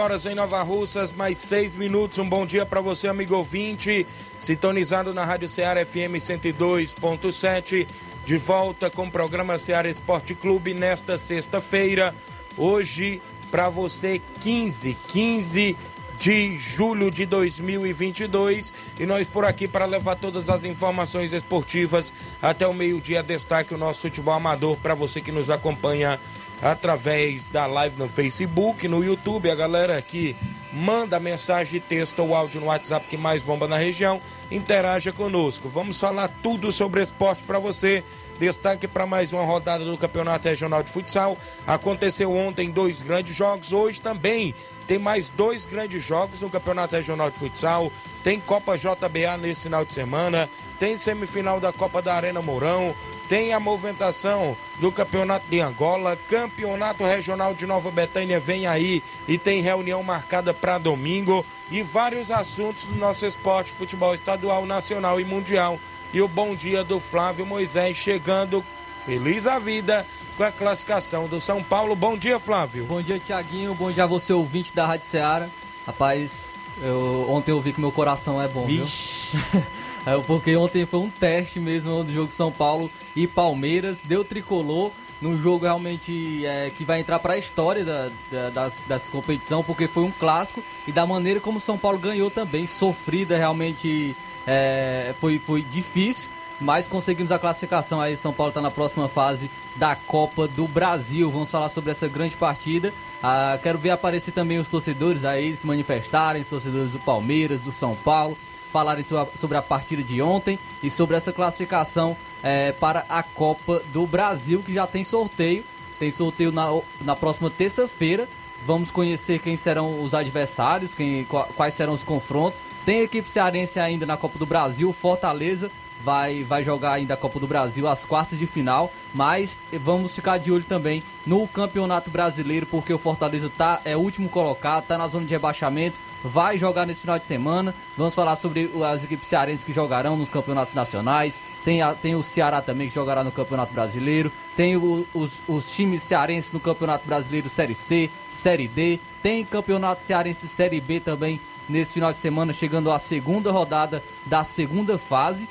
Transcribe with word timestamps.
Horas 0.00 0.24
em 0.24 0.34
Nova 0.34 0.62
Russas, 0.62 1.12
mais 1.12 1.36
6 1.38 1.74
minutos. 1.74 2.18
Um 2.18 2.26
bom 2.26 2.46
dia 2.46 2.64
para 2.64 2.80
você, 2.80 3.06
amigo 3.06 3.36
ouvinte, 3.36 4.06
sintonizado 4.38 5.12
na 5.12 5.24
Rádio 5.24 5.46
Ceará 5.46 5.84
FM 5.84 6.16
102.7. 6.16 7.86
De 8.24 8.36
volta 8.38 8.88
com 8.88 9.06
o 9.06 9.10
programa 9.10 9.58
Ceará 9.58 9.90
Esporte 9.90 10.34
Clube 10.34 10.72
nesta 10.72 11.18
sexta-feira. 11.18 12.14
Hoje, 12.56 13.20
para 13.50 13.68
você, 13.68 14.22
15, 14.40 14.96
15 15.08 15.76
de 16.18 16.54
julho 16.56 17.10
de 17.10 17.26
2022. 17.26 18.72
E 18.98 19.04
nós 19.04 19.28
por 19.28 19.44
aqui 19.44 19.68
para 19.68 19.84
levar 19.84 20.16
todas 20.16 20.48
as 20.48 20.64
informações 20.64 21.32
esportivas 21.34 22.10
até 22.40 22.66
o 22.66 22.72
meio-dia. 22.72 23.22
Destaque 23.22 23.74
o 23.74 23.78
nosso 23.78 24.02
futebol 24.02 24.32
amador 24.32 24.78
para 24.78 24.94
você 24.94 25.20
que 25.20 25.32
nos 25.32 25.50
acompanha 25.50 26.18
através 26.62 27.48
da 27.48 27.66
live 27.66 27.98
no 27.98 28.08
Facebook, 28.08 28.86
no 28.86 29.04
YouTube, 29.04 29.50
a 29.50 29.54
galera 29.54 30.00
que 30.02 30.36
manda 30.72 31.18
mensagem, 31.18 31.80
texto 31.80 32.20
ou 32.20 32.34
áudio 32.34 32.60
no 32.60 32.66
WhatsApp 32.66 33.06
que 33.08 33.16
mais 33.16 33.42
bomba 33.42 33.66
na 33.66 33.76
região, 33.76 34.20
interaja 34.50 35.12
conosco. 35.12 35.68
Vamos 35.68 35.98
falar 35.98 36.28
tudo 36.42 36.70
sobre 36.70 37.02
esporte 37.02 37.42
para 37.42 37.58
você. 37.58 38.04
Destaque 38.38 38.88
para 38.88 39.06
mais 39.06 39.34
uma 39.34 39.44
rodada 39.44 39.84
do 39.84 39.98
Campeonato 39.98 40.48
Regional 40.48 40.82
de 40.82 40.90
Futsal. 40.90 41.36
Aconteceu 41.66 42.34
ontem 42.34 42.70
dois 42.70 43.02
grandes 43.02 43.36
jogos, 43.36 43.70
hoje 43.70 44.00
também 44.00 44.54
tem 44.86 44.98
mais 44.98 45.28
dois 45.28 45.64
grandes 45.66 46.02
jogos 46.02 46.40
no 46.40 46.48
Campeonato 46.48 46.96
Regional 46.96 47.30
de 47.30 47.38
Futsal. 47.38 47.92
Tem 48.24 48.40
Copa 48.40 48.76
JBA 48.76 49.36
nesse 49.38 49.64
final 49.64 49.84
de 49.84 49.92
semana, 49.92 50.48
tem 50.80 50.96
semifinal 50.96 51.60
da 51.60 51.74
Copa 51.74 52.00
da 52.00 52.14
Arena 52.14 52.40
Mourão, 52.40 52.94
tem 53.28 53.52
a 53.52 53.60
movimentação 53.60 54.56
do 54.78 54.90
Campeonato 54.90 55.46
de 55.46 55.60
Angola, 55.60 56.16
Campeonato 56.26 57.04
Regional 57.04 57.52
de 57.52 57.66
Nova 57.66 57.90
Betânia 57.90 58.40
vem 58.40 58.66
aí 58.66 59.02
e 59.28 59.36
tem 59.36 59.60
reunião 59.60 60.02
marcada 60.02 60.54
para 60.54 60.78
domingo 60.78 61.44
e 61.70 61.82
vários 61.82 62.30
assuntos 62.30 62.86
do 62.86 62.96
nosso 62.96 63.26
esporte, 63.26 63.70
futebol 63.70 64.14
estadual, 64.14 64.64
nacional 64.64 65.20
e 65.20 65.24
mundial. 65.24 65.78
E 66.14 66.22
o 66.22 66.26
bom 66.26 66.54
dia 66.54 66.82
do 66.82 66.98
Flávio 66.98 67.44
Moisés 67.44 67.98
chegando 67.98 68.64
feliz 69.04 69.46
a 69.46 69.58
vida 69.58 70.06
com 70.34 70.44
a 70.44 70.50
classificação 70.50 71.28
do 71.28 71.42
São 71.42 71.62
Paulo. 71.62 71.94
Bom 71.94 72.16
dia, 72.16 72.38
Flávio. 72.38 72.86
Bom 72.86 73.02
dia, 73.02 73.18
Tiaguinho. 73.18 73.74
Bom 73.74 73.92
dia 73.92 74.04
a 74.04 74.06
você, 74.06 74.32
ouvinte 74.32 74.74
da 74.74 74.86
Rádio 74.86 75.06
Ceará. 75.06 75.46
Rapaz, 75.86 76.48
eu, 76.82 77.26
ontem 77.28 77.50
eu 77.50 77.60
vi 77.60 77.74
que 77.74 77.80
meu 77.80 77.92
coração 77.92 78.40
é 78.40 78.48
bom, 78.48 78.66
Vixe. 78.66 79.36
viu? 79.36 79.62
É, 80.06 80.18
Porque 80.26 80.56
ontem 80.56 80.86
foi 80.86 81.00
um 81.00 81.10
teste 81.10 81.60
mesmo 81.60 82.02
do 82.02 82.12
jogo 82.12 82.30
São 82.30 82.50
Paulo 82.50 82.90
e 83.14 83.26
Palmeiras. 83.26 84.02
Deu 84.02 84.24
tricolor 84.24 84.90
num 85.20 85.36
jogo 85.36 85.64
realmente 85.64 86.44
é, 86.46 86.70
que 86.70 86.84
vai 86.84 87.00
entrar 87.00 87.18
para 87.18 87.34
a 87.34 87.38
história 87.38 87.84
da, 87.84 88.10
da, 88.30 88.50
das, 88.50 88.82
dessa 88.88 89.10
competição, 89.10 89.62
porque 89.62 89.86
foi 89.86 90.02
um 90.02 90.10
clássico 90.10 90.62
e 90.86 90.92
da 90.92 91.06
maneira 91.06 91.40
como 91.40 91.58
o 91.58 91.60
São 91.60 91.76
Paulo 91.76 91.98
ganhou 91.98 92.30
também, 92.30 92.66
sofrida 92.66 93.36
realmente 93.36 94.16
é, 94.46 95.14
foi, 95.20 95.38
foi 95.38 95.62
difícil. 95.62 96.28
Mas 96.60 96.86
conseguimos 96.86 97.32
a 97.32 97.38
classificação 97.38 98.02
aí. 98.02 98.18
São 98.18 98.34
Paulo 98.34 98.50
está 98.50 98.60
na 98.60 98.70
próxima 98.70 99.08
fase 99.08 99.50
da 99.76 99.96
Copa 99.96 100.46
do 100.46 100.68
Brasil. 100.68 101.30
Vamos 101.30 101.50
falar 101.50 101.70
sobre 101.70 101.90
essa 101.90 102.06
grande 102.06 102.36
partida. 102.36 102.92
Ah, 103.22 103.58
quero 103.62 103.78
ver 103.78 103.90
aparecer 103.90 104.32
também 104.32 104.58
os 104.58 104.68
torcedores 104.68 105.24
aí 105.24 105.56
se 105.56 105.66
manifestarem, 105.66 106.44
torcedores 106.44 106.92
do 106.92 106.98
Palmeiras, 106.98 107.62
do 107.62 107.70
São 107.70 107.94
Paulo, 107.94 108.36
falarem 108.70 109.02
so- 109.04 109.28
sobre 109.34 109.56
a 109.56 109.62
partida 109.62 110.02
de 110.02 110.20
ontem 110.22 110.58
e 110.82 110.90
sobre 110.90 111.16
essa 111.16 111.32
classificação 111.32 112.16
eh, 112.42 112.72
para 112.72 113.04
a 113.08 113.22
Copa 113.22 113.82
do 113.92 114.06
Brasil, 114.06 114.62
que 114.64 114.72
já 114.72 114.86
tem 114.86 115.04
sorteio. 115.04 115.64
Tem 115.98 116.10
sorteio 116.10 116.50
na, 116.50 116.66
na 117.02 117.14
próxima 117.14 117.50
terça-feira. 117.50 118.26
Vamos 118.66 118.90
conhecer 118.90 119.38
quem 119.38 119.56
serão 119.56 120.02
os 120.02 120.12
adversários, 120.14 120.94
quem, 120.94 121.24
qua- 121.24 121.48
quais 121.56 121.74
serão 121.74 121.92
os 121.94 122.04
confrontos. 122.04 122.62
Tem 122.84 123.00
equipe 123.00 123.28
cearense 123.28 123.78
ainda 123.80 124.04
na 124.06 124.16
Copa 124.16 124.38
do 124.38 124.44
Brasil, 124.46 124.92
Fortaleza 124.92 125.70
vai, 126.02 126.42
vai 126.42 126.64
jogar 126.64 126.92
ainda 126.92 127.12
a 127.14 127.16
Copa 127.16 127.38
do 127.40 127.46
Brasil 127.46 127.86
às 127.88 128.04
quartas 128.06 128.38
de 128.38 128.46
final, 128.46 128.90
mas 129.14 129.62
vamos 129.82 130.14
ficar 130.14 130.38
de 130.38 130.50
olho 130.50 130.64
também 130.64 131.02
no 131.26 131.46
Campeonato 131.48 132.10
Brasileiro, 132.10 132.64
porque 132.66 132.92
o 132.92 132.98
Fortaleza 132.98 133.50
tá, 133.54 133.80
é 133.84 133.94
o 133.96 134.00
último 134.00 134.28
colocado, 134.28 134.84
tá 134.86 134.96
na 134.96 135.06
zona 135.08 135.26
de 135.26 135.32
rebaixamento, 135.32 135.98
vai 136.24 136.58
jogar 136.58 136.86
nesse 136.86 137.00
final 137.02 137.18
de 137.18 137.26
semana. 137.26 137.74
Vamos 137.96 138.14
falar 138.14 138.36
sobre 138.36 138.70
as 138.90 139.04
equipes 139.04 139.28
cearenses 139.28 139.64
que 139.64 139.72
jogarão 139.72 140.16
nos 140.16 140.30
campeonatos 140.30 140.74
nacionais. 140.74 141.40
Tem, 141.64 141.82
a- 141.82 141.94
tem 141.94 142.14
o 142.14 142.22
Ceará 142.22 142.60
também 142.60 142.88
que 142.88 142.94
jogará 142.94 143.22
no 143.24 143.32
Campeonato 143.32 143.72
Brasileiro. 143.72 144.30
Tem 144.56 144.76
o- 144.76 145.06
os, 145.14 145.42
os 145.48 145.70
times 145.72 146.02
cearenses 146.02 146.52
no 146.52 146.60
Campeonato 146.60 147.06
Brasileiro 147.06 147.48
Série 147.48 147.74
C, 147.74 148.10
Série 148.30 148.68
D. 148.68 148.98
Tem 149.22 149.44
Campeonato 149.44 150.02
Cearense 150.02 150.46
Série 150.48 150.80
B 150.80 151.00
também 151.00 151.40
nesse 151.68 151.94
final 151.94 152.10
de 152.10 152.18
semana, 152.18 152.52
chegando 152.52 152.90
à 152.90 152.98
segunda 152.98 153.50
rodada 153.50 154.02
da 154.26 154.42
segunda 154.44 154.98
fase. 154.98 155.48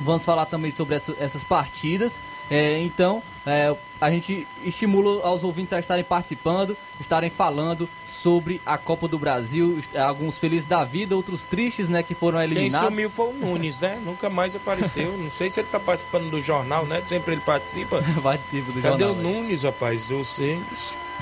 Vamos 0.00 0.24
falar 0.24 0.46
também 0.46 0.70
sobre 0.72 0.96
essa- 0.96 1.14
essas 1.20 1.44
partidas. 1.44 2.20
É, 2.50 2.78
então, 2.80 3.22
é, 3.46 3.74
a 4.00 4.10
gente 4.10 4.46
estimula 4.62 5.24
aos 5.26 5.42
ouvintes 5.42 5.72
a 5.72 5.80
estarem 5.80 6.04
participando, 6.04 6.76
estarem 7.00 7.30
falando 7.30 7.88
sobre 8.04 8.60
a 8.66 8.76
Copa 8.76 9.08
do 9.08 9.18
Brasil. 9.18 9.80
Alguns 9.96 10.38
felizes 10.38 10.66
da 10.66 10.84
vida, 10.84 11.16
outros 11.16 11.42
tristes, 11.44 11.88
né, 11.88 12.02
que 12.02 12.14
foram 12.14 12.38
Quem 12.38 12.44
eliminados. 12.50 12.88
sumiu 12.88 13.08
foi 13.08 13.30
o 13.30 13.32
Nunes, 13.32 13.80
né? 13.80 13.98
Nunca 14.04 14.28
mais 14.28 14.54
apareceu. 14.54 15.16
Não 15.16 15.30
sei 15.30 15.48
se 15.48 15.60
ele 15.60 15.68
tá 15.70 15.80
participando 15.80 16.30
do 16.30 16.40
jornal, 16.40 16.84
né? 16.84 17.02
Sempre 17.02 17.32
ele 17.32 17.40
participa. 17.40 18.02
Participa 18.22 18.72
do 18.72 18.82
Cadê 18.82 19.04
jornal, 19.04 19.10
o 19.12 19.14
né? 19.16 19.22
Nunes, 19.22 19.62
rapaz? 19.62 20.10
O 20.10 20.22
Ce- 20.24 20.58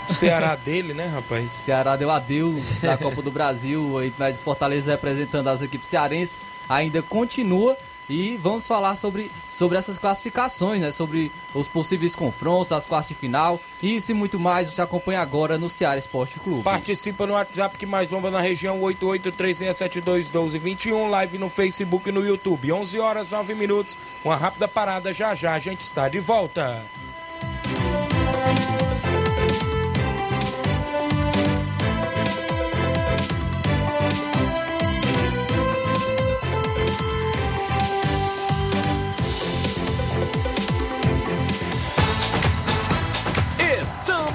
o 0.09 0.13
Ceará 0.13 0.57
dele, 0.57 0.93
né, 0.93 1.07
rapaz? 1.07 1.53
Ceará 1.65 1.95
deu 1.95 2.11
adeus 2.11 2.81
da 2.81 2.97
Copa 2.97 3.23
do 3.23 3.31
Brasil, 3.31 3.97
aí 3.99 4.13
mais 4.19 4.41
Fortaleza 4.41 4.91
representando 4.91 5.47
as 5.49 5.63
equipes 5.63 5.89
cearenses, 5.89 6.43
ainda 6.69 7.01
continua. 7.01 7.77
E 8.08 8.37
vamos 8.37 8.66
falar 8.66 8.96
sobre, 8.96 9.31
sobre 9.49 9.78
essas 9.78 9.96
classificações, 9.99 10.81
né? 10.81 10.90
Sobre 10.90 11.31
os 11.54 11.69
possíveis 11.69 12.16
confrontos, 12.16 12.72
as 12.72 12.87
quartas 12.87 13.08
de 13.08 13.14
final. 13.14 13.60
E 13.82 13.96
isso 13.96 14.10
e 14.10 14.14
muito 14.14 14.38
mais 14.38 14.69
você 14.69 14.82
acompanha 14.82 15.20
agora 15.20 15.58
no 15.58 15.69
Ceará 15.69 15.99
Esporte 15.99 16.40
Clube. 16.40 16.62
Participa 16.62 17.26
no 17.26 17.34
WhatsApp 17.34 17.76
que 17.76 17.84
mais 17.87 18.08
bomba 18.08 18.31
na 18.31 18.40
região 18.40 18.81
8836721221, 18.81 21.08
live 21.08 21.38
no 21.38 21.49
Facebook 21.49 22.08
e 22.08 22.12
no 22.12 22.25
YouTube. 22.26 22.72
11 22.72 22.99
horas 22.99 23.31
9 23.31 23.54
minutos. 23.54 23.96
Uma 24.25 24.37
rápida 24.37 24.69
parada 24.69 25.12
já 25.12 25.34
já 25.34 25.54
a 25.54 25.58
gente 25.58 25.81
está 25.81 26.08
de 26.08 26.20
volta. 26.20 26.84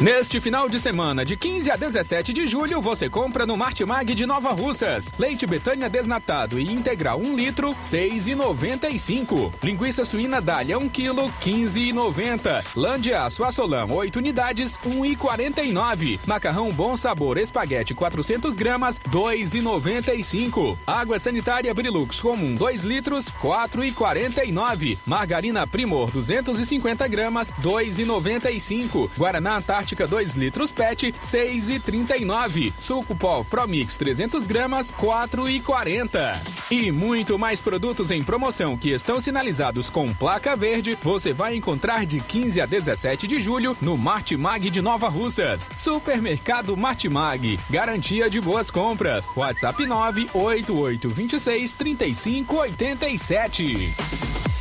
Neste 0.00 0.40
final 0.40 0.68
de 0.68 0.78
semana, 0.78 1.24
de 1.24 1.36
15 1.36 1.72
a 1.72 1.76
17 1.76 2.32
de 2.32 2.46
julho, 2.46 2.80
você 2.80 3.10
compra 3.10 3.44
no 3.44 3.56
Martimag 3.56 4.14
de 4.14 4.26
Nova 4.26 4.52
Russas. 4.52 5.12
Leite 5.18 5.44
Betânia 5.44 5.88
desnatado 5.88 6.56
e 6.60 6.72
integral 6.72 7.18
1 7.18 7.34
litro, 7.34 7.70
6,95. 7.70 9.52
Linguiça 9.60 10.04
suína 10.04 10.40
Dália 10.40 10.78
1 10.78 10.88
kg, 10.88 11.28
15,90. 11.42 12.64
Lã 12.76 13.00
de 13.00 13.12
aço 13.12 13.42
Assolão 13.42 13.90
8 13.90 14.20
unidades, 14.20 14.78
1,49. 14.86 16.20
Macarrão 16.24 16.70
Bom 16.70 16.96
Sabor 16.96 17.36
Espaguete 17.36 17.92
400 17.92 18.54
gramas, 18.54 19.00
2,95. 19.10 20.78
Água 20.86 21.18
sanitária 21.18 21.74
Brilux 21.74 22.20
comum 22.20 22.54
2 22.54 22.84
litros, 22.84 23.32
4,49. 23.42 24.96
Margarina 25.04 25.66
Primor 25.66 26.12
250 26.12 27.08
gramas, 27.08 27.52
2,95. 27.60 29.10
Guaraná 29.18 29.56
Antártica 29.56 29.87
Antártica 29.88 30.06
2 30.06 30.34
litros 30.34 30.70
PET, 30.70 31.12
6,39. 31.12 32.74
Suco 32.78 33.16
Pó 33.16 33.42
Promix 33.42 33.96
300 33.96 34.46
gramas, 34.46 34.92
4,40. 34.92 36.38
E 36.70 36.92
muito 36.92 37.38
mais 37.38 37.58
produtos 37.60 38.10
em 38.10 38.22
promoção 38.22 38.76
que 38.76 38.90
estão 38.90 39.18
sinalizados 39.18 39.88
com 39.88 40.12
placa 40.12 40.54
verde, 40.54 40.98
você 41.02 41.32
vai 41.32 41.56
encontrar 41.56 42.04
de 42.04 42.20
15 42.20 42.60
a 42.60 42.66
17 42.66 43.26
de 43.26 43.40
julho 43.40 43.74
no 43.80 43.96
Martimag 43.96 44.68
de 44.68 44.82
Nova 44.82 45.08
Russas. 45.08 45.70
Supermercado 45.74 46.76
Martimag, 46.76 47.58
garantia 47.70 48.28
de 48.28 48.42
boas 48.42 48.70
compras. 48.70 49.30
WhatsApp 49.34 49.86
98826 49.86 51.72
3587. 51.72 54.57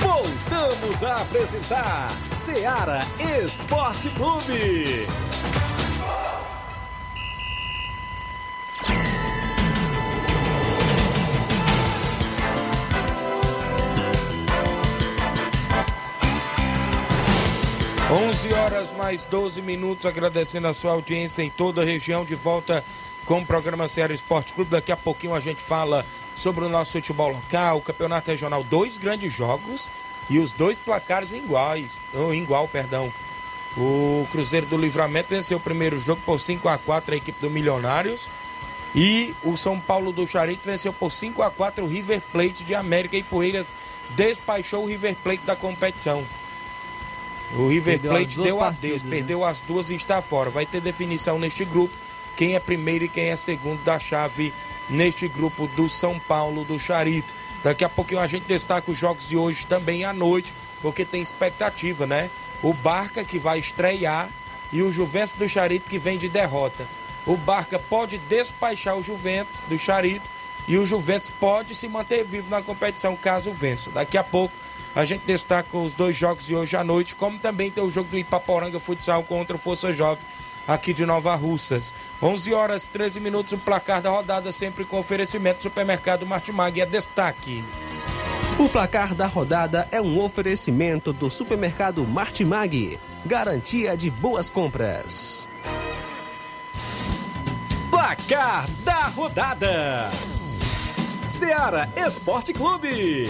Voltamos 0.00 1.04
a 1.04 1.22
apresentar 1.22 2.08
Seara 2.44 3.06
Esporte 3.44 4.10
Clube. 4.10 5.06
11 18.10 18.54
horas 18.54 18.92
mais 18.92 19.24
12 19.24 19.62
minutos, 19.62 20.04
agradecendo 20.04 20.66
a 20.66 20.74
sua 20.74 20.90
audiência 20.90 21.42
em 21.42 21.48
toda 21.48 21.82
a 21.82 21.84
região, 21.84 22.24
de 22.24 22.34
volta 22.34 22.84
com 23.24 23.38
o 23.38 23.46
programa 23.46 23.86
Ceará 23.86 24.12
Esporte 24.12 24.52
Clube. 24.52 24.72
Daqui 24.72 24.90
a 24.90 24.96
pouquinho 24.96 25.34
a 25.34 25.40
gente 25.40 25.62
fala 25.62 26.04
sobre 26.34 26.64
o 26.64 26.68
nosso 26.68 26.90
futebol 26.90 27.28
local, 27.28 27.78
o 27.78 27.82
campeonato 27.82 28.32
regional, 28.32 28.64
dois 28.64 28.98
grandes 28.98 29.32
jogos 29.32 29.88
e 30.28 30.38
os 30.38 30.52
dois 30.52 30.78
placares 30.78 31.32
iguais, 31.32 31.98
ou 32.14 32.34
igual, 32.34 32.68
perdão. 32.68 33.12
O 33.76 34.26
Cruzeiro 34.30 34.66
do 34.66 34.76
Livramento 34.76 35.30
venceu 35.30 35.56
o 35.56 35.60
primeiro 35.60 35.98
jogo 35.98 36.20
por 36.24 36.40
5 36.40 36.68
a 36.68 36.76
4 36.76 37.14
a 37.14 37.16
equipe 37.16 37.40
do 37.40 37.50
Milionários. 37.50 38.28
E 38.94 39.34
o 39.42 39.56
São 39.56 39.80
Paulo 39.80 40.12
do 40.12 40.26
Charito 40.26 40.68
venceu 40.68 40.92
por 40.92 41.10
5 41.10 41.40
a 41.42 41.50
4 41.50 41.82
o 41.82 41.88
River 41.88 42.20
Plate 42.30 42.62
de 42.62 42.74
América 42.74 43.16
e 43.16 43.22
Poeiras 43.22 43.74
despachou 44.10 44.84
o 44.84 44.86
River 44.86 45.16
Plate 45.16 45.44
da 45.44 45.56
competição. 45.56 46.22
O 47.54 47.68
River 47.68 47.98
perdeu 47.98 48.10
Plate 48.10 48.40
deu 48.40 48.56
partidas, 48.58 48.84
adeus, 48.84 49.02
né? 49.02 49.10
perdeu 49.10 49.44
as 49.44 49.60
duas 49.62 49.88
e 49.88 49.94
está 49.94 50.20
fora. 50.20 50.50
Vai 50.50 50.66
ter 50.66 50.80
definição 50.80 51.38
neste 51.38 51.64
grupo, 51.64 51.94
quem 52.36 52.54
é 52.54 52.60
primeiro 52.60 53.04
e 53.04 53.08
quem 53.08 53.30
é 53.30 53.36
segundo 53.36 53.82
da 53.82 53.98
chave 53.98 54.52
neste 54.90 55.26
grupo 55.26 55.66
do 55.68 55.88
São 55.88 56.18
Paulo 56.18 56.62
do 56.64 56.78
Charito. 56.78 57.32
Daqui 57.62 57.84
a 57.84 57.88
pouquinho 57.88 58.20
a 58.20 58.26
gente 58.26 58.44
destaca 58.44 58.90
os 58.90 58.98
jogos 58.98 59.28
de 59.28 59.36
hoje 59.36 59.66
também 59.66 60.04
à 60.04 60.12
noite, 60.12 60.52
porque 60.80 61.04
tem 61.04 61.22
expectativa, 61.22 62.06
né? 62.06 62.30
O 62.62 62.72
Barca 62.72 63.24
que 63.24 63.38
vai 63.38 63.58
estrear 63.58 64.28
e 64.72 64.82
o 64.82 64.90
Juventus 64.90 65.34
do 65.34 65.48
Charito 65.48 65.88
que 65.88 65.98
vem 65.98 66.18
de 66.18 66.28
derrota. 66.28 66.86
O 67.24 67.36
Barca 67.36 67.78
pode 67.78 68.18
despachar 68.18 68.96
o 68.96 69.02
Juventus 69.02 69.62
do 69.68 69.78
Charito 69.78 70.28
e 70.66 70.76
o 70.76 70.84
Juventus 70.84 71.30
pode 71.30 71.74
se 71.74 71.86
manter 71.88 72.24
vivo 72.24 72.50
na 72.50 72.62
competição 72.62 73.14
caso 73.14 73.52
vença. 73.52 73.90
Daqui 73.90 74.18
a 74.18 74.24
pouco 74.24 74.54
a 74.94 75.04
gente 75.04 75.22
destaca 75.24 75.76
os 75.78 75.92
dois 75.92 76.16
jogos 76.16 76.46
de 76.46 76.54
hoje 76.54 76.76
à 76.76 76.82
noite, 76.82 77.14
como 77.14 77.38
também 77.38 77.70
tem 77.70 77.82
o 77.82 77.90
jogo 77.90 78.10
do 78.10 78.18
Ipaporanga 78.18 78.80
Futsal 78.80 79.22
contra 79.22 79.56
o 79.56 79.58
Força 79.58 79.92
Jovem 79.92 80.24
aqui 80.66 80.92
de 80.92 81.04
Nova 81.04 81.34
Russas. 81.34 81.92
11 82.22 82.54
horas 82.54 82.86
13 82.86 83.20
minutos, 83.20 83.52
o 83.52 83.58
placar 83.58 84.00
da 84.00 84.10
rodada 84.10 84.52
sempre 84.52 84.84
com 84.84 84.98
oferecimento 84.98 85.58
do 85.58 85.62
supermercado 85.62 86.26
Martimag 86.26 86.80
é 86.80 86.86
destaque. 86.86 87.64
O 88.58 88.68
placar 88.68 89.14
da 89.14 89.26
rodada 89.26 89.88
é 89.90 90.00
um 90.00 90.22
oferecimento 90.22 91.12
do 91.12 91.30
supermercado 91.30 92.06
Martimag, 92.06 92.98
garantia 93.24 93.96
de 93.96 94.10
boas 94.10 94.50
compras. 94.50 95.48
Placar 97.90 98.70
da 98.84 99.08
rodada: 99.08 100.10
Seara 101.28 101.88
Esporte 101.96 102.52
Clube. 102.52 103.28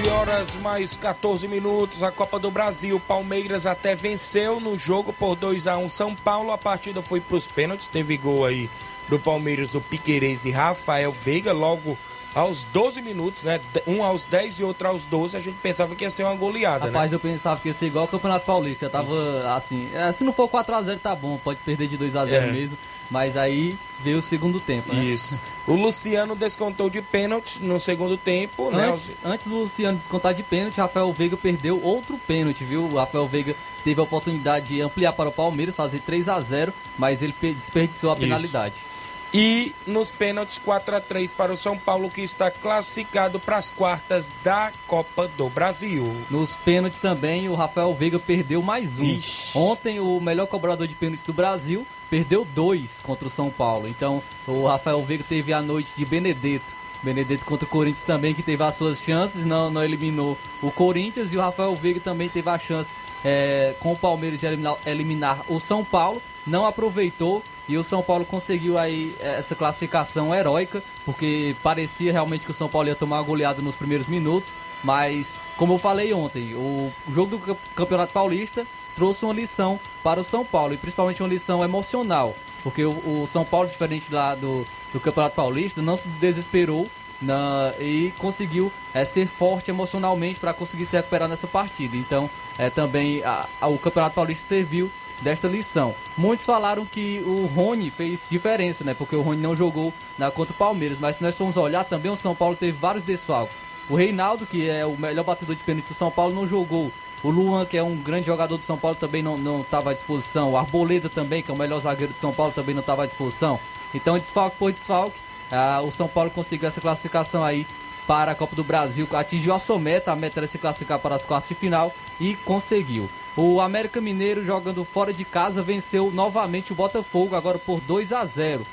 11 0.00 0.08
horas 0.08 0.56
mais 0.56 0.96
14 0.96 1.46
minutos, 1.46 2.02
a 2.02 2.10
Copa 2.10 2.38
do 2.38 2.50
Brasil. 2.50 2.98
Palmeiras 2.98 3.66
até 3.66 3.94
venceu 3.94 4.58
no 4.58 4.78
jogo 4.78 5.12
por 5.12 5.34
2 5.34 5.66
a 5.66 5.76
1 5.76 5.88
São 5.90 6.14
Paulo. 6.14 6.52
A 6.52 6.58
partida 6.58 7.02
foi 7.02 7.20
para 7.20 7.36
os 7.36 7.46
pênaltis. 7.46 7.86
Teve 7.86 8.16
gol 8.16 8.46
aí 8.46 8.70
do 9.08 9.18
Palmeiras 9.18 9.72
do 9.72 9.80
Piquerez 9.80 10.46
e 10.46 10.50
Rafael 10.50 11.12
Veiga 11.12 11.52
logo 11.52 11.98
aos 12.34 12.64
12 12.64 13.02
minutos, 13.02 13.42
né? 13.42 13.60
Um 13.86 14.04
aos 14.04 14.24
10 14.24 14.60
e 14.60 14.64
outro 14.64 14.88
aos 14.88 15.04
12. 15.04 15.36
A 15.36 15.40
gente 15.40 15.58
pensava 15.58 15.94
que 15.94 16.04
ia 16.04 16.10
ser 16.10 16.24
uma 16.24 16.34
goleada, 16.34 16.86
né? 16.86 16.92
Rapaz, 16.92 17.10
né? 17.10 17.16
eu 17.16 17.20
pensava 17.20 17.60
que 17.60 17.68
ia 17.68 17.74
ser 17.74 17.86
igual 17.86 18.04
o 18.04 18.08
Campeonato 18.08 18.46
Paulista. 18.46 18.86
Já 18.86 18.90
tava 18.90 19.12
Ixi. 19.12 19.46
assim. 19.46 19.90
É, 19.94 20.12
se 20.12 20.24
não 20.24 20.32
for 20.32 20.48
4x0, 20.48 20.98
tá 20.98 21.14
bom. 21.14 21.38
Pode 21.42 21.58
perder 21.60 21.88
de 21.88 21.98
2x0 21.98 22.30
é. 22.30 22.52
mesmo. 22.52 22.78
Mas 23.10 23.36
aí 23.36 23.76
veio 24.04 24.18
o 24.18 24.22
segundo 24.22 24.60
tempo, 24.60 24.94
né? 24.94 25.04
Isso. 25.04 25.42
O 25.66 25.74
Luciano 25.74 26.36
descontou 26.36 26.88
de 26.88 27.02
pênalti 27.02 27.60
no 27.60 27.80
segundo 27.80 28.16
tempo, 28.16 28.70
né? 28.70 28.88
Antes, 28.88 29.20
antes 29.24 29.46
do 29.48 29.58
Luciano 29.58 29.98
descontar 29.98 30.32
de 30.32 30.44
pênalti, 30.44 30.76
Rafael 30.76 31.12
Veiga 31.12 31.36
perdeu 31.36 31.82
outro 31.82 32.16
pênalti, 32.18 32.64
viu? 32.64 32.84
O 32.84 32.96
Rafael 32.96 33.26
Veiga 33.26 33.56
teve 33.82 34.00
a 34.00 34.04
oportunidade 34.04 34.68
de 34.68 34.80
ampliar 34.80 35.12
para 35.12 35.28
o 35.28 35.32
Palmeiras, 35.32 35.74
fazer 35.74 36.00
3 36.00 36.28
a 36.28 36.40
0 36.40 36.72
mas 36.96 37.20
ele 37.20 37.34
desperdiçou 37.40 38.12
a 38.12 38.16
penalidade. 38.16 38.76
Isso. 38.76 38.89
E 39.32 39.72
nos 39.86 40.10
pênaltis 40.10 40.58
4 40.58 40.96
a 40.96 41.00
3 41.00 41.30
para 41.30 41.52
o 41.52 41.56
São 41.56 41.78
Paulo, 41.78 42.10
que 42.10 42.20
está 42.20 42.50
classificado 42.50 43.38
para 43.38 43.58
as 43.58 43.70
quartas 43.70 44.34
da 44.42 44.72
Copa 44.88 45.28
do 45.28 45.48
Brasil. 45.48 46.12
Nos 46.28 46.56
pênaltis 46.56 46.98
também, 46.98 47.48
o 47.48 47.54
Rafael 47.54 47.94
Veiga 47.94 48.18
perdeu 48.18 48.60
mais 48.60 48.98
um. 48.98 49.04
Ixi. 49.04 49.56
Ontem, 49.56 50.00
o 50.00 50.20
melhor 50.20 50.46
cobrador 50.46 50.88
de 50.88 50.96
pênaltis 50.96 51.24
do 51.24 51.32
Brasil 51.32 51.86
perdeu 52.10 52.44
dois 52.44 53.00
contra 53.00 53.28
o 53.28 53.30
São 53.30 53.50
Paulo. 53.50 53.86
Então, 53.86 54.20
o 54.48 54.66
Rafael 54.66 55.00
Veiga 55.04 55.24
teve 55.28 55.52
a 55.52 55.62
noite 55.62 55.92
de 55.96 56.04
Benedetto. 56.04 56.80
Benedetto 57.00 57.44
contra 57.44 57.66
o 57.66 57.68
Corinthians 57.70 58.04
também, 58.04 58.34
que 58.34 58.42
teve 58.42 58.62
as 58.62 58.74
suas 58.74 59.00
chances, 59.00 59.44
não, 59.44 59.70
não 59.70 59.82
eliminou 59.82 60.36
o 60.60 60.72
Corinthians. 60.72 61.32
E 61.32 61.36
o 61.36 61.40
Rafael 61.40 61.74
Veiga 61.76 62.00
também 62.00 62.28
teve 62.28 62.50
a 62.50 62.58
chance 62.58 62.96
é, 63.24 63.74
com 63.78 63.92
o 63.92 63.96
Palmeiras 63.96 64.40
de 64.40 64.46
eliminar, 64.46 64.76
eliminar 64.84 65.44
o 65.48 65.60
São 65.60 65.84
Paulo. 65.84 66.20
Não 66.46 66.66
aproveitou 66.66 67.44
e 67.70 67.78
o 67.78 67.84
São 67.84 68.02
Paulo 68.02 68.24
conseguiu 68.24 68.76
aí 68.76 69.14
eh, 69.20 69.36
essa 69.38 69.54
classificação 69.54 70.34
heróica, 70.34 70.82
porque 71.04 71.54
parecia 71.62 72.10
realmente 72.10 72.44
que 72.44 72.50
o 72.50 72.54
São 72.54 72.68
Paulo 72.68 72.88
ia 72.88 72.96
tomar 72.96 73.18
uma 73.18 73.22
goleada 73.22 73.62
nos 73.62 73.76
primeiros 73.76 74.08
minutos, 74.08 74.52
mas 74.82 75.38
como 75.56 75.74
eu 75.74 75.78
falei 75.78 76.12
ontem, 76.12 76.52
o 76.56 76.92
jogo 77.08 77.36
do 77.36 77.56
Campeonato 77.76 78.12
Paulista 78.12 78.66
trouxe 78.96 79.24
uma 79.24 79.32
lição 79.32 79.78
para 80.02 80.20
o 80.20 80.24
São 80.24 80.44
Paulo, 80.44 80.74
e 80.74 80.76
principalmente 80.76 81.22
uma 81.22 81.28
lição 81.28 81.62
emocional, 81.62 82.34
porque 82.64 82.84
o, 82.84 83.22
o 83.22 83.26
São 83.28 83.44
Paulo, 83.44 83.68
diferente 83.68 84.12
lá 84.12 84.34
do, 84.34 84.66
do 84.92 84.98
Campeonato 84.98 85.36
Paulista, 85.36 85.80
não 85.80 85.96
se 85.96 86.08
desesperou 86.08 86.90
na, 87.22 87.72
e 87.78 88.12
conseguiu 88.18 88.72
é, 88.92 89.04
ser 89.04 89.28
forte 89.28 89.70
emocionalmente 89.70 90.40
para 90.40 90.52
conseguir 90.52 90.86
se 90.86 90.96
recuperar 90.96 91.28
nessa 91.28 91.46
partida. 91.46 91.96
Então, 91.96 92.28
é, 92.58 92.68
também 92.68 93.22
a, 93.22 93.46
a, 93.60 93.68
o 93.68 93.78
Campeonato 93.78 94.16
Paulista 94.16 94.48
serviu 94.48 94.90
desta 95.20 95.48
lição. 95.48 95.94
Muitos 96.16 96.46
falaram 96.46 96.84
que 96.84 97.22
o 97.24 97.46
Rony 97.46 97.90
fez 97.90 98.26
diferença, 98.30 98.84
né? 98.84 98.94
Porque 98.94 99.16
o 99.16 99.22
Rony 99.22 99.40
não 99.40 99.56
jogou 99.56 99.92
na 100.18 100.30
contra 100.30 100.54
o 100.54 100.56
Palmeiras, 100.56 100.98
mas 100.98 101.16
se 101.16 101.22
nós 101.22 101.36
formos 101.36 101.56
olhar, 101.56 101.84
também 101.84 102.10
o 102.10 102.16
São 102.16 102.34
Paulo 102.34 102.56
teve 102.56 102.72
vários 102.72 103.02
desfalques. 103.02 103.62
O 103.88 103.96
Reinaldo, 103.96 104.46
que 104.46 104.68
é 104.68 104.86
o 104.86 104.96
melhor 104.96 105.24
batedor 105.24 105.56
de 105.56 105.64
pênalti 105.64 105.88
do 105.88 105.94
São 105.94 106.10
Paulo, 106.10 106.34
não 106.34 106.46
jogou. 106.46 106.92
O 107.22 107.28
Luan, 107.28 107.66
que 107.66 107.76
é 107.76 107.82
um 107.82 107.96
grande 107.96 108.26
jogador 108.26 108.56
do 108.56 108.64
São 108.64 108.78
Paulo, 108.78 108.96
também 108.96 109.22
não 109.22 109.60
estava 109.60 109.90
à 109.90 109.94
disposição. 109.94 110.52
O 110.52 110.56
Arboleda 110.56 111.08
também, 111.08 111.42
que 111.42 111.50
é 111.50 111.54
o 111.54 111.56
melhor 111.56 111.80
zagueiro 111.80 112.12
do 112.12 112.18
São 112.18 112.32
Paulo, 112.32 112.52
também 112.52 112.74
não 112.74 112.80
estava 112.80 113.02
à 113.02 113.06
disposição. 113.06 113.60
Então, 113.92 114.18
desfalque 114.18 114.56
por 114.56 114.70
desfalque, 114.70 115.18
ah, 115.50 115.82
o 115.82 115.90
São 115.90 116.08
Paulo 116.08 116.30
conseguiu 116.30 116.68
essa 116.68 116.80
classificação 116.80 117.44
aí 117.44 117.66
para 118.06 118.32
a 118.32 118.34
Copa 118.34 118.56
do 118.56 118.64
Brasil, 118.64 119.06
atingiu 119.12 119.54
a 119.54 119.58
sua 119.58 119.78
meta, 119.78 120.10
a 120.10 120.16
meta 120.16 120.40
era 120.40 120.46
se 120.46 120.58
classificar 120.58 120.98
para 120.98 121.14
as 121.14 121.24
quartas 121.24 121.48
de 121.48 121.54
final 121.54 121.92
e 122.18 122.34
conseguiu. 122.36 123.08
O 123.42 123.58
América 123.58 124.02
Mineiro 124.02 124.44
jogando 124.44 124.84
fora 124.84 125.14
de 125.14 125.24
casa 125.24 125.62
venceu 125.62 126.10
novamente 126.12 126.72
o 126.72 126.74
Botafogo 126.74 127.34
agora 127.34 127.58
por 127.58 127.80
2 127.80 128.12
a 128.12 128.22
0. 128.22 128.66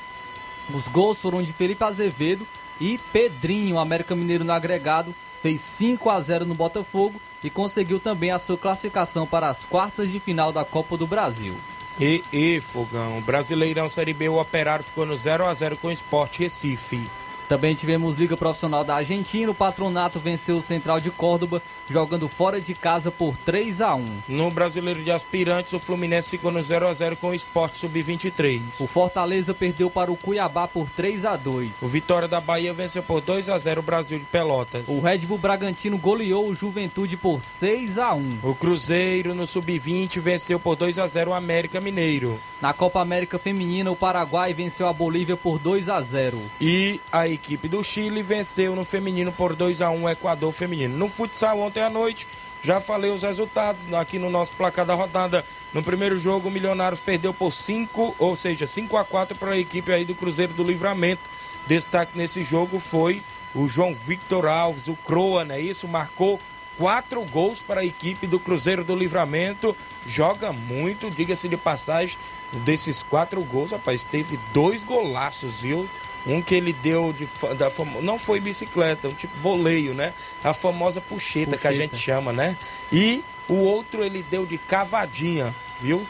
Os 0.74 0.90
gols 0.90 1.22
foram 1.22 1.42
de 1.42 1.54
Felipe 1.54 1.86
Azevedo 1.86 2.46
e 2.78 2.98
Pedrinho, 3.14 3.78
o 3.78 3.80
América 3.80 4.14
Mineiro 4.14 4.44
no 4.44 4.52
agregado 4.52 5.16
fez 5.42 5.62
5 5.62 6.10
a 6.10 6.20
0 6.20 6.44
no 6.44 6.54
Botafogo 6.54 7.16
e 7.42 7.50
conseguiu 7.50 7.98
também 7.98 8.30
a 8.30 8.40
sua 8.40 8.58
classificação 8.58 9.26
para 9.26 9.48
as 9.48 9.66
quartas 9.66 10.12
de 10.12 10.20
final 10.20 10.52
da 10.52 10.66
Copa 10.66 10.98
do 10.98 11.08
Brasil. 11.08 11.56
E, 11.98 12.22
e 12.34 12.60
Fogão, 12.60 13.22
Brasileirão 13.22 13.88
Série 13.88 14.14
B, 14.14 14.28
o 14.28 14.38
Operário 14.38 14.84
ficou 14.84 15.06
no 15.06 15.16
0 15.16 15.46
a 15.46 15.54
0 15.54 15.78
com 15.78 15.88
o 15.88 15.92
Sport 15.94 16.40
Recife. 16.40 17.10
Também 17.48 17.74
tivemos 17.76 18.18
Liga 18.18 18.36
Profissional 18.36 18.84
da 18.84 18.96
Argentina. 18.96 19.52
O 19.52 19.56
Patronato 19.56 20.20
venceu 20.20 20.58
o 20.58 20.62
Central 20.62 21.00
de 21.00 21.10
Córdoba, 21.10 21.62
jogando 21.90 22.28
fora 22.28 22.60
de 22.60 22.74
casa 22.74 23.10
por 23.10 23.38
3 23.38 23.82
a 23.82 23.96
1 23.96 24.06
No 24.28 24.52
Brasileiro 24.52 25.02
de 25.02 25.12
Aspirantes, 25.12 25.72
o 25.74 25.80
Fluminense 25.80 26.32
ficou 26.32 26.52
no 26.52 26.62
0 26.62 26.88
a 26.88 26.94
0 26.94 27.16
com 27.18 27.30
o 27.30 27.34
Sport 27.34 27.76
Sub-23. 27.76 28.62
O 28.80 28.88
Fortaleza 28.88 29.54
perdeu 29.54 29.90
para 29.90 30.12
o 30.12 30.18
Cuiabá 30.18 30.68
por 30.68 30.90
3 30.90 31.24
a 31.26 31.36
2 31.36 31.82
O 31.82 31.88
Vitória 31.88 32.28
da 32.28 32.42
Bahia 32.42 32.74
venceu 32.74 33.02
por 33.02 33.22
2 33.22 33.48
a 33.50 33.58
0 33.58 33.80
o 33.80 33.84
Brasil 33.84 34.20
de 34.20 34.26
Pelotas. 34.26 34.84
O 34.88 35.00
Red 35.00 35.20
Bull 35.20 35.38
Bragantino 35.38 35.98
goleou 35.98 36.48
o 36.50 36.56
Juventude 36.56 37.16
por 37.16 37.42
6 37.42 37.98
a 37.98 38.14
1 38.14 38.40
O 38.44 38.56
Cruzeiro, 38.56 39.34
no 39.34 39.48
Sub-20, 39.48 40.20
venceu 40.20 40.60
por 40.60 40.76
2 40.76 41.00
a 41.00 41.08
0 41.08 41.32
o 41.32 41.34
América 41.34 41.80
Mineiro. 41.80 42.40
Na 42.62 42.74
Copa 42.74 43.00
América 43.00 43.40
Feminina, 43.40 43.92
o 43.92 43.96
Paraguai 43.96 44.54
venceu 44.54 44.88
a 44.88 44.94
Bolívia 44.94 45.38
por 45.38 45.60
2 45.60 45.88
a 45.90 46.02
0 46.02 46.42
E 46.60 47.00
a 47.12 47.28
equipe 47.38 47.70
do 47.70 47.84
Chile 47.84 48.24
venceu 48.24 48.76
no 48.76 48.84
feminino 48.84 49.32
por 49.32 49.56
2 49.56 49.82
a 49.82 49.90
1 49.92 50.04
o 50.04 50.10
Equador 50.10 50.52
feminino. 50.52 50.98
No 50.98 51.08
futsal 51.08 51.60
ontem 51.60 51.82
à 51.82 51.90
noite, 51.90 52.28
já 52.64 52.82
falei 52.82 53.12
os 53.12 53.22
resultados 53.22 53.92
aqui 53.94 54.18
no 54.18 54.30
nosso 54.30 54.54
placar 54.54 54.86
da 54.86 54.96
rodada. 54.96 55.46
No 55.72 55.84
primeiro 55.84 56.18
jogo, 56.18 56.50
o 56.50 56.52
Milionários 56.52 57.00
perdeu 57.00 57.34
por 57.34 57.54
5, 57.54 58.16
ou 58.18 58.36
seja, 58.36 58.66
5 58.66 58.98
a 58.98 59.06
4 59.06 59.38
para 59.38 59.52
a 59.52 59.58
equipe 59.58 59.92
aí 59.92 60.04
do 60.04 60.16
Cruzeiro 60.16 60.54
do 60.54 60.64
Livramento. 60.64 61.30
Destaque 61.68 62.18
nesse 62.18 62.44
jogo 62.44 62.80
foi 62.80 63.22
o 63.54 63.70
João 63.70 63.94
Victor 63.94 64.48
Alves, 64.48 64.88
o 64.88 64.96
Croa, 64.96 65.46
não 65.46 65.56
é 65.56 65.62
isso? 65.62 65.88
Marcou 65.88 66.40
quatro 66.78 67.24
gols 67.24 67.62
para 67.62 67.82
a 67.82 67.86
equipe 67.86 68.28
do 68.28 68.40
Cruzeiro 68.40 68.84
do 68.84 68.96
Livramento. 68.96 69.76
Joga 70.06 70.52
muito, 70.52 71.10
diga-se 71.12 71.48
de 71.48 71.58
passagem. 71.58 72.18
Desses 72.64 73.04
quatro 73.04 73.42
gols, 73.44 73.72
rapaz, 73.72 74.04
teve 74.04 74.40
dois 74.54 74.84
golaços, 74.84 75.62
viu? 75.62 75.88
Um 76.28 76.42
que 76.42 76.54
ele 76.54 76.74
deu 76.74 77.14
de 77.14 77.26
da 77.56 77.70
famo... 77.70 78.02
não 78.02 78.18
foi 78.20 78.40
bicicleta, 78.42 79.08
um 79.08 79.14
tipo 79.14 79.38
voleio, 79.38 79.94
né? 79.94 80.14
A 80.44 80.54
famosa 80.54 81.00
puxeta, 81.00 81.52
puxeta, 81.52 81.58
que 81.58 81.68
a 81.68 81.74
gente 81.74 81.96
chama, 81.98 82.34
né? 82.34 82.58
E 82.92 83.24
o 83.48 83.56
outro 83.56 84.04
ele 84.04 84.22
deu 84.30 84.46
de 84.46 84.58
cavadinha, 84.58 85.56
viu? 85.82 86.06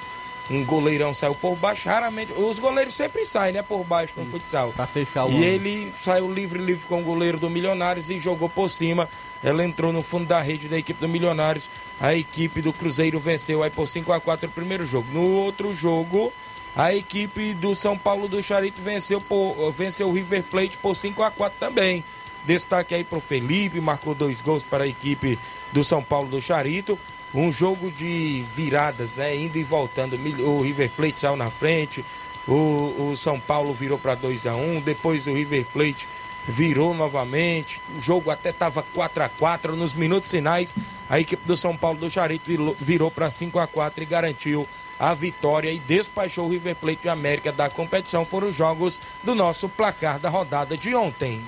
Um 0.49 0.63
goleirão 0.63 1.13
saiu 1.13 1.35
por 1.35 1.55
baixo, 1.57 1.89
raramente. 1.89 2.31
Os 2.31 2.57
goleiros 2.57 2.93
sempre 2.93 3.25
saem, 3.25 3.53
né? 3.53 3.61
Por 3.61 3.83
baixo 3.83 4.13
no 4.15 4.23
Isso, 4.23 4.31
futsal. 4.31 4.71
Pra 4.71 4.87
fechar 4.87 5.25
o 5.25 5.31
E 5.31 5.35
ano. 5.35 5.43
ele 5.43 5.93
saiu 5.99 6.31
livre, 6.31 6.57
livre 6.57 6.87
com 6.87 7.01
o 7.01 7.03
goleiro 7.03 7.37
do 7.37 7.49
Milionários 7.49 8.09
e 8.09 8.17
jogou 8.17 8.47
por 8.47 8.69
cima. 8.69 9.09
Ela 9.43 9.63
entrou 9.65 9.91
no 9.91 10.01
fundo 10.01 10.25
da 10.25 10.39
rede 10.41 10.69
da 10.69 10.77
equipe 10.77 11.01
do 11.01 11.07
Milionários. 11.09 11.69
A 11.99 12.13
equipe 12.15 12.61
do 12.61 12.71
Cruzeiro 12.71 13.19
venceu 13.19 13.61
aí 13.61 13.69
por 13.69 13.87
5 13.89 14.11
a 14.13 14.21
4 14.21 14.47
o 14.47 14.51
primeiro 14.51 14.85
jogo. 14.85 15.07
No 15.11 15.21
outro 15.21 15.73
jogo, 15.73 16.31
a 16.77 16.93
equipe 16.93 17.55
do 17.55 17.73
São 17.73 17.97
Paulo 17.97 18.27
do 18.27 18.41
Charito 18.41 18.79
venceu, 18.79 19.19
por, 19.19 19.71
venceu 19.71 20.07
o 20.07 20.13
River 20.13 20.43
Plate 20.43 20.77
por 20.77 20.95
5 20.95 21.23
a 21.23 21.31
4 21.31 21.57
também. 21.59 22.03
Destaque 22.45 22.93
aí 22.93 23.03
para 23.03 23.17
o 23.17 23.21
Felipe, 23.21 23.81
marcou 23.81 24.13
dois 24.13 24.43
gols 24.43 24.61
para 24.61 24.83
a 24.83 24.87
equipe 24.87 25.39
do 25.73 25.83
São 25.83 26.03
Paulo 26.03 26.29
do 26.29 26.39
Charito. 26.39 26.97
Um 27.33 27.51
jogo 27.51 27.89
de 27.89 28.45
viradas, 28.55 29.15
né? 29.15 29.35
Indo 29.35 29.57
e 29.57 29.63
voltando. 29.63 30.15
O 30.45 30.61
River 30.61 30.91
Plate 30.91 31.19
saiu 31.19 31.35
na 31.35 31.49
frente. 31.49 32.05
O, 32.47 33.09
o 33.09 33.15
São 33.15 33.39
Paulo 33.39 33.73
virou 33.73 33.97
para 33.97 34.15
2 34.15 34.45
a 34.45 34.55
1 34.55 34.79
Depois 34.79 35.27
o 35.27 35.33
River 35.33 35.65
Plate 35.65 36.07
virou 36.47 36.93
novamente. 36.93 37.81
O 37.97 38.01
jogo 38.01 38.31
até 38.31 38.49
estava 38.49 38.81
4 38.81 39.23
a 39.23 39.29
4 39.29 39.75
Nos 39.75 39.93
minutos 39.93 40.31
finais, 40.31 40.75
a 41.09 41.19
equipe 41.19 41.45
do 41.45 41.57
São 41.57 41.75
Paulo 41.75 41.99
do 41.99 42.09
Charito 42.09 42.49
virou 42.79 43.11
para 43.11 43.29
5 43.29 43.59
a 43.59 43.67
4 43.67 44.03
e 44.03 44.05
garantiu 44.05 44.67
a 44.99 45.13
vitória 45.13 45.71
e 45.71 45.79
despachou 45.79 46.47
o 46.47 46.49
River 46.49 46.75
Plate 46.75 47.01
de 47.03 47.09
América 47.09 47.51
da 47.51 47.69
competição. 47.69 48.25
Foram 48.25 48.47
os 48.47 48.55
jogos 48.55 48.99
do 49.23 49.35
nosso 49.35 49.69
placar 49.69 50.19
da 50.19 50.29
rodada 50.29 50.77
de 50.77 50.95
ontem. 50.95 51.43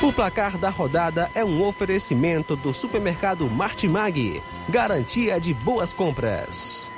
O 0.00 0.12
placar 0.12 0.56
da 0.56 0.70
rodada 0.70 1.30
é 1.34 1.44
um 1.44 1.62
oferecimento 1.66 2.56
do 2.56 2.72
supermercado 2.72 3.50
Martimag, 3.50 4.42
garantia 4.68 5.40
de 5.40 5.54
boas 5.54 5.94
compras. 5.94 6.92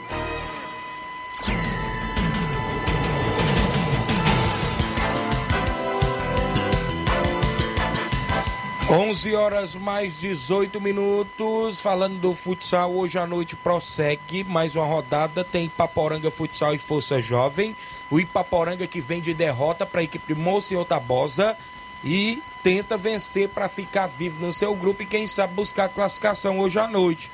11 8.90 9.34
horas 9.36 9.76
mais 9.76 10.18
18 10.18 10.80
minutos. 10.80 11.80
Falando 11.80 12.18
do 12.18 12.32
futsal, 12.32 12.92
hoje 12.92 13.20
à 13.20 13.26
noite 13.26 13.54
prossegue 13.54 14.42
mais 14.42 14.74
uma 14.74 14.84
rodada. 14.84 15.44
Tem 15.44 15.66
Ipaporanga 15.66 16.28
Futsal 16.28 16.74
e 16.74 16.78
Força 16.78 17.22
Jovem. 17.22 17.76
O 18.10 18.18
Ipaporanga 18.18 18.88
que 18.88 19.00
vem 19.00 19.20
de 19.20 19.32
derrota 19.32 19.86
para 19.86 20.00
a 20.00 20.04
equipe 20.04 20.34
de 20.34 20.40
Moça 20.40 20.74
e 20.74 20.76
Otabosa 20.76 21.56
e 22.02 22.42
tenta 22.64 22.96
vencer 22.96 23.48
para 23.50 23.68
ficar 23.68 24.08
vivo 24.08 24.44
no 24.44 24.52
seu 24.52 24.74
grupo 24.74 25.04
e 25.04 25.06
quem 25.06 25.24
sabe 25.24 25.54
buscar 25.54 25.88
classificação 25.88 26.58
hoje 26.58 26.80
à 26.80 26.88
noite. 26.88 27.30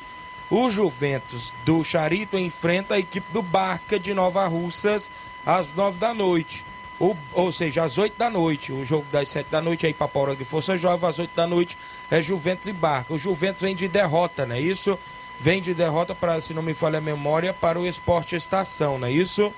O 0.51 0.71
Juventus 0.71 1.53
do 1.65 1.83
Charito 1.83 2.39
enfrenta 2.39 2.95
a 2.95 2.99
equipe 2.99 3.33
do 3.33 3.43
Barca 3.43 3.99
de 3.99 4.15
Nova 4.15 4.47
Russas 4.47 5.11
às 5.45 5.75
9 5.75 5.99
da 5.99 6.15
noite. 6.15 6.65
O, 6.99 7.15
ou 7.33 7.53
seja, 7.53 7.85
às 7.85 7.99
8 7.99 8.17
da 8.17 8.31
noite, 8.31 8.73
o 8.73 8.85
jogo 8.85 9.07
das 9.11 9.29
7 9.29 9.51
da 9.51 9.61
noite 9.61 9.87
é 9.87 9.91
Ipaporanga 9.91 10.41
e 10.41 10.47
Força 10.47 10.77
Jovem, 10.77 11.09
às 11.09 11.19
8 11.19 11.35
da 11.35 11.47
noite 11.47 11.77
é 12.11 12.23
Juventus 12.23 12.69
e 12.69 12.73
Barca. 12.73 13.13
O 13.13 13.19
Juventus 13.19 13.61
vem 13.61 13.75
de 13.75 13.87
derrota, 13.87 14.47
não 14.47 14.57
é 14.57 14.61
isso? 14.61 14.99
Vem 15.39 15.61
de 15.61 15.75
derrota, 15.75 16.15
para, 16.15 16.41
se 16.41 16.55
não 16.55 16.63
me 16.63 16.73
falha 16.73 16.99
a 16.99 17.03
memória, 17.03 17.53
para 17.53 17.79
o 17.79 17.87
Esporte 17.87 18.35
Estação, 18.35 18.99
não 18.99 19.09
é 19.09 19.13
isso? 19.13 19.53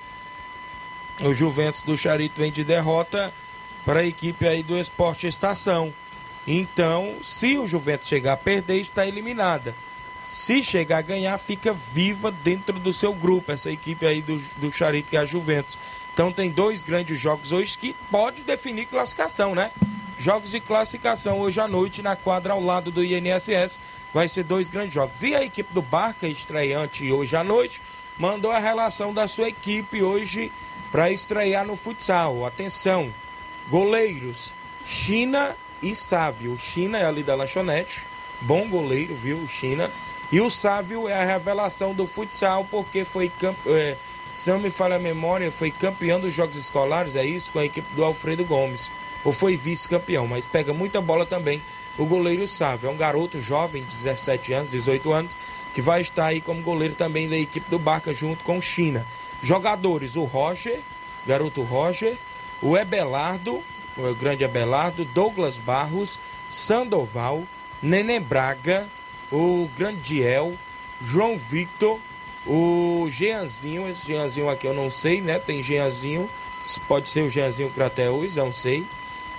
O 1.21 1.33
Juventus 1.33 1.83
do 1.83 1.95
Charito 1.95 2.41
vem 2.41 2.51
de 2.51 2.63
derrota 2.63 3.33
para 3.85 4.01
a 4.01 4.05
equipe 4.05 4.45
aí 4.45 4.63
do 4.63 4.77
Esporte 4.77 5.27
Estação. 5.27 5.93
Então, 6.45 7.17
se 7.21 7.57
o 7.57 7.67
Juventus 7.67 8.07
chegar 8.07 8.33
a 8.33 8.37
perder, 8.37 8.79
está 8.81 9.07
eliminada. 9.07 9.73
Se 10.31 10.61
chegar 10.61 10.99
a 10.99 11.01
ganhar, 11.01 11.37
fica 11.39 11.73
viva 11.73 12.31
dentro 12.31 12.79
do 12.79 12.93
seu 12.93 13.13
grupo, 13.13 13.51
essa 13.51 13.71
equipe 13.71 14.05
aí 14.05 14.21
do, 14.21 14.37
do 14.57 14.71
Charito, 14.71 15.09
que 15.09 15.17
é 15.17 15.19
a 15.19 15.25
Juventus. 15.25 15.77
Então 16.13 16.31
tem 16.31 16.51
dois 16.51 16.83
grandes 16.83 17.19
jogos 17.19 17.51
hoje 17.51 17.75
que 17.75 17.95
pode 18.11 18.43
definir 18.43 18.85
classificação, 18.85 19.55
né? 19.55 19.71
Jogos 20.19 20.51
de 20.51 20.59
classificação 20.59 21.39
hoje 21.39 21.59
à 21.59 21.67
noite 21.67 22.03
na 22.03 22.15
quadra 22.15 22.53
ao 22.53 22.61
lado 22.61 22.91
do 22.91 23.03
INSS. 23.03 23.79
Vai 24.13 24.27
ser 24.29 24.43
dois 24.43 24.69
grandes 24.69 24.93
jogos. 24.93 25.23
E 25.23 25.33
a 25.33 25.43
equipe 25.43 25.73
do 25.73 25.81
Barca, 25.81 26.27
estreante 26.27 27.11
hoje 27.11 27.35
à 27.35 27.43
noite, 27.43 27.81
mandou 28.17 28.51
a 28.51 28.59
relação 28.59 29.13
da 29.13 29.27
sua 29.27 29.49
equipe 29.49 30.03
hoje 30.03 30.51
para 30.91 31.11
estrear 31.11 31.65
no 31.65 31.75
futsal. 31.75 32.45
Atenção, 32.45 33.11
goleiros, 33.67 34.53
China 34.85 35.55
e 35.81 35.95
Sávio. 35.95 36.57
China 36.59 36.99
é 36.99 37.05
ali 37.05 37.23
da 37.23 37.33
lanchonete, 37.33 38.03
bom 38.41 38.67
goleiro, 38.67 39.15
viu, 39.15 39.47
China. 39.47 39.89
E 40.31 40.39
o 40.41 40.49
Sávio 40.49 41.07
é 41.07 41.21
a 41.21 41.25
revelação 41.25 41.93
do 41.93 42.05
futsal 42.05 42.65
porque 42.65 43.03
foi 43.03 43.29
campeão. 43.29 43.75
É, 43.75 43.97
se 44.35 44.49
não 44.49 44.59
me 44.59 44.69
falha 44.69 44.95
a 44.95 44.99
memória, 44.99 45.51
foi 45.51 45.69
campeão 45.69 46.19
dos 46.19 46.33
Jogos 46.33 46.55
Escolares, 46.55 47.15
é 47.15 47.25
isso, 47.25 47.51
com 47.51 47.59
a 47.59 47.65
equipe 47.65 47.93
do 47.93 48.05
Alfredo 48.05 48.45
Gomes. 48.45 48.89
ou 49.25 49.33
foi 49.33 49.57
vice-campeão, 49.57 50.25
mas 50.27 50.45
pega 50.45 50.71
muita 50.71 51.01
bola 51.01 51.25
também 51.25 51.61
o 51.97 52.05
goleiro 52.05 52.47
Sávio. 52.47 52.87
É 52.87 52.91
um 52.91 52.95
garoto 52.95 53.41
jovem, 53.41 53.83
17 53.83 54.53
anos, 54.53 54.71
18 54.71 55.11
anos, 55.11 55.37
que 55.73 55.81
vai 55.81 55.99
estar 55.99 56.27
aí 56.27 56.39
como 56.39 56.61
goleiro 56.61 56.95
também 56.95 57.27
da 57.27 57.37
equipe 57.37 57.69
do 57.69 57.77
Barca 57.77 58.13
junto 58.13 58.43
com 58.43 58.57
o 58.57 58.61
China. 58.61 59.05
Jogadores, 59.41 60.15
o 60.15 60.23
Roger, 60.23 60.79
garoto 61.27 61.61
Roger, 61.61 62.17
o 62.61 62.77
Ebelardo, 62.77 63.61
o 63.97 64.15
grande 64.15 64.45
Abelardo, 64.45 65.03
Douglas 65.03 65.57
Barros, 65.57 66.17
Sandoval, 66.49 67.43
Nenê 67.81 68.19
Braga, 68.19 68.89
o 69.31 69.69
grande 69.75 70.01
Diel, 70.01 70.53
João 71.01 71.35
Victor, 71.35 71.99
o 72.45 73.07
Jeanzinho, 73.09 73.87
esse 73.89 74.07
Jeanzinho 74.07 74.49
aqui 74.49 74.67
eu 74.67 74.73
não 74.73 74.89
sei, 74.89 75.21
né? 75.21 75.39
Tem 75.39 75.61
Jeanzinho, 75.61 76.29
pode 76.87 77.09
ser 77.09 77.21
o 77.21 77.29
Jeanzinho 77.29 77.69
Crateus, 77.69 78.35
não 78.35 78.51
sei. 78.51 78.85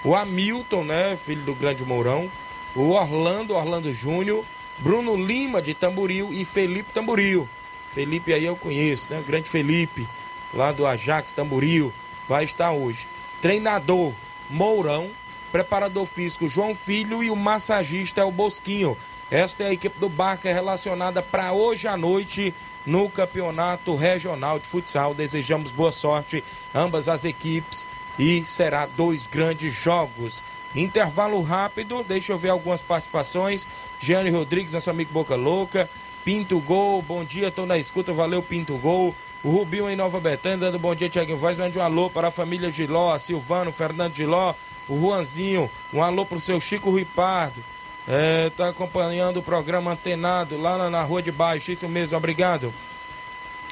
O 0.04 0.14
Hamilton, 0.14 0.84
né? 0.84 1.16
Filho 1.16 1.42
do 1.42 1.54
grande 1.54 1.84
Mourão. 1.84 2.30
O 2.74 2.90
Orlando, 2.90 3.54
Orlando 3.54 3.92
Júnior. 3.92 4.44
Bruno 4.78 5.14
Lima 5.14 5.60
de 5.60 5.74
Tamboril 5.74 6.32
e 6.32 6.44
Felipe 6.44 6.92
Tamboril. 6.92 7.46
Felipe 7.86 8.32
aí 8.32 8.44
eu 8.44 8.56
conheço, 8.56 9.12
né? 9.12 9.20
O 9.20 9.24
grande 9.24 9.50
Felipe, 9.50 10.08
lá 10.54 10.72
do 10.72 10.86
Ajax 10.86 11.32
Tamboril, 11.32 11.92
vai 12.26 12.44
estar 12.44 12.72
hoje. 12.72 13.06
Treinador 13.42 14.14
Mourão, 14.48 15.10
preparador 15.50 16.06
físico 16.06 16.48
João 16.48 16.74
Filho 16.74 17.22
e 17.22 17.30
o 17.30 17.36
massagista 17.36 18.20
é 18.20 18.24
o 18.24 18.30
Bosquinho. 18.30 18.96
Esta 19.30 19.64
é 19.64 19.66
a 19.68 19.72
equipe 19.72 19.98
do 19.98 20.08
Barca 20.08 20.52
relacionada 20.52 21.22
para 21.22 21.52
hoje 21.52 21.86
à 21.86 21.96
noite 21.96 22.54
no 22.86 23.08
Campeonato 23.08 23.94
Regional 23.94 24.58
de 24.58 24.66
Futsal. 24.66 25.14
Desejamos 25.14 25.70
boa 25.70 25.92
sorte 25.92 26.42
ambas 26.74 27.08
as 27.08 27.24
equipes 27.24 27.86
e 28.18 28.44
será 28.44 28.86
dois 28.86 29.26
grandes 29.26 29.72
jogos. 29.72 30.42
Intervalo 30.74 31.42
rápido, 31.42 32.04
deixa 32.04 32.32
eu 32.32 32.38
ver 32.38 32.50
algumas 32.50 32.82
participações. 32.82 33.66
Gianni 33.98 34.30
Rodrigues, 34.30 34.72
nosso 34.72 34.90
amigo 34.90 35.12
Boca 35.12 35.34
Louca. 35.34 35.88
Pinto 36.24 36.60
Gol, 36.60 37.00
bom 37.00 37.24
dia, 37.24 37.50
tô 37.50 37.64
na 37.64 37.78
escuta, 37.78 38.12
valeu 38.12 38.42
Pinto 38.42 38.76
Gol. 38.76 39.14
O 39.42 39.50
Rubinho 39.50 39.88
em 39.88 39.96
Nova 39.96 40.20
Betânia, 40.20 40.58
dando 40.58 40.78
bom 40.78 40.94
dia, 40.94 41.08
Tiaguinho 41.08 41.36
Voz, 41.36 41.56
mande 41.56 41.78
um 41.78 41.82
alô 41.82 42.10
para 42.10 42.28
a 42.28 42.30
família 42.30 42.70
Giló, 42.70 43.18
Silvano, 43.18 43.72
Fernando 43.72 44.14
Giló, 44.14 44.54
o 44.90 44.98
Juanzinho, 44.98 45.70
um 45.94 46.02
alô 46.02 46.26
pro 46.26 46.40
seu 46.40 46.60
Chico 46.60 46.94
Ripardo. 46.94 47.62
É, 48.08 48.50
tá 48.56 48.68
acompanhando 48.68 49.36
o 49.36 49.42
programa 49.42 49.92
Antenado 49.92 50.60
lá 50.60 50.76
na, 50.76 50.90
na 50.90 51.02
Rua 51.02 51.22
de 51.22 51.30
Baixo, 51.30 51.70
isso 51.70 51.88
mesmo, 51.88 52.16
obrigado. 52.16 52.74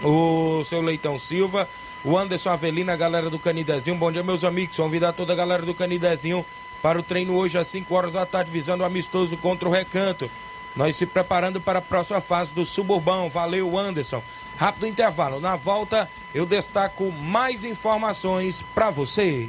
O 0.03 0.63
seu 0.65 0.81
Leitão 0.81 1.19
Silva, 1.19 1.69
o 2.05 2.17
Anderson 2.17 2.51
Avelina, 2.51 2.93
a 2.93 2.97
galera 2.97 3.29
do 3.29 3.39
Canidezinho, 3.39 3.97
bom 3.97 4.13
dia 4.13 4.23
meus 4.23 4.45
amigos, 4.45 4.77
convidar 4.77 5.13
toda 5.13 5.33
a 5.33 5.37
galera 5.37 5.67
do 5.67 5.75
Canidezinho 5.75 6.47
para 6.81 7.01
o 7.01 7.03
treino 7.03 7.35
hoje 7.35 7.59
às 7.59 7.67
5 7.67 7.93
horas 7.93 8.13
da 8.13 8.25
tarde, 8.25 8.53
visando 8.53 8.85
o 8.85 8.87
amistoso 8.87 9.37
contra 9.37 9.69
o 9.69 9.73
Recanto. 9.73 10.31
Nós 10.77 10.95
se 10.95 11.07
preparando 11.07 11.61
para 11.61 11.81
a 11.81 11.83
próxima 11.83 12.21
fase 12.21 12.55
do 12.55 12.65
Suburbão. 12.65 13.29
Valeu, 13.29 13.77
Anderson. 13.77 14.23
Rápido 14.57 14.87
intervalo. 14.87 15.41
Na 15.41 15.57
volta, 15.57 16.09
eu 16.33 16.47
destaco 16.47 17.11
mais 17.11 17.65
informações 17.65 18.65
para 18.75 18.89
você. 18.89 19.49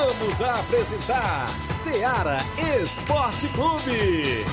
Voltamos 0.04 0.42
a 0.42 0.60
apresentar 0.60 1.48
Seara 1.70 2.44
Esporte 2.58 3.48
Clube. 3.48 4.44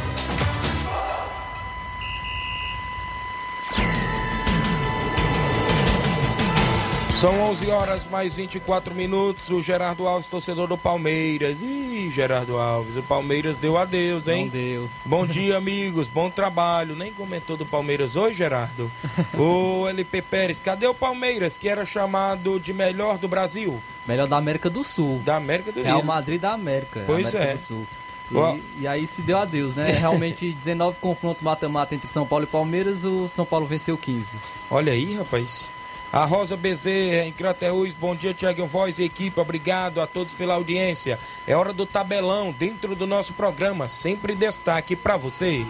São 7.22 7.40
11 7.40 7.70
horas 7.70 8.08
mais 8.08 8.36
24 8.36 8.96
minutos. 8.96 9.52
O 9.52 9.62
Gerardo 9.62 10.08
Alves, 10.08 10.26
torcedor 10.26 10.68
do 10.68 10.76
Palmeiras. 10.76 11.62
Ih, 11.62 12.10
Gerardo 12.10 12.58
Alves, 12.58 12.98
o 12.98 13.04
Palmeiras 13.04 13.60
deu 13.60 13.78
adeus, 13.78 14.28
hein? 14.28 14.46
Não 14.46 14.52
deu. 14.52 14.90
Bom 15.06 15.28
dia, 15.28 15.56
amigos. 15.56 16.08
Bom 16.08 16.32
trabalho. 16.32 16.96
Nem 16.96 17.14
comentou 17.14 17.56
do 17.56 17.64
Palmeiras 17.64 18.16
hoje, 18.16 18.40
Gerardo? 18.40 18.92
o 19.38 19.88
LP 19.88 20.20
Pérez, 20.24 20.60
cadê 20.60 20.88
o 20.88 20.96
Palmeiras, 20.96 21.60
que 21.60 21.70
era 21.70 21.86
chamado 21.86 22.60
de 22.60 22.74
melhor 22.74 23.20
do 23.20 23.28
Brasil? 23.28 23.80
Melhor 24.08 24.28
da 24.28 24.38
América 24.38 24.68
do 24.68 24.84
Sul. 24.84 25.22
Da 25.24 25.36
América 25.36 25.72
do 25.72 25.84
Rio. 25.84 26.04
Madrid 26.04 26.42
da 26.42 26.54
América. 26.54 27.04
Pois 27.06 27.36
América 27.36 27.52
é. 27.52 27.54
do 27.54 27.62
Sul. 27.62 27.88
E, 28.32 28.82
e 28.82 28.88
aí 28.88 29.06
se 29.06 29.22
deu 29.22 29.38
adeus, 29.38 29.76
né? 29.76 29.92
Realmente 29.94 30.52
19 30.52 30.98
confrontos 30.98 31.44
mata-mata 31.44 31.94
entre 31.94 32.08
São 32.08 32.26
Paulo 32.26 32.46
e 32.46 32.48
Palmeiras, 32.48 33.06
o 33.06 33.28
São 33.28 33.46
Paulo 33.46 33.68
venceu 33.68 33.96
15. 33.96 34.40
Olha 34.72 34.92
aí, 34.92 35.14
rapaz. 35.14 35.72
A 36.12 36.26
Rosa 36.26 36.58
Bezerra, 36.58 37.26
em 37.26 37.32
Crateús, 37.32 37.94
bom 37.94 38.14
dia, 38.14 38.34
Tiago 38.34 38.66
Voz 38.66 39.00
e 39.00 39.04
equipe, 39.04 39.40
obrigado 39.40 40.02
a 40.02 40.08
todos 40.08 40.34
pela 40.34 40.56
audiência. 40.56 41.18
É 41.48 41.56
hora 41.56 41.72
do 41.72 41.86
tabelão 41.86 42.52
dentro 42.52 42.96
do 42.96 43.08
nosso 43.08 43.34
programa, 43.34 43.88
sempre 43.88 44.36
destaque 44.36 44.94
para 44.94 45.16
você. 45.16 45.66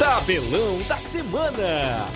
Tabelão 0.00 0.78
da 0.88 1.00
semana. 1.00 2.08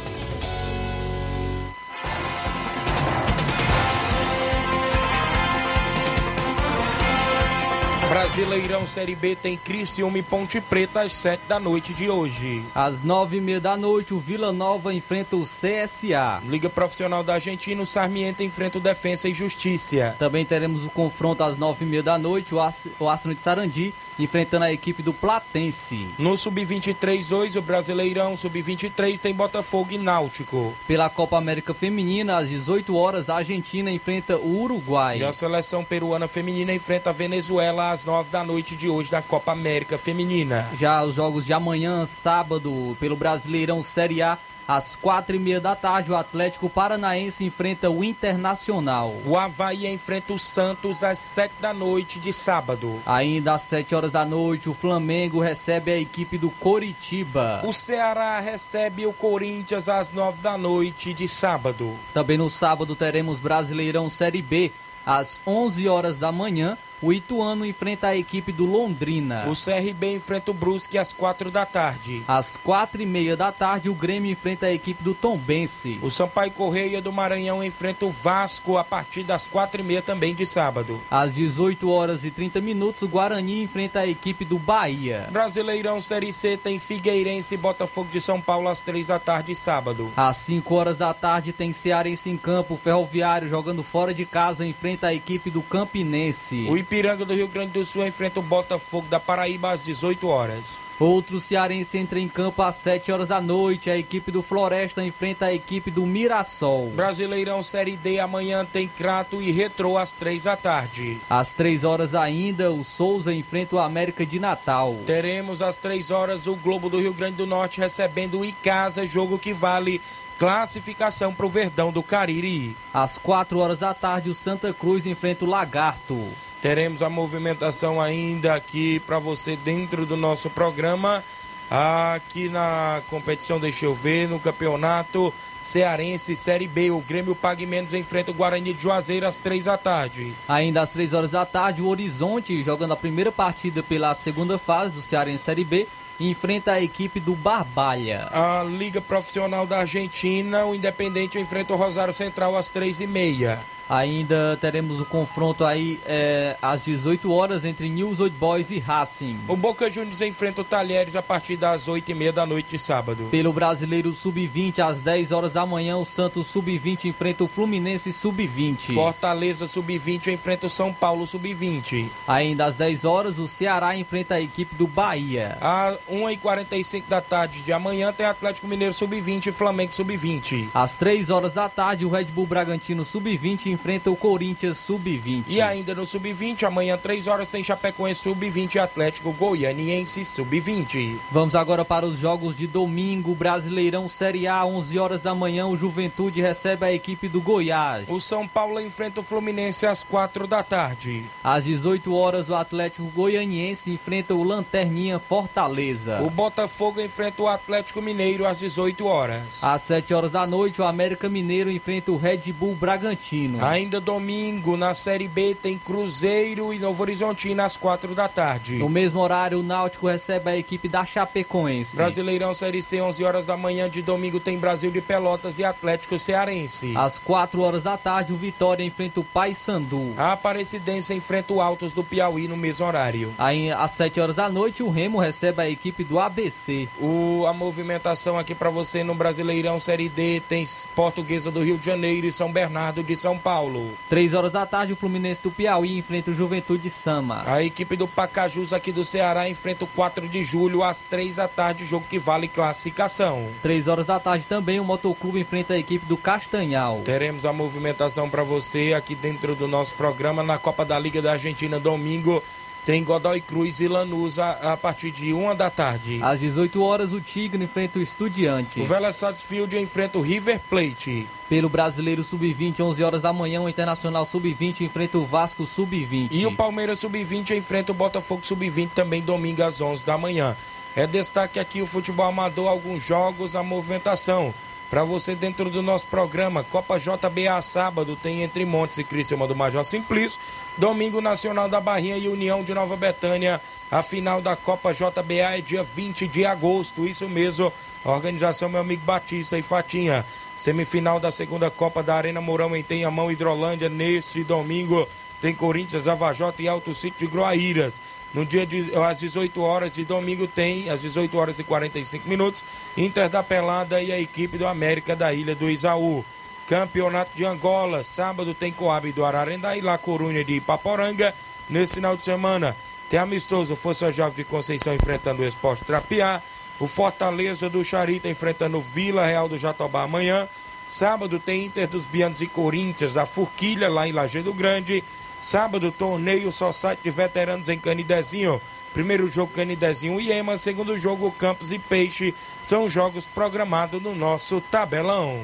Brasileirão 8.15 8.87
Série 8.87 9.17
B 9.17 9.35
tem 9.35 9.57
Criciúma 9.57 10.17
e 10.19 10.23
Ponte 10.23 10.61
Preta 10.61 11.01
às 11.01 11.13
7 11.15 11.49
da 11.49 11.59
noite 11.59 11.93
de 11.93 12.09
hoje. 12.09 12.65
Às 12.73 13.03
nove 13.03 13.39
e 13.39 13.41
meia 13.41 13.61
da 13.61 13.77
noite, 13.77 14.15
o 14.15 14.21
Vila 14.21 14.53
Nova 14.53 14.95
enfrenta 14.95 15.35
o 15.35 15.43
CSA. 15.43 16.41
Liga 16.47 16.71
Profissional 16.71 17.25
da 17.25 17.35
Argentina, 17.35 17.83
o 17.83 17.85
Sarmiento 17.85 18.41
enfrenta 18.45 18.79
o 18.79 18.81
Defensa 18.81 19.29
e 19.29 19.35
Justiça. 19.35 20.15
Também 20.17 20.47
teremos 20.47 20.85
o 20.85 20.91
confronto 20.91 21.43
às 21.43 21.59
nove 21.59 21.85
e 21.85 21.89
meia 21.89 22.05
da 22.05 22.17
noite, 22.17 22.55
o 22.55 22.61
Arsenal 22.61 23.35
de 23.35 23.43
Sarandi 23.43 23.93
enfrentando 24.19 24.65
a 24.65 24.73
equipe 24.73 25.03
do 25.03 25.13
Platense. 25.13 26.09
No 26.19 26.37
Sub-23 26.37 27.35
hoje, 27.37 27.59
o 27.59 27.63
Brasileirão 27.63 28.37
Sub-23 28.37 29.19
tem 29.19 29.35
Botafogo 29.35 29.93
e 29.93 29.99
Náutico. 29.99 30.75
Pela 30.87 31.11
Copa 31.11 31.37
América 31.37 31.75
Feminina, 31.75 32.39
às 32.39 32.49
18 32.49 32.97
horas, 32.97 33.29
a 33.29 33.37
Argentina 33.37 33.91
enfrenta 33.91 34.37
o 34.37 34.63
Uruguai. 34.63 35.19
E 35.19 35.25
a 35.25 35.33
seleção 35.33 35.85
peruana 35.85 36.29
feminina 36.29 36.73
enfrenta 36.73 37.11
a 37.11 37.13
Venezuela 37.13 37.91
às 37.91 38.05
9 38.05 38.31
da 38.31 38.45
noite 38.45 38.77
de 38.77 38.89
hoje 38.89 39.13
na 39.13 39.23
Copa 39.23 39.53
América 39.53 39.99
Feminina. 39.99 40.69
Já 40.75 41.03
os 41.03 41.15
jogos 41.15 41.45
de 41.47 41.53
amanhã, 41.53 42.07
sábado, 42.07 42.97
pelo 43.01 43.17
Brasileirão 43.17 43.83
Série 43.83 44.23
A, 44.23 44.39
às 44.67 44.97
quatro 44.97 45.37
e 45.37 45.39
meia 45.39 45.61
da 45.61 45.75
tarde, 45.77 46.11
o 46.11 46.17
Atlético 46.17 46.69
Paranaense 46.69 47.45
enfrenta 47.45 47.91
o 47.91 48.03
Internacional. 48.03 49.15
O 49.27 49.37
Havaí 49.37 49.87
enfrenta 49.87 50.33
o 50.33 50.39
Santos 50.39 51.05
às 51.05 51.19
sete 51.19 51.55
da 51.61 51.73
noite 51.73 52.19
de 52.19 52.33
sábado. 52.33 53.01
Ainda 53.05 53.55
às 53.55 53.63
sete 53.63 53.95
horas 53.95 54.11
da 54.11 54.25
noite, 54.25 54.69
o 54.69 54.75
Flamengo 54.75 55.41
recebe 55.41 55.93
a 55.93 55.99
equipe 55.99 56.39
do 56.39 56.51
Coritiba. 56.51 57.63
O 57.65 57.73
Ceará 57.73 58.41
recebe 58.41 59.07
o 59.07 59.13
Corinthians 59.13 59.89
às 59.89 60.13
nove 60.13 60.43
da 60.43 60.57
noite 60.57 61.13
de 61.13 61.29
sábado. 61.29 61.95
Também 62.13 62.39
no 62.39 62.49
sábado 62.49 62.95
teremos 62.97 63.41
Brasileirão 63.41 64.09
Série 64.09 64.43
B 64.43 64.73
às 65.07 65.41
11 65.47 65.89
horas 65.89 66.19
da 66.19 66.33
manhã, 66.33 66.79
o 67.05 67.13
Ituano 67.13 67.67
enfrenta 67.67 68.09
a 68.09 68.17
equipe 68.17 68.51
do 68.51 68.65
Londrina. 68.65 69.45
O 69.47 69.53
CRB 69.53 70.15
enfrenta 70.15 70.51
o 70.51 70.55
Brusque 70.55 70.97
às 70.97 71.13
quatro 71.13 71.51
da 71.51 71.67
tarde. 71.67 72.23
Às 72.27 72.57
quatro 72.57 73.03
e 73.03 73.07
meia 73.07 73.37
da 73.37 73.53
tarde, 73.53 73.91
o 73.91 73.95
Grêmio 73.95 74.33
enfrenta 74.33 74.67
a 74.67 74.73
equipe 74.73 75.05
do 75.05 75.13
Tombense. 75.13 75.99
O 76.01 76.11
Sampaio 76.11 76.51
Correia 76.53 77.03
do 77.03 77.13
Maranhão 77.13 77.63
enfrenta 77.63 78.07
o 78.07 78.11
Vasco 78.11 78.79
a 78.79 78.85
partir 78.85 79.23
das 79.23 79.47
quatro 79.47 79.83
e 79.83 79.85
meia 79.85 80.01
também 80.01 80.35
de 80.35 80.47
sábado. 80.47 80.99
Às 81.11 81.35
18 81.35 81.91
horas 81.91 82.25
e 82.25 82.31
30 82.31 82.63
minutos, 82.63 83.03
o 83.03 83.09
Guarani 83.09 83.63
enfrenta 83.63 84.01
a 84.01 84.07
equipe 84.07 84.43
do 84.43 84.59
Bahia. 84.59 85.29
Brasileirão 85.31 86.01
Série 86.01 86.33
C 86.33 86.57
tem 86.57 86.79
Figueirense 86.79 87.55
e 87.55 87.59
Botafogo 87.59 88.09
de 88.11 88.21
São 88.21 88.41
Paulo 88.41 88.69
às 88.69 88.81
três 88.81 89.09
da 89.09 89.19
tarde 89.19 89.55
sábado. 89.55 90.11
Às 90.17 90.39
5 90.39 90.75
horas 90.75 90.97
da 90.97 91.13
tarde 91.13 91.53
tem 91.53 91.71
Cearense 91.71 92.31
em 92.31 92.39
campo. 92.39 92.79
Ferroviário 92.83 93.47
jogando 93.47 93.83
fora 93.83 94.15
de 94.15 94.25
casa 94.25 94.67
enfrenta 94.67 95.09
a 95.09 95.15
equipe 95.15 95.51
do 95.51 95.61
Campinense. 95.61 96.67
O 96.67 96.79
Ipiranga 96.95 97.25
do 97.25 97.35
Rio 97.35 97.49
Grande 97.49 97.73
do 97.73 97.85
Sul 97.85 98.07
enfrenta 98.07 98.39
o 98.39 98.43
Botafogo 98.43 99.09
da 99.09 99.19
Paraíba 99.19 99.73
às 99.73 99.83
18 99.83 100.29
horas. 100.29 100.79
Outro 101.01 101.41
cearense 101.41 101.99
entra 101.99 102.21
em 102.21 102.29
campo 102.29 102.63
às 102.63 102.77
7 102.77 103.11
horas 103.11 103.29
da 103.31 103.41
noite. 103.41 103.91
A 103.91 103.99
equipe 103.99 104.31
do 104.31 104.41
Floresta 104.41 105.05
enfrenta 105.05 105.47
a 105.47 105.53
equipe 105.53 105.91
do 105.91 106.07
Mirassol. 106.07 106.91
Brasileirão 106.91 107.65
Série 107.65 107.97
D 107.97 108.21
amanhã 108.21 108.65
tem 108.65 108.87
Crato 108.87 109.43
e 109.43 109.51
Retrô 109.51 109.99
às 109.99 110.13
3 110.13 110.45
da 110.45 110.57
tarde. 110.57 111.21
Às 111.29 111.53
3 111.53 111.83
horas 111.83 112.15
ainda, 112.15 112.71
o 112.71 112.85
Souza 112.85 113.35
enfrenta 113.35 113.75
o 113.75 113.81
América 113.81 114.25
de 114.25 114.39
Natal. 114.39 114.97
Teremos 115.05 115.63
às 115.63 115.77
3 115.77 116.13
horas 116.13 116.47
o 116.47 116.55
Globo 116.55 116.89
do 116.89 117.01
Rio 117.01 117.13
Grande 117.13 117.39
do 117.39 117.47
Norte 117.47 117.81
recebendo 117.81 118.39
o 118.39 118.45
Icasa, 118.45 119.05
jogo 119.05 119.37
que 119.37 119.53
vale 119.53 120.01
classificação 120.39 121.35
para 121.35 121.47
o 121.47 121.49
Verdão 121.49 121.91
do 121.91 122.05
Cariri. 122.05 122.77
Às 122.93 123.19
4 123.19 123.59
horas 123.59 123.81
da 123.81 123.93
tarde, 123.93 124.31
o 124.31 124.35
Santa 124.35 124.73
Cruz 124.73 125.07
enfrenta 125.07 125.45
o 125.45 125.49
Lagarto. 125.49 126.29
Teremos 126.65 127.03
a 127.03 127.11
movimentação 127.11 128.01
ainda 128.01 128.55
aqui 128.55 128.99
para 129.01 129.19
você 129.19 129.55
dentro 129.55 130.07
do 130.07 130.17
nosso 130.17 130.49
programa. 130.49 131.23
Aqui 131.71 132.49
na 132.49 133.03
competição, 133.11 133.61
deixa 133.61 133.85
eu 133.85 133.93
ver, 133.93 134.27
no 134.27 134.41
campeonato 134.41 135.35
Cearense 135.61 136.35
Série 136.35 136.67
B, 136.67 136.91
o 136.91 137.01
Grêmio 137.01 137.35
Pague 137.35 137.67
Menos 137.67 137.93
enfrenta 137.93 138.31
o 138.31 138.35
Guarani 138.35 138.73
de 138.73 138.83
Juazeiro 138.83 139.27
às 139.27 139.37
três 139.37 139.67
da 139.67 139.77
tarde. 139.77 140.33
Ainda 140.49 140.81
às 140.81 140.89
três 140.89 141.13
horas 141.13 141.31
da 141.31 141.45
tarde, 141.45 141.83
o 141.83 141.87
Horizonte, 141.87 142.65
jogando 142.65 142.95
a 142.95 142.97
primeira 142.97 143.31
partida 143.31 143.83
pela 143.83 144.15
segunda 144.15 144.57
fase 144.57 144.95
do 144.95 145.03
Cearense 145.03 145.45
Série 145.45 145.65
B, 145.65 145.87
enfrenta 146.19 146.73
a 146.73 146.81
equipe 146.81 147.21
do 147.21 147.35
Barbalha. 147.35 148.27
A 148.33 148.65
Liga 148.65 149.03
Profissional 149.03 149.67
da 149.67 149.81
Argentina, 149.81 150.65
o 150.65 150.75
Independente 150.75 151.39
enfrenta 151.39 151.75
o 151.75 151.77
Rosário 151.77 152.15
Central 152.15 152.57
às 152.57 152.69
três 152.69 153.01
e 153.01 153.07
meia. 153.07 153.61
Ainda 153.89 154.57
teremos 154.61 155.01
o 155.01 155.05
confronto 155.05 155.65
aí 155.65 156.01
é, 156.07 156.57
às 156.61 156.83
18 156.83 157.31
horas 157.33 157.65
entre 157.65 157.89
News 157.89 158.21
Old 158.21 158.35
Boys 158.37 158.71
e 158.71 158.79
Racing. 158.79 159.39
O 159.47 159.57
Boca 159.57 159.91
Juniors 159.91 160.21
enfrenta 160.21 160.63
o 160.63 160.65
Talheres 160.65 161.17
a 161.17 161.23
partir 161.23 161.57
das 161.57 161.87
8 161.89 162.11
e 162.11 162.15
meia 162.15 162.33
da 162.33 162.47
noite 162.47 162.71
de 162.71 162.79
sábado. 162.79 163.29
Pelo 163.31 163.53
Brasileiro 163.53 164.13
Sub-20, 164.13 164.79
às 164.79 165.01
10 165.01 165.33
horas 165.33 165.53
da 165.53 165.67
manhã, 165.67 165.97
o 165.97 166.05
Santos 166.05 166.47
Sub-20 166.47 167.07
enfrenta 167.07 167.45
o 167.45 167.49
Fluminense 167.49 168.13
Sub-20. 168.13 168.95
Fortaleza 168.95 169.69
Sub-20 169.69 170.33
enfrenta 170.33 170.67
o 170.67 170.71
São 170.71 170.93
Paulo 170.93 171.27
Sub-20. 171.27 172.09
Ainda 172.27 172.65
às 172.67 172.75
10 172.75 173.05
horas, 173.05 173.39
o 173.39 173.47
Ceará 173.47 173.97
enfrenta 173.97 174.37
a 174.37 174.41
equipe 174.41 174.75
do 174.75 174.87
Bahia. 174.87 175.59
Às 175.61 175.99
1h45 176.11 177.05
da 177.09 177.21
tarde 177.21 177.61
de 177.61 177.73
amanhã 177.73 178.13
tem 178.13 178.27
Atlético 178.27 178.67
Mineiro 178.67 178.95
Sub-20 178.95 179.47
e 179.47 179.53
Flamengo 179.53 179.93
Sub-20. 179.93 180.69
Às 180.73 180.97
3 180.97 181.31
horas 181.31 181.53
da 181.53 181.69
tarde, 181.69 182.07
o 182.07 182.11
Red 182.11 182.25
Bull 182.25 182.47
Bragantino 182.47 183.05
Sub-20 183.05 183.74
enfrenta 183.75 184.11
o 184.11 184.17
Corinthians 184.17 184.79
Sub-20. 184.79 185.45
E 185.49 185.61
ainda 185.61 185.95
no 185.95 186.07
Sub-20, 186.07 186.63
amanhã 186.65 186.97
3 186.97 187.27
horas 187.27 187.51
tem 187.51 187.63
Chapecoense 187.63 188.23
Sub-20 188.23 188.77
e 188.77 188.79
Atlético 188.79 189.33
Goianiense 189.33 190.25
Sub-20. 190.25 191.19
Vamos 191.31 191.55
agora 191.55 191.85
para 191.85 192.07
os 192.07 192.19
jogos 192.19 192.57
de 192.57 192.67
domingo, 192.67 193.35
Brasileirão 193.35 194.09
Série 194.09 194.47
A, 194.47 194.65
11 194.65 194.99
horas 194.99 195.21
da 195.21 195.35
manhã, 195.35 195.67
o 195.67 195.77
Juventude 195.77 196.41
recebe 196.41 196.87
a 196.87 196.93
equipe 196.93 197.29
do 197.29 197.41
Goiás. 197.41 198.09
O 198.09 198.21
São 198.21 198.47
Paulo 198.47 198.81
enfrenta 198.81 199.21
o 199.21 199.23
Fluminense 199.23 199.87
às 199.87 200.03
4 200.05 200.47
da 200.47 200.63
tarde. 200.63 201.25
Às 201.43 201.65
18 201.65 202.15
horas, 202.15 202.49
o 202.49 202.55
Atlético 202.55 203.11
Goianiense 203.15 203.91
enfrenta 203.91 204.35
o 204.35 204.45
Lanterninha 204.45 205.19
Fortaleza. 205.19 206.21
O 206.23 206.31
Botafogo 206.31 207.01
enfrenta 207.01 207.43
o 207.43 207.49
Atlético 207.49 208.01
Mineiro 208.01 208.47
às 208.47 208.61
18 208.61 209.05
horas. 209.07 209.63
Às 209.63 209.83
7 209.83 210.15
horas 210.15 210.31
da 210.31 210.47
noite, 210.47 210.81
o 210.81 210.85
América 210.85 211.29
Mineiro 211.29 211.71
enfrenta 211.71 212.13
o 212.13 212.17
Red 212.17 212.53
Bull 212.53 212.75
Bragantino. 212.75 213.59
Ainda 213.65 214.01
domingo, 214.01 214.77
na 214.77 214.95
Série 214.95 215.27
B, 215.27 215.55
tem 215.55 215.79
Cruzeiro 215.79 216.73
e 216.73 216.79
Novo 216.79 217.03
Horizontino 217.03 217.63
às 217.63 217.77
4 217.77 218.15
da 218.15 218.29
tarde. 218.29 218.77
No 218.77 218.89
mesmo 218.89 219.21
horário, 219.21 219.61
o 219.61 219.63
Náutico 219.63 220.07
recebe 220.07 220.51
a 220.51 220.57
equipe 220.57 220.89
da 220.89 221.05
Chapecoense. 221.05 221.97
Brasileirão 221.97 222.53
Série 222.53 222.83
C, 222.83 223.01
11 223.01 223.25
horas 223.25 223.47
da 223.47 223.57
manhã 223.57 223.89
de 223.89 224.03
domingo, 224.03 224.39
tem 224.39 224.59
Brasil 224.59 224.91
de 224.91 225.01
Pelotas 225.01 225.59
e 225.59 225.65
Atlético 225.65 226.19
Cearense. 226.19 226.93
Às 226.97 227.19
4 227.19 227.61
horas 227.63 227.83
da 227.83 227.97
tarde, 227.97 228.33
o 228.33 228.37
Vitória 228.37 228.85
enfrenta 228.85 229.21
o 229.21 229.25
Paysandu. 229.25 230.13
A 230.17 230.33
Aparecidense 230.33 231.15
enfrenta 231.15 231.53
o 231.55 231.61
Altos 231.61 231.93
do 231.93 232.05
Piauí 232.05 232.47
no 232.47 232.57
mesmo 232.57 232.87
horário. 232.87 233.35
Aí, 233.39 233.71
às 233.71 233.93
7 233.93 234.21
horas 234.21 234.37
da 234.37 234.49
noite, 234.49 234.83
o 234.83 234.91
Remo 234.91 235.19
recebe 235.19 235.63
a 235.63 235.71
equipe 235.71 236.05
do 236.05 236.19
ABC. 236.19 236.89
O, 237.01 237.47
a 237.47 237.53
movimentação 237.53 238.39
aqui 238.39 238.55
para 238.55 238.71
você 238.71 239.03
no 239.03 239.15
Brasileirão 239.15 239.81
Série 239.81 240.09
D 240.09 240.43
tem 240.49 240.67
Portuguesa 240.95 241.51
do 241.51 241.63
Rio 241.63 241.79
de 241.79 241.87
Janeiro 241.87 242.27
e 242.27 242.33
São 242.33 242.53
Bernardo 242.53 243.03
de 243.03 243.17
São 243.17 243.39
Paulo. 243.39 243.54
Paulo. 243.55 243.97
Três 244.09 244.35
horas 244.35 244.51
da 244.51 244.67
tarde, 244.67 244.95
o 244.95 244.97
Fluminense 244.97 245.41
do 245.41 245.49
Piauí 245.49 245.97
enfrenta 245.97 246.33
o 246.33 246.35
Juventude 246.35 246.91
Sama. 246.91 247.45
A 247.47 247.63
equipe 247.63 247.95
do 247.95 248.09
Pacajus 248.09 248.73
aqui 248.73 248.91
do 248.91 249.05
Ceará 249.05 249.49
enfrenta 249.49 249.85
o 249.85 249.87
4 249.87 250.29
de 250.29 250.43
julho 250.43 250.83
às 250.83 251.03
três 251.03 251.37
da 251.37 251.47
tarde, 251.47 251.87
jogo 251.87 252.05
que 252.11 252.19
vale 252.19 252.49
classificação. 252.49 253.47
Três 253.63 253.87
horas 253.87 254.07
da 254.07 254.19
tarde 254.19 254.45
também, 254.49 254.81
o 254.81 254.85
Motoclube 254.85 255.39
enfrenta 255.39 255.75
a 255.75 255.79
equipe 255.79 256.05
do 256.05 256.17
Castanhal. 256.17 257.03
Teremos 257.05 257.45
a 257.47 257.53
movimentação 257.53 258.29
para 258.29 258.43
você 258.43 258.93
aqui 258.93 259.15
dentro 259.15 259.55
do 259.55 259.69
nosso 259.69 259.95
programa 259.95 260.43
na 260.43 260.59
Copa 260.59 260.85
da 260.85 260.99
Liga 260.99 261.23
da 261.23 261.31
Argentina 261.31 261.79
domingo. 261.79 262.43
Tem 262.85 263.03
Godoy 263.03 263.41
Cruz 263.41 263.81
e 263.81 263.89
Lanús 263.89 264.39
a, 264.39 264.73
a, 264.73 264.77
partir 264.77 265.11
de 265.11 265.33
uma 265.33 265.55
da 265.55 265.71
tarde. 265.71 266.21
Às 266.23 266.39
18 266.41 266.83
horas, 266.83 267.13
o 267.13 267.21
Tigre 267.21 267.65
enfrenta 267.65 267.99
o 267.99 268.03
Estudiantes. 268.03 268.77
O 268.77 268.85
Vélez 268.85 269.17
Sarsfield 269.17 269.79
enfrenta 269.79 270.19
o 270.19 270.21
River 270.21 270.61
Plate. 270.69 271.27
Pelo 271.49 271.69
Brasileiro 271.71 272.23
Sub-20, 272.23 272.81
11 272.81 273.03
horas 273.03 273.23
da 273.23 273.33
manhã, 273.33 273.63
o 273.63 273.69
Internacional 273.69 274.27
Sub-20 274.27 274.83
enfrenta 274.83 275.17
o 275.17 275.25
Vasco 275.25 275.67
Sub-20. 275.67 276.29
E 276.31 276.45
o 276.45 276.55
Palmeiras 276.55 276.99
Sub-20 276.99 277.57
enfrenta 277.57 277.93
o 277.93 277.95
Botafogo 277.95 278.45
Sub-20 278.45 278.91
também 278.95 279.23
domingo 279.23 279.63
às 279.63 279.81
11 279.81 280.05
da 280.05 280.19
manhã. 280.19 280.55
É 280.95 281.07
destaque 281.07 281.59
aqui 281.59 281.81
o 281.81 281.87
futebol 281.87 282.27
amador, 282.27 282.69
alguns 282.69 283.03
jogos, 283.03 283.57
a 283.57 283.63
movimentação. 283.63 284.55
Para 284.95 285.03
você 285.03 285.35
dentro 285.35 285.69
do 285.71 285.83
nosso 285.83 286.07
programa, 286.07 286.63
Copa 286.63 287.01
JBA 287.01 287.61
sábado 287.63 288.15
tem 288.15 288.45
entre 288.45 288.65
Montes 288.65 288.99
e 288.99 289.03
Criciúma 289.03 289.45
do 289.45 289.53
Major 289.53 289.85
Simplício. 289.85 290.39
Domingo 290.79 291.21
Nacional 291.21 291.69
da 291.69 291.81
Barrinha 291.81 292.17
e 292.17 292.29
União 292.29 292.63
de 292.63 292.73
Nova 292.73 292.97
Betânia. 292.97 293.61
A 293.91 294.03
final 294.05 294.41
da 294.41 294.55
Copa 294.55 294.93
JBA 294.93 295.59
é 295.59 295.61
dia 295.61 295.83
20 295.83 296.29
de 296.29 296.47
agosto. 296.47 297.09
Isso 297.09 297.29
mesmo. 297.29 297.73
Organização 298.05 298.69
meu 298.69 298.83
amigo 298.83 299.03
Batista 299.05 299.59
e 299.59 299.63
Fatinha. 299.63 300.25
Semifinal 300.57 301.19
da 301.19 301.33
segunda 301.33 301.71
Copa 301.71 302.03
da 302.03 302.15
Arena 302.15 302.41
Mourão 302.41 302.75
em 302.77 302.83
Tenhamão, 302.83 303.31
Hidrolândia, 303.31 303.89
neste 303.89 304.45
domingo 304.45 305.09
tem 305.45 305.55
Corinthians, 305.55 306.09
Avajota 306.09 306.63
e 306.63 306.69
Alto 306.69 306.95
Sítio 306.95 307.27
de 307.27 307.27
Groaíras. 307.27 308.01
No 308.33 308.47
dia 308.47 308.65
de, 308.65 308.91
às 308.97 309.21
18 309.21 309.61
horas 309.61 309.95
de 309.95 310.03
domingo 310.03 310.47
tem, 310.47 310.89
às 310.89 311.03
18 311.03 311.37
horas 311.37 311.59
e 311.59 311.65
45 311.65 312.27
minutos, 312.27 312.65
Inter 312.97 313.29
da 313.29 313.43
Pelada 313.43 314.03
e 314.03 314.11
a 314.11 314.19
equipe 314.19 314.57
do 314.57 314.67
América 314.67 315.15
da 315.15 315.35
Ilha 315.35 315.55
do 315.55 315.69
Isaú. 315.69 316.25
Campeonato 316.67 317.33
de 317.35 317.45
Angola, 317.45 318.03
sábado 318.03 318.55
tem 318.55 318.73
Coab 318.73 319.13
do 319.13 319.23
Ararendá 319.23 319.77
e 319.77 319.83
La 319.83 319.99
Corunha 319.99 320.43
de 320.43 320.55
Ipaporanga. 320.55 321.35
Nesse 321.69 321.97
final 321.97 322.17
de 322.17 322.23
semana 322.23 322.75
tem 323.11 323.19
amistoso 323.19 323.77
Força 323.77 324.11
Jovem 324.11 324.37
de 324.37 324.45
Conceição 324.45 324.95
enfrentando 324.95 325.43
o 325.43 325.47
Esporte 325.47 325.85
Trapiá. 325.85 326.43
O 326.85 326.87
Fortaleza 326.87 327.71
do 327.71 327.83
Charita 327.83 328.29
enfrentando 328.29 328.79
Vila 328.79 329.25
Real 329.25 329.49
do 329.49 329.57
Jatobá 329.57 330.03
amanhã. 330.03 330.47
Sábado 330.87 331.41
tem 331.41 331.65
Inter 331.65 331.89
dos 331.89 332.05
Bianos 332.05 332.43
e 332.43 332.47
Corinthians 332.47 333.15
da 333.15 333.25
Forquilha 333.25 333.89
lá 333.89 334.07
em 334.07 334.13
Lajeado 334.13 334.53
Grande. 334.53 335.03
Sábado, 335.41 335.91
torneio 335.91 336.53
só 336.53 336.73
site 336.73 337.01
de 337.03 337.09
veteranos 337.09 337.71
em 337.71 337.79
Canidezinho. 337.79 338.61
Primeiro 338.93 339.27
jogo 339.27 339.51
Canidezinho 339.55 340.21
e 340.21 340.31
Ema, 340.31 340.59
segundo 340.59 340.95
jogo 340.99 341.33
Campos 341.33 341.73
e 341.73 341.79
Peixe. 341.79 342.35
São 342.61 342.87
jogos 342.87 343.25
programados 343.25 344.03
no 344.03 344.15
nosso 344.15 344.61
tabelão. 344.61 345.41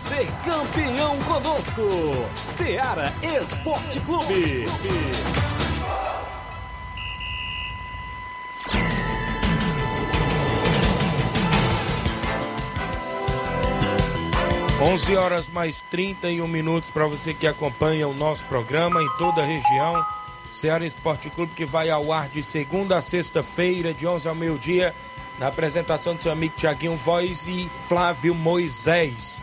Ser 0.00 0.26
campeão 0.44 1.18
conosco. 1.18 1.82
Seara 2.34 3.12
Esporte 3.22 4.00
Clube. 4.00 4.64
11 14.82 15.16
horas 15.16 15.48
mais 15.48 15.82
31 15.82 16.48
minutos 16.48 16.88
para 16.88 17.06
você 17.06 17.34
que 17.34 17.46
acompanha 17.46 18.08
o 18.08 18.14
nosso 18.14 18.42
programa 18.46 19.02
em 19.02 19.08
toda 19.18 19.42
a 19.42 19.44
região. 19.44 20.06
Ceará 20.50 20.86
Esporte 20.86 21.28
Clube 21.28 21.54
que 21.54 21.66
vai 21.66 21.90
ao 21.90 22.10
ar 22.10 22.30
de 22.30 22.42
segunda 22.42 22.96
a 22.96 23.02
sexta-feira, 23.02 23.92
de 23.92 24.06
11 24.06 24.26
ao 24.26 24.34
meio-dia, 24.34 24.94
na 25.38 25.48
apresentação 25.48 26.14
do 26.14 26.22
seu 26.22 26.32
amigo 26.32 26.54
Tiaguinho 26.56 26.96
Voz 26.96 27.46
e 27.46 27.68
Flávio 27.68 28.34
Moisés. 28.34 29.42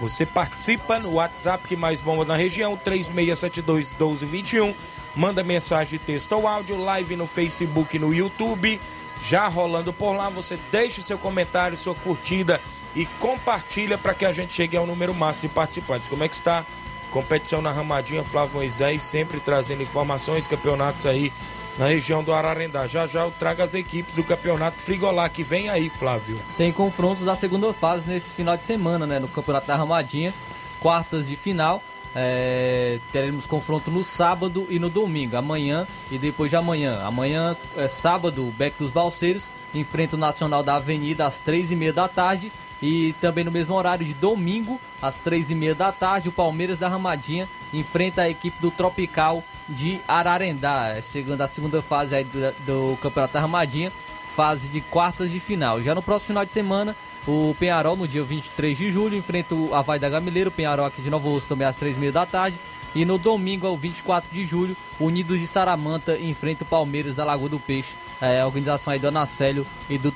Você 0.00 0.24
participa 0.24 0.98
no 0.98 1.12
WhatsApp 1.12 1.68
que 1.68 1.76
mais 1.76 2.00
bomba 2.00 2.24
na 2.24 2.34
região, 2.34 2.74
3672 2.74 3.90
1221. 3.90 4.74
Manda 5.14 5.44
mensagem 5.44 5.98
texto 5.98 6.32
ou 6.32 6.48
áudio, 6.48 6.78
live 6.78 7.16
no 7.16 7.26
Facebook 7.26 7.96
e 7.96 7.98
no 7.98 8.14
YouTube. 8.14 8.80
Já 9.22 9.46
rolando 9.46 9.92
por 9.92 10.14
lá, 10.14 10.30
você 10.30 10.58
deixa 10.72 11.02
seu 11.02 11.18
comentário, 11.18 11.76
sua 11.76 11.94
curtida 11.94 12.58
e 12.96 13.04
compartilha 13.18 13.98
para 13.98 14.14
que 14.14 14.24
a 14.24 14.32
gente 14.32 14.54
chegue 14.54 14.74
ao 14.74 14.86
número 14.86 15.12
máximo 15.12 15.50
de 15.50 15.54
participantes. 15.54 16.08
Como 16.08 16.24
é 16.24 16.28
que 16.28 16.34
está? 16.34 16.64
Competição 17.10 17.60
na 17.60 17.70
Ramadinha, 17.70 18.24
Flávio 18.24 18.54
Moisés, 18.54 19.02
sempre 19.02 19.38
trazendo 19.38 19.82
informações, 19.82 20.48
campeonatos 20.48 21.04
aí 21.04 21.30
na 21.78 21.86
região 21.86 22.22
do 22.22 22.32
Ararendá. 22.32 22.86
Já 22.86 23.06
já 23.06 23.22
eu 23.22 23.30
trago 23.30 23.62
as 23.62 23.74
equipes 23.74 24.14
do 24.14 24.24
campeonato 24.24 24.80
Frigolá 24.80 25.28
que 25.28 25.42
vem 25.42 25.68
aí, 25.68 25.88
Flávio. 25.88 26.38
Tem 26.56 26.72
confrontos 26.72 27.24
da 27.24 27.34
segunda 27.36 27.72
fase 27.72 28.08
nesse 28.08 28.34
final 28.34 28.56
de 28.56 28.64
semana, 28.64 29.06
né? 29.06 29.18
No 29.18 29.28
campeonato 29.28 29.66
da 29.66 29.76
Ramadinha, 29.76 30.34
quartas 30.80 31.26
de 31.26 31.36
final. 31.36 31.82
É, 32.14 32.98
teremos 33.12 33.46
confronto 33.46 33.88
no 33.88 34.02
sábado 34.02 34.66
e 34.68 34.80
no 34.80 34.90
domingo, 34.90 35.36
amanhã 35.36 35.86
e 36.10 36.18
depois 36.18 36.50
de 36.50 36.56
amanhã. 36.56 37.00
Amanhã 37.04 37.56
é 37.76 37.86
sábado, 37.86 38.46
o 38.46 38.50
Beck 38.50 38.76
dos 38.76 38.90
Balseiros 38.90 39.52
enfrenta 39.72 40.16
o 40.16 40.18
Nacional 40.18 40.62
da 40.62 40.74
Avenida 40.74 41.24
às 41.24 41.38
três 41.38 41.70
e 41.70 41.76
meia 41.76 41.92
da 41.92 42.08
tarde 42.08 42.50
e 42.82 43.14
também 43.20 43.44
no 43.44 43.50
mesmo 43.50 43.74
horário 43.74 44.04
de 44.04 44.14
domingo, 44.14 44.80
às 45.00 45.18
três 45.18 45.50
e 45.50 45.54
meia 45.54 45.74
da 45.74 45.92
tarde, 45.92 46.28
o 46.28 46.32
Palmeiras 46.32 46.78
da 46.78 46.88
Ramadinha 46.88 47.48
enfrenta 47.72 48.22
a 48.22 48.30
equipe 48.30 48.60
do 48.60 48.70
Tropical 48.70 49.44
de 49.68 50.00
Ararendá, 50.08 51.00
chegando 51.02 51.42
à 51.42 51.46
segunda 51.46 51.82
fase 51.82 52.16
aí 52.16 52.24
do, 52.24 52.40
do 52.64 52.96
Campeonato 52.98 53.34
da 53.34 53.40
Ramadinha, 53.40 53.92
fase 54.34 54.68
de 54.68 54.80
quartas 54.80 55.30
de 55.30 55.38
final. 55.38 55.82
Já 55.82 55.94
no 55.94 56.02
próximo 56.02 56.28
final 56.28 56.44
de 56.44 56.52
semana, 56.52 56.96
o 57.26 57.54
Penharol, 57.58 57.96
no 57.96 58.08
dia 58.08 58.24
23 58.24 58.76
de 58.76 58.90
julho, 58.90 59.16
enfrenta 59.16 59.54
o 59.54 59.74
Havaí 59.74 59.98
da 59.98 60.08
Gamileira, 60.08 60.48
o 60.48 60.52
Penharol 60.52 60.86
aqui 60.86 61.02
de 61.02 61.10
Novo 61.10 61.30
Osso 61.30 61.48
também 61.48 61.66
às 61.66 61.76
três 61.76 61.96
e 61.96 62.00
meia 62.00 62.12
da 62.12 62.24
tarde. 62.24 62.58
E 62.94 63.04
no 63.04 63.18
domingo, 63.18 63.66
ao 63.66 63.76
24 63.76 64.30
de 64.32 64.44
julho, 64.44 64.76
Unidos 64.98 65.38
de 65.38 65.46
Saramanta 65.46 66.18
enfrenta 66.18 66.64
o 66.64 66.66
Palmeiras 66.66 67.16
da 67.16 67.24
Lagoa 67.24 67.48
do 67.48 67.60
Peixe, 67.60 67.94
é, 68.20 68.40
a 68.40 68.46
organização 68.46 68.92
aí 68.92 68.98
do 68.98 69.08
Anacélio 69.08 69.66
e 69.88 69.96
do 69.96 70.12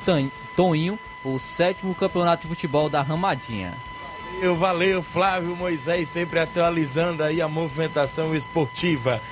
Toninho 0.56 0.98
o 1.24 1.38
sétimo 1.38 1.94
campeonato 1.94 2.42
de 2.42 2.48
futebol 2.48 2.88
da 2.88 3.00
Ramadinha. 3.00 3.74
Valeu, 4.34 4.56
valeu, 4.56 5.02
Flávio 5.02 5.56
Moisés, 5.56 6.08
sempre 6.08 6.38
atualizando 6.38 7.22
aí 7.22 7.40
a 7.40 7.48
movimentação 7.48 8.34
esportiva. 8.34 9.22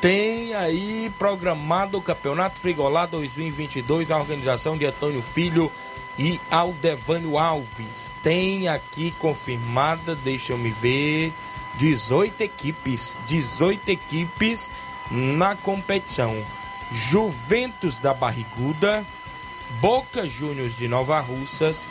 Tem 0.00 0.54
aí 0.54 1.10
programado 1.18 1.98
o 1.98 2.02
Campeonato 2.02 2.58
Frigolá 2.58 3.06
2022, 3.06 4.10
a 4.10 4.18
organização 4.18 4.76
de 4.76 4.84
Antônio 4.84 5.22
Filho 5.22 5.72
e 6.18 6.40
Aldevânio 6.50 7.38
Alves. 7.38 8.10
Tem 8.22 8.68
aqui 8.68 9.12
confirmada, 9.18 10.14
deixa 10.14 10.52
eu 10.52 10.58
me 10.58 10.70
ver, 10.70 11.32
18 11.78 12.40
equipes, 12.42 13.18
18 13.26 13.88
equipes 13.88 14.70
na 15.10 15.54
competição. 15.54 16.36
Juventus 16.90 17.98
da 17.98 18.12
Barriguda, 18.12 19.06
Boca 19.80 20.26
Juniors 20.26 20.76
de 20.76 20.88
Nova 20.88 21.20
Russas, 21.20 21.86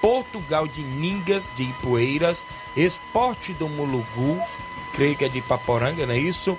Portugal 0.00 0.68
de 0.68 0.82
Ningas 0.82 1.50
de 1.56 1.64
Ipueiras, 1.64 2.46
Esporte 2.76 3.52
do 3.52 3.68
Mulugu, 3.68 4.40
creio 4.92 5.16
que 5.16 5.24
é 5.24 5.28
de 5.28 5.40
Paporanga, 5.40 6.06
não 6.06 6.14
é 6.14 6.18
isso? 6.18 6.56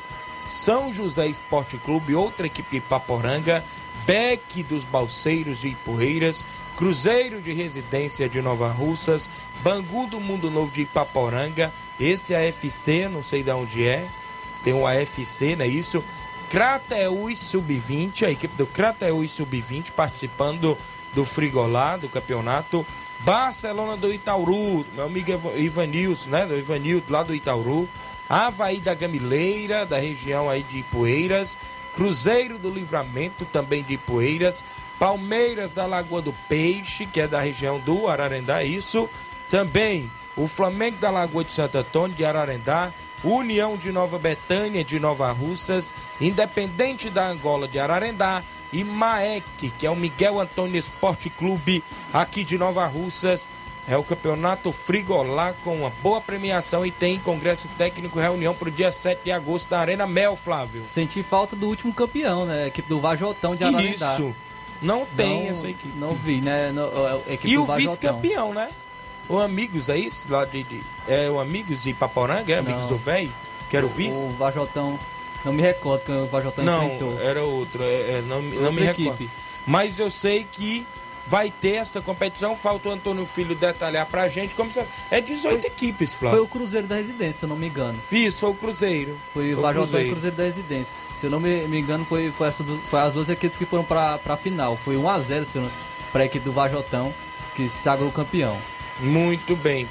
São 0.49 0.91
José 0.91 1.27
Esporte 1.27 1.77
Clube, 1.77 2.15
outra 2.15 2.47
equipe 2.47 2.79
de 2.79 2.85
Paporanga, 2.85 3.63
Beck 4.05 4.61
dos 4.63 4.83
Balseiros 4.83 5.61
de 5.61 5.69
Ipueiras, 5.69 6.43
Cruzeiro 6.83 7.41
de 7.41 7.53
Residência 7.53 8.27
de 8.27 8.41
Nova 8.41 8.67
Russas, 8.67 9.29
Bangu 9.63 10.05
do 10.05 10.19
Mundo 10.19 10.51
Novo 10.51 10.69
de 10.69 10.81
Ipaporanga, 10.81 11.73
esse 11.97 12.35
AFC, 12.35 13.07
não 13.07 13.23
sei 13.23 13.41
de 13.41 13.51
onde 13.51 13.87
é, 13.87 14.05
tem 14.65 14.73
o 14.73 14.85
AFC, 14.85 15.55
não 15.55 15.63
é 15.63 15.67
isso? 15.69 16.03
Crateús 16.49 17.39
Sub-20, 17.39 18.23
a 18.23 18.31
equipe 18.31 18.53
do 18.57 18.67
Crateús 18.67 19.31
Sub-20 19.31 19.91
participando 19.91 20.77
do 21.13 21.23
Frigolá, 21.23 21.95
do 21.95 22.09
campeonato. 22.09 22.85
Barcelona 23.21 23.95
do 23.95 24.13
Itauru, 24.13 24.85
meu 24.93 25.05
amigo 25.05 25.31
Ivanilson, 25.55 26.31
né? 26.31 26.45
Do 26.45 26.57
Ivanildo 26.57 27.13
lá 27.13 27.23
do 27.23 27.33
Itauru. 27.33 27.87
Havaí 28.27 28.81
da 28.81 28.93
Gamileira, 28.93 29.85
da 29.85 29.99
região 29.99 30.49
aí 30.49 30.63
de 30.63 30.79
Ipueiras. 30.79 31.57
Cruzeiro 31.93 32.57
do 32.57 32.69
Livramento, 32.69 33.45
também 33.45 33.83
de 33.83 33.93
Ipueiras. 33.93 34.63
Palmeiras 34.99 35.73
da 35.73 35.85
Lagoa 35.85 36.21
do 36.21 36.33
Peixe, 36.47 37.05
que 37.05 37.19
é 37.19 37.27
da 37.27 37.41
região 37.41 37.79
do 37.79 38.07
Ararendá, 38.07 38.63
isso. 38.63 39.09
Também 39.49 40.09
o 40.35 40.47
Flamengo 40.47 40.97
da 40.97 41.09
Lagoa 41.09 41.43
de 41.43 41.51
Santo 41.51 41.77
Antônio, 41.77 42.15
de 42.15 42.25
Ararendá. 42.25 42.91
União 43.23 43.77
de 43.77 43.89
Nova 43.89 44.19
Betânia 44.19 44.83
de 44.83 44.99
Nova 44.99 45.31
Russas, 45.31 45.93
Independente 46.19 47.09
da 47.09 47.25
Angola 47.27 47.69
de 47.69 47.79
Ararendá 47.79 48.43
e 48.71 48.83
Maek, 48.83 49.69
que 49.77 49.87
é 49.87 49.89
o 49.89 49.95
Miguel 49.95 50.41
Antônio 50.41 50.77
Esporte 50.77 51.29
Clube 51.29 51.81
aqui 52.11 52.43
de 52.43 52.57
Nova 52.57 52.85
Russas. 52.85 53.47
É 53.87 53.97
o 53.97 54.03
campeonato 54.03 54.71
Frigolá 54.71 55.53
com 55.63 55.75
uma 55.75 55.89
boa 56.01 56.21
premiação 56.21 56.85
e 56.85 56.91
tem 56.91 57.19
congresso 57.19 57.67
técnico 57.77 58.17
reunião 58.17 58.55
para 58.55 58.69
o 58.69 58.71
dia 58.71 58.91
7 58.91 59.23
de 59.25 59.31
agosto 59.31 59.69
da 59.69 59.79
Arena 59.79 60.07
Mel, 60.07 60.37
Flávio. 60.37 60.83
Senti 60.85 61.21
falta 61.21 61.53
do 61.55 61.67
último 61.67 61.93
campeão, 61.93 62.45
né? 62.45 62.63
A 62.63 62.67
equipe 62.67 62.87
do 62.87 63.01
Vajotão 63.01 63.55
de 63.55 63.65
Ararendá. 63.65 64.13
Isso. 64.13 64.33
Não 64.81 65.05
tem 65.05 65.43
não, 65.43 65.49
essa 65.49 65.69
equipe. 65.69 65.97
Não 65.97 66.13
vi, 66.13 66.41
né? 66.41 66.71
No, 66.71 66.89
e 67.43 67.57
o 67.57 67.65
vice-campeão, 67.65 68.53
né? 68.53 68.69
O 69.27 69.37
Amigos, 69.37 69.89
é 69.89 69.97
isso? 69.97 70.31
Lá 70.31 70.45
de, 70.45 70.63
de, 70.63 70.81
é 71.07 71.29
o 71.29 71.39
Amigos 71.39 71.83
de 71.83 71.93
Paporanga, 71.93 72.53
é 72.53 72.59
Amigos 72.59 72.83
não. 72.83 72.89
do 72.89 72.97
Véi? 72.97 73.31
Que 73.69 73.77
era 73.77 73.85
o 73.85 73.89
vice? 73.89 74.25
O 74.25 74.31
Vajotão, 74.31 74.99
não 75.43 75.53
me 75.53 75.61
recordo 75.61 76.03
que 76.03 76.11
o 76.11 76.25
Vajotão 76.25 76.63
não, 76.63 76.83
enfrentou. 76.83 77.11
Não, 77.11 77.21
era 77.21 77.43
outro, 77.43 77.83
é, 77.83 78.17
é, 78.17 78.23
não, 78.27 78.41
não 78.41 78.71
me 78.71 78.83
equipe. 78.83 79.03
recordo. 79.03 79.29
Mas 79.65 79.99
eu 79.99 80.09
sei 80.09 80.45
que 80.49 80.85
vai 81.25 81.51
ter 81.51 81.75
esta 81.75 82.01
competição. 82.01 82.55
Falta 82.55 82.89
o 82.89 82.91
Antônio 82.91 83.25
Filho 83.25 83.55
detalhar 83.55 84.05
pra 84.05 84.27
gente 84.27 84.55
como 84.55 84.71
você... 84.71 84.85
É 85.09 85.21
18 85.21 85.61
foi, 85.61 85.69
equipes, 85.69 86.13
Flávio. 86.13 86.39
Foi 86.39 86.45
o 86.45 86.49
Cruzeiro 86.49 86.87
da 86.87 86.95
Residência, 86.95 87.39
se 87.39 87.45
eu 87.45 87.49
não 87.49 87.55
me 87.55 87.67
engano. 87.67 87.99
Isso, 88.11 88.39
foi 88.39 88.49
o 88.49 88.53
Cruzeiro. 88.53 89.17
Foi, 89.33 89.53
o 89.53 89.61
Vajotão 89.61 90.01
e 90.01 90.09
Cruzeiro 90.09 90.35
da 90.35 90.43
Residência. 90.43 91.01
Se 91.11 91.25
eu 91.25 91.29
não 91.29 91.39
me, 91.39 91.67
me 91.67 91.79
engano, 91.79 92.05
foi, 92.05 92.31
foi, 92.31 92.47
essas, 92.47 92.67
foi 92.89 92.99
as 92.99 93.13
duas 93.13 93.29
equipes 93.29 93.57
que 93.57 93.65
foram 93.65 93.83
pra, 93.83 94.17
pra 94.17 94.37
final. 94.37 94.77
Foi 94.77 94.95
1x0 94.95 95.67
pra 96.11 96.25
equipe 96.25 96.45
do 96.45 96.51
Vajotão, 96.51 97.13
que 97.55 97.67
se 97.67 97.77
sagrou 97.77 98.11
campeão. 98.11 98.57
Muito 98.99 99.55
bem. 99.55 99.89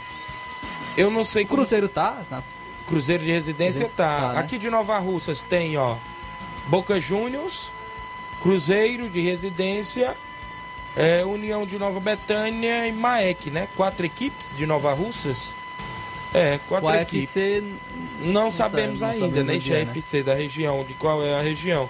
Eu 0.96 1.10
não 1.10 1.24
sei. 1.24 1.44
Como... 1.44 1.62
Cruzeiro 1.62 1.88
tá? 1.88 2.22
tá? 2.28 2.42
Cruzeiro 2.86 3.24
de 3.24 3.30
residência 3.30 3.88
tá. 3.88 4.20
tá 4.20 4.32
né? 4.34 4.40
Aqui 4.40 4.58
de 4.58 4.68
Nova 4.68 4.98
Russas 4.98 5.40
tem, 5.40 5.76
ó, 5.76 5.96
Boca 6.66 7.00
Juniors, 7.00 7.72
Cruzeiro 8.42 9.08
de 9.08 9.20
residência 9.20 10.16
é, 10.96 11.24
União 11.24 11.64
de 11.66 11.78
Nova 11.78 11.98
Betânia 12.00 12.86
e 12.86 12.92
Maek, 12.92 13.50
né? 13.50 13.68
Quatro 13.76 14.04
equipes 14.04 14.54
de 14.56 14.66
Nova 14.66 14.92
Russas. 14.92 15.54
É, 16.34 16.58
quatro 16.68 16.88
O 16.88 16.94
equipes. 16.94 17.28
AFC 17.36 17.62
Não, 18.20 18.50
sabemos 18.50 18.98
sabe- 19.00 19.18
não 19.18 19.26
ainda, 19.26 19.36
sabemos 19.36 19.46
né? 19.48 19.54
onde 19.56 19.72
é, 19.72 19.74
né? 19.76 19.82
FC 19.82 20.22
da 20.22 20.34
região, 20.34 20.84
de 20.84 20.94
qual 20.94 21.22
é 21.22 21.34
a 21.34 21.42
região. 21.42 21.88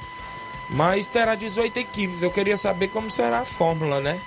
Mas 0.69 1.07
terá 1.07 1.35
18 1.35 1.77
equipes. 1.79 2.23
Eu 2.23 2.31
queria 2.31 2.57
saber 2.57 2.89
como 2.89 3.11
será 3.11 3.41
a 3.41 3.45
fórmula, 3.45 4.01
né? 4.01 4.21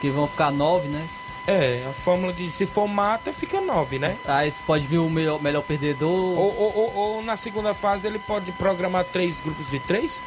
que 0.00 0.10
vão 0.10 0.26
ficar 0.26 0.50
nove, 0.50 0.88
né? 0.88 1.06
É, 1.46 1.84
a 1.88 1.92
fórmula 1.92 2.32
de 2.32 2.50
se 2.50 2.66
for 2.66 2.88
mata, 2.88 3.32
fica 3.32 3.60
9, 3.60 4.00
né? 4.00 4.16
Aí 4.24 4.52
pode 4.66 4.84
vir 4.88 4.98
o 4.98 5.08
melhor, 5.08 5.40
melhor 5.40 5.62
perdedor. 5.62 6.10
Ou, 6.10 6.36
ou, 6.58 6.76
ou- 6.76 6.94
ou 6.96 7.22
na 7.22 7.36
segunda 7.36 7.72
fase 7.72 8.04
ele 8.04 8.18
pode 8.18 8.50
programar 8.52 9.04
três 9.04 9.40
grupos 9.40 9.70
de 9.70 9.78
três? 9.78 10.20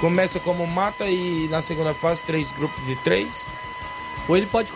Começa 0.00 0.38
como 0.38 0.66
mata 0.66 1.08
e 1.08 1.48
na 1.48 1.62
segunda 1.62 1.94
fase 1.94 2.22
três 2.22 2.52
grupos 2.52 2.84
de 2.84 2.96
três? 2.96 3.46
Ou 4.28 4.36
ele 4.36 4.46
pode 4.46 4.70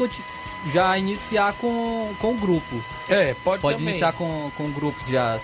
já 0.73 0.97
iniciar 0.97 1.53
com, 1.55 2.15
com 2.19 2.33
o 2.33 2.37
grupo. 2.37 2.83
É, 3.09 3.35
pode, 3.45 3.61
Pode 3.61 3.79
também. 3.79 3.91
iniciar 3.91 4.13
com, 4.13 4.51
com 4.57 4.71
grupos 4.71 5.07
já. 5.07 5.39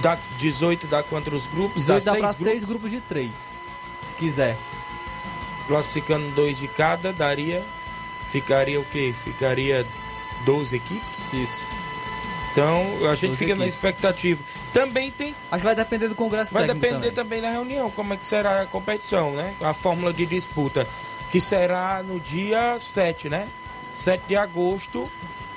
Dá 0.00 0.16
18 0.38 0.86
dá 0.86 1.02
quantos 1.02 1.46
grupos? 1.46 1.82
Os 1.82 1.86
Dá 1.86 1.94
dois 1.94 2.04
dá 2.04 2.12
grupos. 2.12 2.36
seis 2.36 2.64
grupos 2.64 2.90
de 2.90 3.00
três. 3.00 3.62
Se 4.00 4.14
quiser. 4.14 4.56
Classificando 5.66 6.28
dois 6.30 6.58
de 6.58 6.68
cada, 6.68 7.12
daria. 7.12 7.64
Ficaria 8.26 8.80
o 8.80 8.84
quê? 8.84 9.12
Ficaria 9.14 9.86
12 10.46 10.76
equipes? 10.76 11.20
Isso. 11.32 11.62
Então 12.50 12.84
a 13.10 13.14
gente 13.14 13.28
12 13.32 13.38
fica 13.38 13.54
na 13.54 13.64
equipes. 13.64 13.74
expectativa. 13.74 14.42
Também 14.72 15.10
tem. 15.10 15.34
Acho 15.50 15.60
que 15.60 15.66
vai 15.66 15.74
depender 15.74 16.08
do 16.08 16.14
Congresso 16.14 16.52
Vai 16.52 16.66
depender 16.66 17.10
também. 17.10 17.12
também 17.12 17.40
da 17.42 17.50
reunião, 17.50 17.90
como 17.90 18.14
é 18.14 18.16
que 18.16 18.24
será 18.24 18.62
a 18.62 18.66
competição, 18.66 19.32
né? 19.32 19.54
A 19.60 19.74
fórmula 19.74 20.12
de 20.12 20.24
disputa. 20.24 20.86
Que 21.30 21.40
será 21.40 22.02
no 22.02 22.18
dia 22.18 22.78
7, 22.78 23.28
né? 23.28 23.48
7 23.94 24.24
de 24.28 24.36
agosto, 24.36 25.10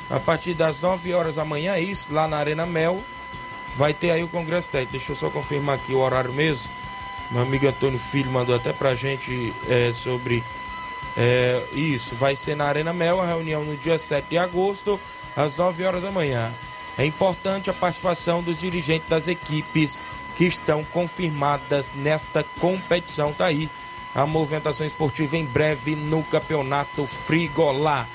a 0.09 0.19
partir 0.19 0.53
das 0.53 0.81
9 0.81 1.13
horas 1.13 1.35
da 1.35 1.45
manhã, 1.45 1.73
é 1.73 1.81
isso, 1.81 2.13
lá 2.13 2.27
na 2.27 2.37
Arena 2.37 2.65
Mel. 2.65 3.01
Vai 3.75 3.93
ter 3.93 4.11
aí 4.11 4.23
o 4.23 4.27
Congresso 4.27 4.69
Técnico. 4.69 4.93
Deixa 4.93 5.11
eu 5.11 5.15
só 5.15 5.29
confirmar 5.29 5.75
aqui 5.75 5.93
o 5.93 5.99
horário 5.99 6.31
mesmo. 6.31 6.69
Meu 7.31 7.41
amigo 7.41 7.67
Antônio 7.67 7.97
Filho 7.97 8.31
mandou 8.31 8.55
até 8.55 8.71
pra 8.71 8.95
gente 8.95 9.53
é, 9.67 9.91
sobre 9.93 10.43
é, 11.17 11.61
isso. 11.73 12.15
Vai 12.15 12.35
ser 12.35 12.55
na 12.55 12.65
Arena 12.65 12.93
Mel, 12.93 13.21
a 13.21 13.25
reunião 13.25 13.63
no 13.65 13.75
dia 13.75 13.97
7 13.97 14.29
de 14.29 14.37
agosto, 14.37 14.99
às 15.35 15.55
9 15.55 15.83
horas 15.83 16.01
da 16.03 16.11
manhã. 16.11 16.53
É 16.97 17.05
importante 17.05 17.69
a 17.69 17.73
participação 17.73 18.41
dos 18.41 18.59
dirigentes 18.59 19.09
das 19.09 19.27
equipes 19.27 20.01
que 20.35 20.45
estão 20.45 20.83
confirmadas 20.83 21.93
nesta 21.93 22.43
competição. 22.59 23.33
Tá 23.33 23.45
aí 23.45 23.69
a 24.13 24.25
movimentação 24.25 24.87
esportiva 24.87 25.37
em 25.37 25.45
breve 25.45 25.95
no 25.95 26.23
Campeonato 26.23 27.05
Frigolá. 27.05 28.07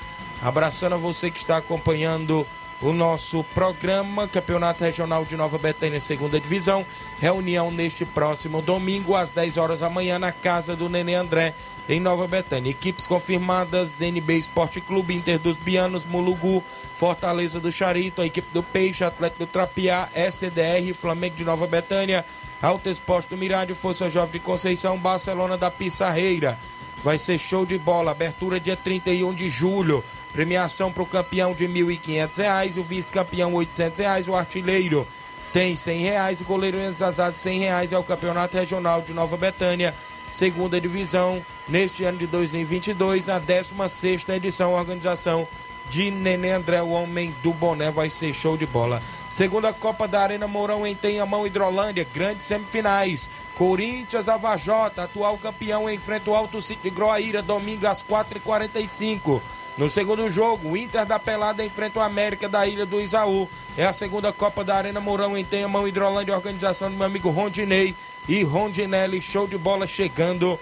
Abraçando 0.43 0.95
a 0.95 0.99
você 0.99 1.31
que 1.31 1.39
está 1.39 1.59
acompanhando 1.59 2.47
o 2.83 2.93
nosso 2.93 3.45
programa, 3.55 4.27
Campeonato 4.27 4.83
Regional 4.83 5.25
de 5.25 5.37
Nova 5.37 5.59
Betânia, 5.59 6.01
segunda 6.01 6.41
divisão. 6.41 6.85
Reunião 7.19 7.71
neste 7.71 8.07
próximo 8.07 8.63
domingo, 8.63 9.15
às 9.15 9.33
10 9.33 9.59
horas 9.59 9.81
da 9.81 9.91
manhã, 9.91 10.19
na 10.19 10.33
casa 10.33 10.75
do 10.75 10.89
Nenê 10.89 11.15
André, 11.15 11.55
em 11.89 12.01
Nova 12.01 12.27
Betânia. 12.27 12.71
Equipes 12.71 13.07
confirmadas: 13.07 14.01
NB 14.01 14.39
Esporte 14.39 14.81
Clube, 14.81 15.15
Inter 15.15 15.39
dos 15.39 15.57
Bianos, 15.59 16.07
Mulugu, 16.07 16.65
Fortaleza 16.95 17.61
do 17.61 17.71
Charito, 17.71 18.23
a 18.23 18.27
equipe 18.27 18.53
do 18.53 18.63
Peixe, 18.63 19.05
Atlético 19.05 19.45
do 19.45 19.47
Trapiá, 19.47 20.09
SDR, 20.15 20.95
Flamengo 20.95 21.37
de 21.37 21.45
Nova 21.45 21.67
Betânia, 21.67 22.25
Alto 22.63 22.89
Esporte 22.89 23.29
do 23.29 23.37
Mirádio, 23.37 23.75
Força 23.75 24.09
Jovem 24.09 24.33
de 24.33 24.39
Conceição, 24.39 24.97
Barcelona 24.97 25.59
da 25.59 25.71
Pissarreira. 25.71 26.59
Vai 27.03 27.19
ser 27.19 27.39
show 27.39 27.65
de 27.65 27.79
bola. 27.79 28.11
Abertura 28.11 28.61
dia 28.61 28.77
31 28.77 29.33
de 29.35 29.49
julho. 29.49 30.05
Premiação 30.33 30.93
para 30.93 31.03
o 31.03 31.07
campeão 31.07 31.53
de 31.53 31.67
R$ 31.67 31.73
1.500, 31.73 32.79
o 32.79 32.83
vice-campeão 32.83 33.51
R$ 33.51 33.57
800, 33.57 34.29
o 34.29 34.35
artilheiro 34.35 35.07
tem 35.53 35.75
100 35.75 36.01
reais, 36.01 36.41
o 36.41 36.45
goleiro 36.45 36.79
Zazado 36.93 37.37
100 37.37 37.59
reais. 37.59 37.93
É 37.93 37.99
o 37.99 38.05
Campeonato 38.05 38.57
Regional 38.57 39.03
de 39.03 39.13
Nova 39.13 39.37
Betânia, 39.37 39.95
segunda 40.31 40.81
divisão, 40.81 41.45
neste 41.67 42.05
ano 42.05 42.19
de 42.19 42.27
2022, 42.27 43.29
a 43.29 43.41
16ª 43.41 44.35
edição, 44.35 44.73
organização 44.73 45.49
de 45.89 46.11
Nenê 46.11 46.53
André, 46.53 46.83
o 46.83 46.91
homem 46.91 47.35
do 47.43 47.53
boné, 47.53 47.91
vai 47.91 48.11
ser 48.11 48.33
show 48.33 48.57
de 48.57 48.67
bola. 48.67 49.03
Segunda 49.29 49.73
Copa 49.73 50.07
da 50.07 50.21
Arena 50.21 50.47
Mourão 50.47 50.87
em 50.87 50.95
Tenhamão, 50.95 51.47
Hidrolândia, 51.47 52.07
grandes 52.13 52.47
semifinais. 52.47 53.29
Corinthians, 53.57 54.29
Avajota, 54.29 55.05
atual 55.05 55.37
campeão, 55.39 55.91
enfrenta 55.91 56.31
o 56.31 56.35
Alto 56.35 56.61
City 56.61 56.91
Groaíra, 56.91 57.43
domingo 57.43 57.87
às 57.87 58.03
4h45. 58.03 59.41
No 59.79 59.89
segundo 59.89 60.29
jogo, 60.29 60.71
o 60.71 60.77
Inter 60.77 61.07
da 61.07 61.19
Pelada 61.19 61.65
enfrenta 61.65 62.01
o 62.01 62.03
América 62.03 62.49
da 62.49 62.67
Ilha 62.67 62.85
do 62.85 63.01
Isaú. 63.01 63.49
É 63.77 63.87
a 63.87 63.93
segunda 63.93 64.33
Copa 64.33 64.63
da 64.63 64.77
Arena 64.77 65.01
Mourão 65.01 65.37
em 65.37 65.45
Tenhamão, 65.45 65.89
Hidrolândia, 65.89 66.35
organização 66.35 66.91
do 66.91 66.97
meu 66.97 67.07
amigo 67.07 67.31
Rondinei 67.31 67.95
e 68.29 68.43
Rondinelli. 68.43 69.23
Show 69.23 69.47
de 69.47 69.57
bola 69.57 69.87
chegando 69.87 70.59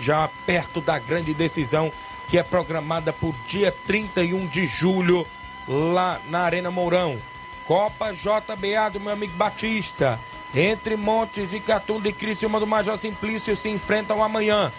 já 0.00 0.28
perto 0.46 0.80
da 0.80 0.98
grande 0.98 1.34
decisão 1.34 1.92
que 2.28 2.38
é 2.38 2.42
programada 2.42 3.12
por 3.12 3.34
dia 3.46 3.74
31 3.86 4.46
de 4.46 4.66
julho 4.66 5.26
lá 5.68 6.20
na 6.28 6.40
Arena 6.40 6.70
Mourão. 6.70 7.18
Copa 7.66 8.12
JBA 8.12 8.90
do 8.92 9.00
meu 9.00 9.12
amigo 9.12 9.36
Batista. 9.36 10.18
Entre 10.54 10.96
Montes 10.96 11.52
e 11.52 11.58
Catunda 11.58 12.08
e 12.08 12.12
Criciúma 12.12 12.60
do 12.60 12.66
Major 12.66 12.96
Simplício 12.96 13.56
se 13.56 13.68
enfrentam 13.68 14.22
amanhã. 14.22 14.72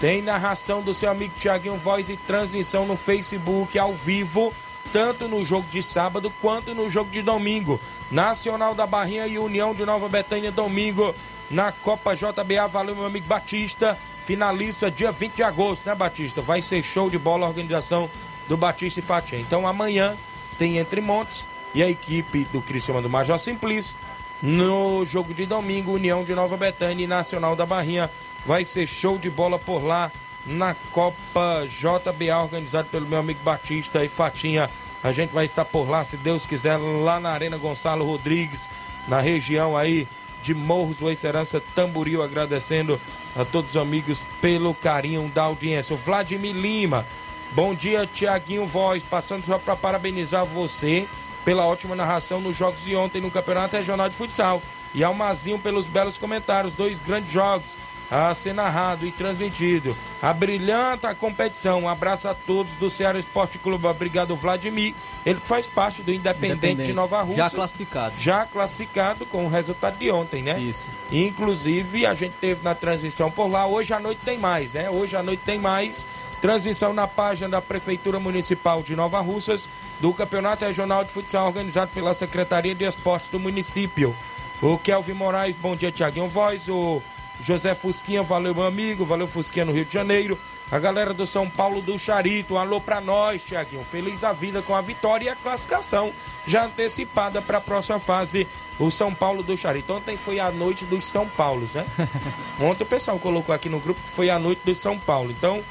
Tem 0.00 0.22
narração 0.22 0.80
do 0.80 0.94
seu 0.94 1.10
amigo 1.10 1.34
Tiaguinho 1.36 1.76
Voz 1.76 2.08
e 2.08 2.16
transmissão 2.16 2.86
no 2.86 2.96
Facebook 2.96 3.78
ao 3.78 3.92
vivo, 3.92 4.54
tanto 4.92 5.26
no 5.26 5.44
jogo 5.44 5.66
de 5.70 5.82
sábado 5.82 6.32
quanto 6.40 6.74
no 6.74 6.88
jogo 6.88 7.10
de 7.10 7.20
domingo. 7.20 7.80
Nacional 8.10 8.74
da 8.74 8.86
Barrinha 8.86 9.26
e 9.26 9.38
União 9.38 9.74
de 9.74 9.84
Nova 9.84 10.08
Betânia 10.08 10.52
domingo 10.52 11.14
na 11.50 11.72
Copa 11.72 12.14
JBA. 12.14 12.66
Valeu, 12.68 12.94
meu 12.94 13.06
amigo 13.06 13.26
Batista. 13.26 13.98
Finalista 14.24 14.90
dia 14.90 15.10
20 15.10 15.34
de 15.34 15.42
agosto, 15.42 15.86
né, 15.86 15.94
Batista? 15.94 16.40
Vai 16.40 16.60
ser 16.60 16.82
show 16.82 17.08
de 17.08 17.18
bola 17.18 17.46
a 17.46 17.48
organização 17.48 18.10
do 18.46 18.56
Batista 18.56 19.00
e 19.00 19.02
Fatia. 19.02 19.38
Então 19.38 19.66
amanhã 19.66 20.16
tem 20.58 20.78
Entre 20.78 21.00
Montes 21.00 21.48
e 21.74 21.82
a 21.82 21.88
equipe 21.88 22.44
do 22.52 22.60
Criciúma 22.60 23.00
do 23.00 23.08
Major 23.08 23.38
Simplício. 23.38 23.96
No 24.42 25.04
jogo 25.04 25.34
de 25.34 25.46
domingo, 25.46 25.92
União 25.92 26.22
de 26.22 26.34
Nova 26.34 26.56
Betânia 26.56 27.04
e 27.04 27.06
Nacional 27.06 27.56
da 27.56 27.66
Barrinha. 27.66 28.10
Vai 28.44 28.64
ser 28.64 28.86
show 28.86 29.18
de 29.18 29.28
bola 29.28 29.58
por 29.58 29.82
lá 29.82 30.12
na 30.46 30.74
Copa 30.92 31.66
JBA, 31.66 32.38
organizado 32.38 32.88
pelo 32.88 33.06
meu 33.06 33.18
amigo 33.18 33.40
Batista 33.42 34.04
e 34.04 34.08
Fatinha. 34.08 34.70
A 35.02 35.12
gente 35.12 35.32
vai 35.32 35.44
estar 35.44 35.64
por 35.64 35.88
lá, 35.88 36.04
se 36.04 36.16
Deus 36.16 36.46
quiser, 36.46 36.76
lá 36.76 37.20
na 37.20 37.30
Arena 37.30 37.56
Gonçalo 37.56 38.04
Rodrigues, 38.04 38.68
na 39.06 39.20
região 39.20 39.76
aí 39.76 40.08
de 40.48 40.54
Morros 40.54 40.96
do 40.96 41.10
Esperança 41.10 41.62
Tamboril, 41.74 42.22
agradecendo 42.22 42.98
a 43.36 43.44
todos 43.44 43.72
os 43.72 43.76
amigos 43.76 44.22
pelo 44.40 44.72
carinho 44.72 45.30
da 45.34 45.42
audiência. 45.42 45.92
O 45.92 45.98
Vladimir 45.98 46.56
Lima, 46.56 47.06
bom 47.52 47.74
dia, 47.74 48.06
Tiaguinho 48.06 48.64
Voz, 48.64 49.02
passando 49.02 49.44
só 49.44 49.58
para 49.58 49.76
parabenizar 49.76 50.46
você 50.46 51.06
pela 51.44 51.66
ótima 51.66 51.94
narração 51.94 52.40
nos 52.40 52.56
jogos 52.56 52.82
de 52.82 52.96
ontem 52.96 53.20
no 53.20 53.30
Campeonato 53.30 53.76
Regional 53.76 54.08
de 54.08 54.14
Futsal. 54.14 54.62
E 54.94 55.04
ao 55.04 55.12
Mazinho 55.12 55.58
pelos 55.58 55.86
belos 55.86 56.16
comentários, 56.16 56.72
dois 56.72 57.02
grandes 57.02 57.30
jogos 57.30 57.68
a 58.10 58.34
ser 58.34 58.54
narrado 58.54 59.06
e 59.06 59.12
transmitido. 59.12 59.96
A 60.20 60.32
brilhanta 60.32 61.14
competição. 61.14 61.82
Um 61.82 61.88
abraço 61.88 62.28
a 62.28 62.34
todos 62.34 62.72
do 62.74 62.88
Ceará 62.88 63.18
Esporte 63.18 63.58
Clube. 63.58 63.86
Obrigado, 63.86 64.34
Vladimir. 64.34 64.94
Ele 65.24 65.38
que 65.38 65.46
faz 65.46 65.66
parte 65.66 66.02
do 66.02 66.12
Independente, 66.12 66.56
Independente. 66.56 66.86
de 66.86 66.92
Nova 66.92 67.20
Rússia. 67.22 67.44
Já 67.44 67.50
classificado. 67.50 68.14
Já 68.18 68.46
classificado 68.46 69.26
com 69.26 69.44
o 69.44 69.48
resultado 69.48 69.98
de 69.98 70.10
ontem, 70.10 70.42
né? 70.42 70.58
Isso. 70.58 70.88
Inclusive, 71.10 72.06
a 72.06 72.14
gente 72.14 72.34
teve 72.40 72.62
na 72.62 72.74
transmissão 72.74 73.30
por 73.30 73.48
lá. 73.48 73.66
Hoje 73.66 73.92
à 73.92 74.00
noite 74.00 74.20
tem 74.24 74.38
mais, 74.38 74.74
né? 74.74 74.88
Hoje 74.90 75.16
à 75.16 75.22
noite 75.22 75.42
tem 75.44 75.58
mais. 75.58 76.06
Transmissão 76.40 76.92
na 76.92 77.06
página 77.06 77.48
da 77.48 77.60
Prefeitura 77.60 78.20
Municipal 78.20 78.80
de 78.80 78.94
Nova 78.94 79.20
Russas 79.20 79.68
do 79.98 80.12
Campeonato 80.14 80.64
Regional 80.64 81.04
de 81.04 81.12
Futsal 81.12 81.46
organizado 81.46 81.90
pela 81.92 82.14
Secretaria 82.14 82.74
de 82.74 82.84
Esportes 82.84 83.28
do 83.28 83.40
município. 83.40 84.14
O 84.62 84.78
Kelvin 84.78 85.14
Moraes, 85.14 85.56
bom 85.56 85.74
dia, 85.74 85.90
Tiaguinho 85.90 86.28
Voz. 86.28 86.68
O 86.68 87.02
José 87.40 87.74
Fusquinha, 87.74 88.22
valeu, 88.22 88.54
meu 88.54 88.64
amigo. 88.64 89.04
Valeu, 89.04 89.26
Fusquinha, 89.26 89.64
no 89.64 89.72
Rio 89.72 89.84
de 89.84 89.92
Janeiro. 89.92 90.38
A 90.70 90.78
galera 90.78 91.14
do 91.14 91.26
São 91.26 91.48
Paulo 91.48 91.80
do 91.80 91.98
Charito, 91.98 92.54
um 92.54 92.58
alô 92.58 92.78
pra 92.80 93.00
nós, 93.00 93.42
Tiaguinho. 93.42 93.82
Feliz 93.82 94.22
a 94.22 94.32
vida 94.32 94.60
com 94.60 94.74
a 94.74 94.82
vitória 94.82 95.26
e 95.26 95.28
a 95.28 95.36
classificação 95.36 96.12
já 96.46 96.64
antecipada 96.64 97.40
para 97.40 97.58
a 97.58 97.60
próxima 97.60 97.98
fase. 97.98 98.46
O 98.78 98.90
São 98.90 99.14
Paulo 99.14 99.42
do 99.42 99.56
Charito. 99.56 99.94
Ontem 99.94 100.16
foi 100.16 100.38
a 100.38 100.50
noite 100.50 100.84
dos 100.84 101.06
São 101.06 101.26
Paulos, 101.26 101.74
né? 101.74 101.86
Ontem 102.60 102.84
o 102.84 102.86
pessoal 102.86 103.18
colocou 103.18 103.54
aqui 103.54 103.68
no 103.68 103.80
grupo 103.80 104.02
que 104.02 104.08
foi 104.08 104.28
a 104.28 104.38
noite 104.38 104.60
dos 104.64 104.78
São 104.78 104.98
Paulo. 104.98 105.30
Então, 105.30 105.64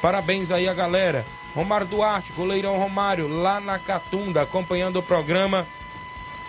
parabéns 0.00 0.50
aí 0.50 0.66
a 0.66 0.74
galera. 0.74 1.26
Romário 1.54 1.86
Duarte, 1.86 2.32
goleirão 2.32 2.78
Romário, 2.78 3.28
lá 3.28 3.60
na 3.60 3.78
Catunda, 3.78 4.42
acompanhando 4.42 4.98
o 4.98 5.02
programa. 5.02 5.66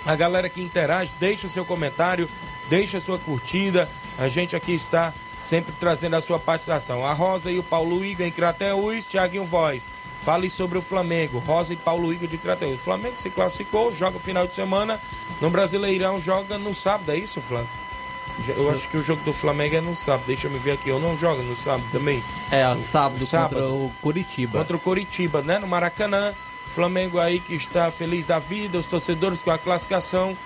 A 0.05 0.15
galera 0.15 0.47
que 0.47 0.61
interage, 0.61 1.13
deixa 1.19 1.47
seu 1.47 1.65
comentário, 1.65 2.29
deixa 2.69 3.01
sua 3.01 3.19
curtida. 3.19 3.89
A 4.19 4.27
gente 4.27 4.53
aqui 4.53 4.73
está 4.73 5.13
sempre 5.39 5.73
trazendo 5.79 6.17
a 6.17 6.21
sua 6.21 6.37
participação. 6.37 7.05
A 7.05 7.13
Rosa 7.13 7.49
e 7.49 7.57
o 7.57 7.63
Paulo 7.63 8.03
Igor 8.03 8.25
em 8.25 8.31
Crateús, 8.31 9.07
Tiaguinho 9.07 9.45
Voz. 9.45 9.89
Fale 10.21 10.49
sobre 10.49 10.77
o 10.77 10.81
Flamengo. 10.81 11.39
Rosa 11.39 11.71
e 11.71 11.77
Paulo 11.77 12.13
Igor 12.13 12.27
de 12.27 12.37
Crateús. 12.37 12.81
O 12.81 12.83
Flamengo 12.83 13.17
se 13.17 13.29
classificou, 13.29 13.93
joga 13.93 14.19
final 14.19 14.45
de 14.45 14.53
semana. 14.53 14.99
No 15.39 15.49
Brasileirão 15.49 16.19
joga 16.19 16.57
no 16.57 16.75
sábado, 16.75 17.11
é 17.11 17.17
isso, 17.17 17.39
Flávio? 17.39 17.69
Eu 18.49 18.69
acho 18.69 18.89
que 18.89 18.97
o 18.97 19.01
jogo 19.01 19.23
do 19.23 19.31
Flamengo 19.31 19.77
é 19.77 19.81
no 19.81 19.95
sábado. 19.95 20.27
Deixa 20.27 20.47
eu 20.47 20.51
me 20.51 20.59
ver 20.59 20.71
aqui. 20.71 20.89
Eu 20.89 20.99
não 20.99 21.17
jogo 21.17 21.41
no 21.41 21.55
sábado 21.55 21.85
também. 21.89 22.21
É, 22.51 22.67
no 22.73 22.83
sábado, 22.83 23.25
sábado 23.25 23.55
contra 23.55 23.69
o 23.69 23.91
Curitiba. 24.01 24.59
Contra 24.59 24.75
o 24.75 24.79
Curitiba, 24.79 25.41
né? 25.41 25.59
No 25.59 25.67
Maracanã. 25.67 26.33
Flamengo 26.67 27.19
aí 27.19 27.39
que 27.39 27.55
está 27.55 27.89
feliz 27.89 28.27
da 28.27 28.37
vida, 28.37 28.77
os 28.77 28.85
torcedores 28.85 29.41
com 29.41 29.49
a 29.49 29.57
classificação 29.57 30.37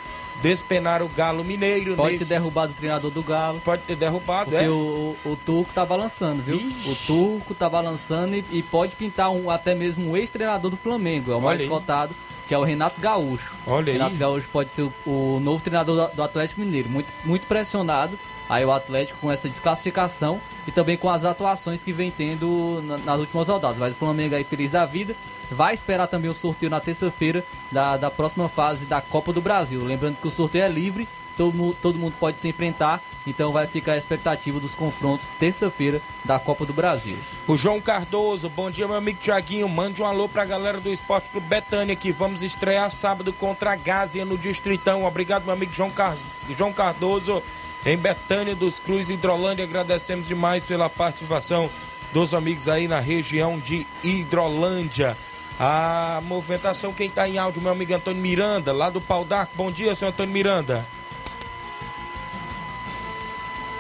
despenar 0.44 1.02
o 1.02 1.08
Galo 1.08 1.42
Mineiro. 1.42 1.96
Pode 1.96 2.14
nesse... 2.14 2.26
ter 2.26 2.36
derrubado 2.36 2.74
o 2.74 2.76
treinador 2.76 3.10
do 3.10 3.24
Galo. 3.24 3.62
Pode 3.62 3.82
ter 3.84 3.96
derrubado, 3.96 4.52
porque 4.52 4.66
é. 4.66 4.70
O, 4.70 5.16
o, 5.24 5.32
o 5.32 5.36
Turco 5.38 5.72
tá 5.74 5.86
balançando, 5.86 6.44
viu? 6.44 6.58
Ixi. 6.58 6.92
O 6.92 6.96
Turco 7.08 7.54
tá 7.54 7.70
balançando 7.70 8.36
e, 8.36 8.44
e 8.52 8.62
pode 8.62 8.98
pintar 8.98 9.32
um, 9.32 9.50
até 9.50 9.74
mesmo 9.74 10.12
um 10.12 10.18
ex-treinador 10.18 10.70
do 10.70 10.76
Flamengo. 10.76 11.32
É 11.32 11.36
o 11.36 11.42
mais 11.42 11.66
cotado, 11.66 12.14
que 12.46 12.54
é 12.54 12.58
o 12.58 12.64
Renato 12.64 13.00
Gaúcho. 13.00 13.56
Olha 13.66 13.94
Renato 13.94 14.12
aí. 14.12 14.18
Gaúcho 14.18 14.50
pode 14.52 14.70
ser 14.70 14.82
o, 14.82 14.94
o 15.06 15.40
novo 15.40 15.64
treinador 15.64 16.10
do, 16.10 16.16
do 16.16 16.24
Atlético 16.24 16.60
Mineiro. 16.60 16.90
Muito, 16.90 17.14
muito 17.24 17.48
pressionado 17.48 18.20
aí 18.50 18.66
o 18.66 18.72
Atlético 18.72 19.20
com 19.20 19.32
essa 19.32 19.50
desclassificação 19.50 20.40
e 20.68 20.72
também 20.72 20.98
com 20.98 21.10
as 21.10 21.26
atuações 21.26 21.84
que 21.84 21.92
vem 21.92 22.12
tendo 22.12 22.84
nas 23.04 23.20
últimas 23.20 23.48
rodadas. 23.48 23.78
Mas 23.78 23.96
o 23.96 23.98
Flamengo 23.98 24.36
aí 24.36 24.44
feliz 24.44 24.72
da 24.72 24.86
vida 24.86 25.16
vai 25.52 25.74
esperar 25.74 26.08
também 26.08 26.30
o 26.30 26.36
sorteio 26.36 26.70
na 26.70 26.80
terça-feira 26.80 27.44
da, 27.72 27.98
da 27.98 28.12
próxima 28.12 28.50
fase 28.50 28.86
da 28.86 29.02
Copa 29.02 29.34
do 29.34 29.42
Brasil. 29.42 29.84
Lembrando 29.84 30.18
que 30.18 30.28
o 30.28 30.32
sorteio 30.32 30.66
é 30.66 30.70
livre, 30.70 31.08
todo, 31.36 31.76
todo 31.82 32.00
mundo 32.00 32.14
pode 32.20 32.40
se 32.40 32.48
enfrentar, 32.48 33.02
então 33.26 33.52
vai 33.52 33.68
ficar 33.68 33.94
a 33.94 33.98
expectativa 33.98 34.60
dos 34.60 34.76
confrontos 34.76 35.30
terça-feira 35.40 36.02
da 36.24 36.40
Copa 36.40 36.66
do 36.66 36.74
Brasil. 36.74 37.18
O 37.48 37.58
João 37.58 37.82
Cardoso, 37.82 38.50
bom 38.50 38.70
dia 38.70 38.88
meu 38.88 38.98
amigo 38.98 39.20
Tiaguinho, 39.20 39.68
mande 39.68 40.02
um 40.02 40.06
alô 40.06 40.28
pra 40.28 40.46
galera 40.46 40.80
do 40.80 40.92
Esporte 40.92 41.30
Clube 41.30 41.48
Betânia 41.48 41.96
que 41.96 42.12
vamos 42.12 42.44
estrear 42.44 42.90
sábado 42.92 43.34
contra 43.34 43.74
a 43.74 43.76
Gásia 43.76 44.26
no 44.26 44.38
Distritão. 44.38 45.06
Obrigado 45.06 45.44
meu 45.44 45.54
amigo 45.54 45.74
João, 45.74 45.90
Car... 45.90 46.16
João 46.58 46.74
Cardoso 46.74 47.44
em 47.86 47.98
Betânia 47.98 48.56
dos 48.56 48.80
Cruz 48.80 49.10
Hidrolândia. 49.10 49.66
Agradecemos 49.66 50.28
demais 50.28 50.66
pela 50.66 50.90
participação 50.90 51.70
dos 52.12 52.34
amigos 52.34 52.68
aí 52.68 52.88
na 52.88 53.00
região 53.00 53.60
de 53.60 53.86
Hidrolândia. 54.04 55.18
A 55.60 56.20
movimentação, 56.24 56.94
quem 56.94 57.08
está 57.08 57.28
em 57.28 57.38
áudio, 57.38 57.62
meu 57.62 57.72
amigo 57.72 57.94
Antônio 57.94 58.22
Miranda, 58.22 58.74
lá 58.74 58.90
do 58.90 59.00
Pau 59.00 59.24
d'Arco. 59.24 59.54
Bom 59.56 59.72
dia, 59.72 59.96
senhor 59.96 60.12
Antônio 60.12 60.34
Miranda. 60.34 60.86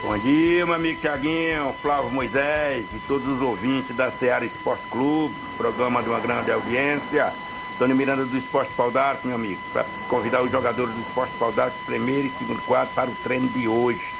Bom 0.03 0.17
dia, 0.17 0.65
meu 0.65 0.75
amigo 0.75 0.99
Tiaguinho, 0.99 1.73
Flávio 1.81 2.11
Moisés 2.11 2.85
e 2.93 2.99
todos 3.07 3.25
os 3.25 3.41
ouvintes 3.41 3.95
da 3.95 4.11
Seara 4.11 4.45
Esporte 4.45 4.85
Clube, 4.89 5.33
programa 5.55 6.03
de 6.03 6.09
uma 6.09 6.19
grande 6.19 6.51
audiência. 6.51 7.33
Antônio 7.75 7.95
Miranda 7.95 8.23
do 8.23 8.37
Esporte 8.37 8.71
Pau 8.73 8.91
d'Arco, 8.91 9.25
meu 9.25 9.35
amigo, 9.35 9.59
para 9.71 9.83
convidar 10.07 10.43
os 10.43 10.51
jogadores 10.51 10.93
do 10.93 11.01
Esporte 11.01 11.33
Pau 11.39 11.51
d'Arco, 11.51 11.75
primeiro 11.85 12.27
e 12.27 12.31
segundo 12.31 12.61
quadro, 12.61 12.93
para 12.93 13.09
o 13.09 13.15
treino 13.15 13.49
de 13.49 13.67
hoje. 13.67 14.13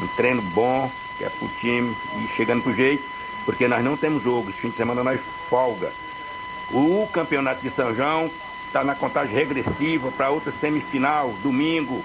Um 0.00 0.06
treino 0.08 0.40
bom, 0.40 0.90
que 1.18 1.24
é 1.24 1.28
para 1.28 1.44
o 1.44 1.48
time 1.58 1.94
e 2.24 2.28
chegando 2.28 2.62
pro 2.62 2.72
jeito, 2.72 3.04
porque 3.44 3.68
nós 3.68 3.84
não 3.84 3.98
temos 3.98 4.22
jogo, 4.22 4.48
esse 4.48 4.60
fim 4.60 4.70
de 4.70 4.76
semana 4.76 5.04
nós 5.04 5.20
folga. 5.50 5.92
O 6.70 7.06
Campeonato 7.12 7.60
de 7.60 7.68
São 7.68 7.94
João 7.94 8.30
está 8.66 8.82
na 8.82 8.94
contagem 8.94 9.34
regressiva 9.34 10.10
para 10.10 10.30
outra 10.30 10.50
semifinal, 10.50 11.34
domingo. 11.42 12.02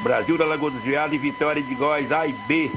Brasil 0.00 0.36
da 0.36 0.44
Lagoa 0.44 0.72
dos 0.72 0.82
Viados 0.82 1.14
e 1.14 1.18
Vitória 1.18 1.62
de 1.62 1.74
Góis 1.74 2.12
A 2.12 2.26
e 2.26 2.32
B. 2.32 2.70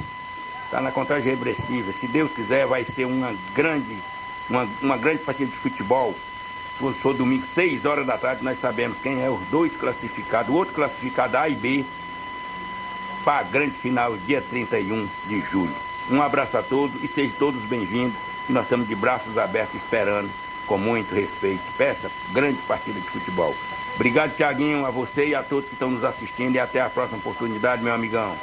Está 0.65 0.79
na 0.79 0.91
contagem 0.91 1.31
regressiva. 1.31 1.91
Se 1.91 2.07
Deus 2.07 2.31
quiser, 2.31 2.65
vai 2.65 2.85
ser 2.85 3.05
uma 3.05 3.35
grande, 3.53 3.97
uma, 4.49 4.67
uma 4.81 4.97
grande 4.97 5.19
partida 5.19 5.51
de 5.51 5.57
futebol. 5.57 6.15
For, 6.83 6.93
for 6.95 7.13
domingo, 7.13 7.45
6 7.45 7.85
horas 7.85 8.05
da 8.05 8.17
tarde, 8.17 8.43
nós 8.43 8.57
sabemos 8.57 8.99
quem 8.99 9.23
é 9.23 9.29
os 9.29 9.39
dois 9.47 9.77
classificados. 9.77 10.53
O 10.53 10.57
outro 10.57 10.73
classificado 10.73 11.37
A 11.37 11.47
e 11.47 11.55
B 11.55 11.85
para 13.23 13.39
a 13.39 13.43
grande 13.43 13.71
final, 13.71 14.17
dia 14.17 14.41
31 14.41 15.07
de 15.25 15.39
julho. 15.39 15.73
Um 16.11 16.21
abraço 16.21 16.57
a 16.57 16.61
todos 16.61 17.01
e 17.01 17.07
sejam 17.07 17.39
todos 17.39 17.63
bem-vindos. 17.63 18.17
E 18.49 18.51
nós 18.51 18.63
estamos 18.63 18.85
de 18.85 18.95
braços 18.95 19.37
abertos 19.37 19.75
esperando 19.75 20.29
com 20.67 20.77
muito 20.77 21.15
respeito 21.15 21.63
essa 21.79 22.11
grande 22.33 22.61
partida 22.63 22.99
de 22.99 23.07
futebol. 23.07 23.55
Obrigado, 23.95 24.35
Tiaguinho, 24.35 24.85
a 24.85 24.91
você 24.91 25.27
e 25.27 25.35
a 25.35 25.41
todos 25.41 25.69
que 25.69 25.75
estão 25.75 25.89
nos 25.89 26.03
assistindo 26.03 26.55
e 26.55 26.59
até 26.59 26.81
a 26.81 26.89
próxima 26.89 27.19
oportunidade, 27.19 27.81
meu 27.81 27.93
amigão. 27.93 28.35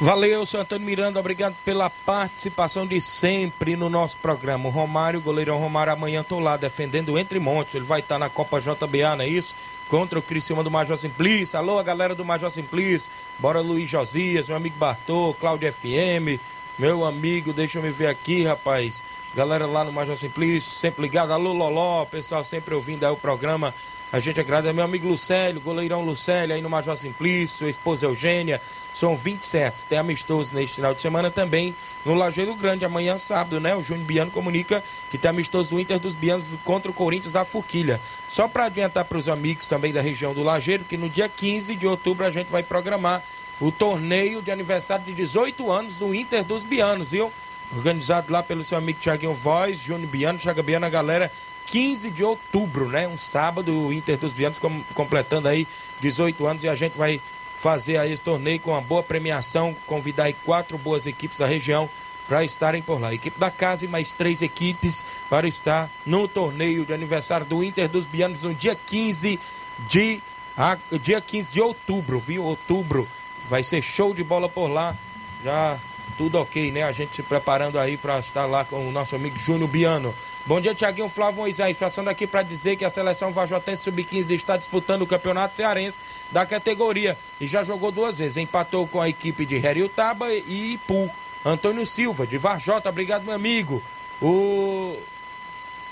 Valeu, 0.00 0.46
seu 0.46 0.60
Antônio 0.60 0.86
Miranda, 0.86 1.18
obrigado 1.18 1.56
pela 1.64 1.90
participação 1.90 2.86
de 2.86 3.00
sempre 3.00 3.74
no 3.74 3.90
nosso 3.90 4.16
programa. 4.18 4.68
O 4.68 4.70
Romário, 4.70 5.20
goleirão 5.20 5.58
Romário, 5.58 5.92
amanhã 5.92 6.20
estou 6.20 6.38
lá 6.38 6.56
defendendo 6.56 7.18
Entre 7.18 7.40
Montes. 7.40 7.74
Ele 7.74 7.84
vai 7.84 7.98
estar 7.98 8.16
na 8.16 8.30
Copa 8.30 8.60
JBA, 8.60 9.16
não 9.16 9.24
é 9.24 9.28
isso? 9.28 9.56
Contra 9.88 10.16
o 10.16 10.22
Criciúma 10.22 10.62
do 10.62 10.70
Major 10.70 10.96
Simplício. 10.96 11.58
Alô, 11.58 11.82
galera 11.82 12.14
do 12.14 12.24
Major 12.24 12.48
Simplício. 12.48 13.10
Bora, 13.40 13.60
Luiz 13.60 13.88
Josias, 13.88 14.46
meu 14.46 14.56
amigo 14.56 14.78
Bartô, 14.78 15.34
Cláudio 15.40 15.72
FM, 15.72 16.40
meu 16.78 17.04
amigo, 17.04 17.52
deixa 17.52 17.80
eu 17.80 17.82
me 17.82 17.90
ver 17.90 18.06
aqui, 18.06 18.44
rapaz. 18.44 19.02
Galera 19.34 19.66
lá 19.66 19.82
no 19.82 19.92
Major 19.92 20.14
Simplício, 20.14 20.70
sempre 20.70 21.02
ligado. 21.02 21.32
Alô, 21.32 21.52
Loló, 21.52 22.04
pessoal 22.04 22.44
sempre 22.44 22.72
ouvindo 22.72 23.04
aí 23.04 23.10
o 23.10 23.16
programa. 23.16 23.74
A 24.10 24.20
gente 24.20 24.40
agradece 24.40 24.72
meu 24.72 24.84
amigo 24.84 25.06
Lucélio, 25.06 25.60
goleirão 25.60 26.02
Lucélio 26.02 26.54
aí 26.54 26.62
no 26.62 26.70
Major 26.70 26.96
Simplício, 26.96 27.68
esposa 27.68 28.06
Eugênia. 28.06 28.58
São 28.94 29.14
27. 29.14 29.86
Tem 29.86 29.98
amistoso 29.98 30.54
neste 30.54 30.76
final 30.76 30.94
de 30.94 31.02
semana 31.02 31.30
também 31.30 31.76
no 32.06 32.14
Lajeiro 32.14 32.54
Grande, 32.54 32.86
amanhã 32.86 33.18
sábado, 33.18 33.60
né? 33.60 33.76
O 33.76 33.82
Júnior 33.82 34.06
Biano 34.06 34.30
comunica 34.30 34.82
que 35.10 35.18
tem 35.18 35.28
amistoso 35.28 35.70
do 35.70 35.80
Inter 35.80 35.98
dos 35.98 36.14
Bianos 36.14 36.50
contra 36.64 36.90
o 36.90 36.94
Corinthians 36.94 37.32
da 37.32 37.44
Forquilha. 37.44 38.00
Só 38.26 38.48
para 38.48 38.64
adiantar 38.64 39.04
para 39.04 39.18
os 39.18 39.28
amigos 39.28 39.66
também 39.66 39.92
da 39.92 40.00
região 40.00 40.32
do 40.32 40.42
Lajeiro 40.42 40.84
que 40.84 40.96
no 40.96 41.10
dia 41.10 41.28
15 41.28 41.76
de 41.76 41.86
outubro 41.86 42.24
a 42.24 42.30
gente 42.30 42.50
vai 42.50 42.62
programar 42.62 43.22
o 43.60 43.70
torneio 43.70 44.40
de 44.40 44.50
aniversário 44.50 45.04
de 45.04 45.12
18 45.12 45.70
anos 45.70 45.98
do 45.98 46.14
Inter 46.14 46.44
dos 46.44 46.64
Bianos, 46.64 47.10
viu? 47.10 47.30
Organizado 47.76 48.32
lá 48.32 48.42
pelo 48.42 48.64
seu 48.64 48.78
amigo 48.78 49.00
Thiaguinho 49.00 49.34
Voz, 49.34 49.80
Júnior 49.80 50.08
Biano, 50.08 50.40
Chaga 50.40 50.62
Biano, 50.62 50.86
a 50.86 50.88
galera 50.90 51.30
15 51.70 52.10
de 52.10 52.24
outubro, 52.24 52.88
né? 52.88 53.06
Um 53.06 53.18
sábado, 53.18 53.86
o 53.86 53.92
Inter 53.92 54.16
dos 54.18 54.32
Bianos 54.32 54.60
completando 54.94 55.48
aí 55.48 55.66
18 56.00 56.46
anos 56.46 56.64
e 56.64 56.68
a 56.68 56.74
gente 56.74 56.96
vai 56.96 57.20
fazer 57.54 57.96
aí 57.96 58.12
esse 58.12 58.22
torneio 58.22 58.60
com 58.60 58.70
uma 58.70 58.80
boa 58.80 59.02
premiação, 59.02 59.76
convidar 59.86 60.24
aí 60.24 60.32
quatro 60.32 60.78
boas 60.78 61.06
equipes 61.06 61.38
da 61.38 61.46
região 61.46 61.88
para 62.26 62.44
estarem 62.44 62.82
por 62.82 63.00
lá. 63.00 63.12
equipe 63.12 63.38
da 63.38 63.50
casa 63.50 63.84
e 63.84 63.88
mais 63.88 64.12
três 64.12 64.42
equipes 64.42 65.04
para 65.28 65.48
estar 65.48 65.90
no 66.04 66.28
torneio 66.28 66.84
de 66.84 66.92
aniversário 66.92 67.46
do 67.46 67.64
Inter 67.64 67.88
dos 67.88 68.06
Bianos 68.06 68.42
no 68.42 68.54
dia 68.54 68.74
15 68.74 69.40
de 69.88 70.22
a, 70.56 70.76
dia 71.00 71.20
15 71.20 71.52
de 71.52 71.60
outubro, 71.60 72.18
viu? 72.18 72.44
Outubro 72.44 73.08
vai 73.46 73.62
ser 73.62 73.80
show 73.82 74.12
de 74.12 74.24
bola 74.24 74.48
por 74.48 74.68
lá. 74.68 74.96
Já 75.42 75.78
tudo 76.16 76.38
ok, 76.38 76.72
né? 76.72 76.82
A 76.82 76.92
gente 76.92 77.14
se 77.14 77.22
preparando 77.22 77.78
aí 77.78 77.96
para 77.96 78.18
estar 78.18 78.44
lá 78.44 78.64
com 78.64 78.88
o 78.88 78.90
nosso 78.90 79.14
amigo 79.14 79.38
Júnior 79.38 79.68
Biano. 79.68 80.14
Bom 80.48 80.62
dia, 80.62 80.74
Tiaguinho 80.74 81.10
Flávio 81.10 81.40
Moisés. 81.40 81.76
Passando 81.76 82.08
aqui 82.08 82.26
para 82.26 82.42
dizer 82.42 82.74
que 82.74 82.82
a 82.82 82.88
seleção 82.88 83.30
Vajotense 83.30 83.82
Sub-15 83.82 84.30
está 84.30 84.56
disputando 84.56 85.02
o 85.02 85.06
Campeonato 85.06 85.54
Cearense 85.54 86.02
da 86.32 86.46
categoria 86.46 87.18
e 87.38 87.46
já 87.46 87.62
jogou 87.62 87.92
duas 87.92 88.18
vezes. 88.18 88.38
Empatou 88.38 88.86
com 88.86 88.98
a 88.98 89.10
equipe 89.10 89.44
de 89.44 89.56
Heriutaba 89.56 90.32
e 90.32 90.72
Ipu. 90.72 91.10
Antônio 91.44 91.86
Silva, 91.86 92.26
de 92.26 92.38
Varjota, 92.38 92.88
obrigado, 92.88 93.24
meu 93.24 93.34
amigo. 93.34 93.82
O. 94.22 94.96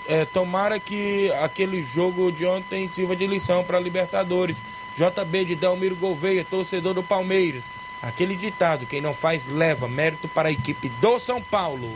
É, 0.09 0.25
tomara 0.25 0.81
que 0.81 1.31
aquele 1.33 1.83
jogo 1.83 2.33
de 2.33 2.47
ontem 2.47 2.89
sirva 2.89 3.15
de 3.15 3.27
lição 3.27 3.63
para 3.63 3.79
Libertadores. 3.79 4.63
JB 4.97 5.45
de 5.45 5.55
Delmiro 5.55 5.97
Gouveia, 5.97 6.47
torcedor 6.47 6.95
do 6.95 7.03
Palmeiras. 7.03 7.71
Aquele 8.01 8.35
ditado: 8.35 8.87
quem 8.87 9.03
não 9.03 9.13
faz 9.13 9.45
leva 9.45 9.87
mérito 9.87 10.27
para 10.27 10.49
a 10.49 10.53
equipe 10.53 10.89
do 10.89 11.21
São 11.21 11.43
Paulo. 11.43 11.91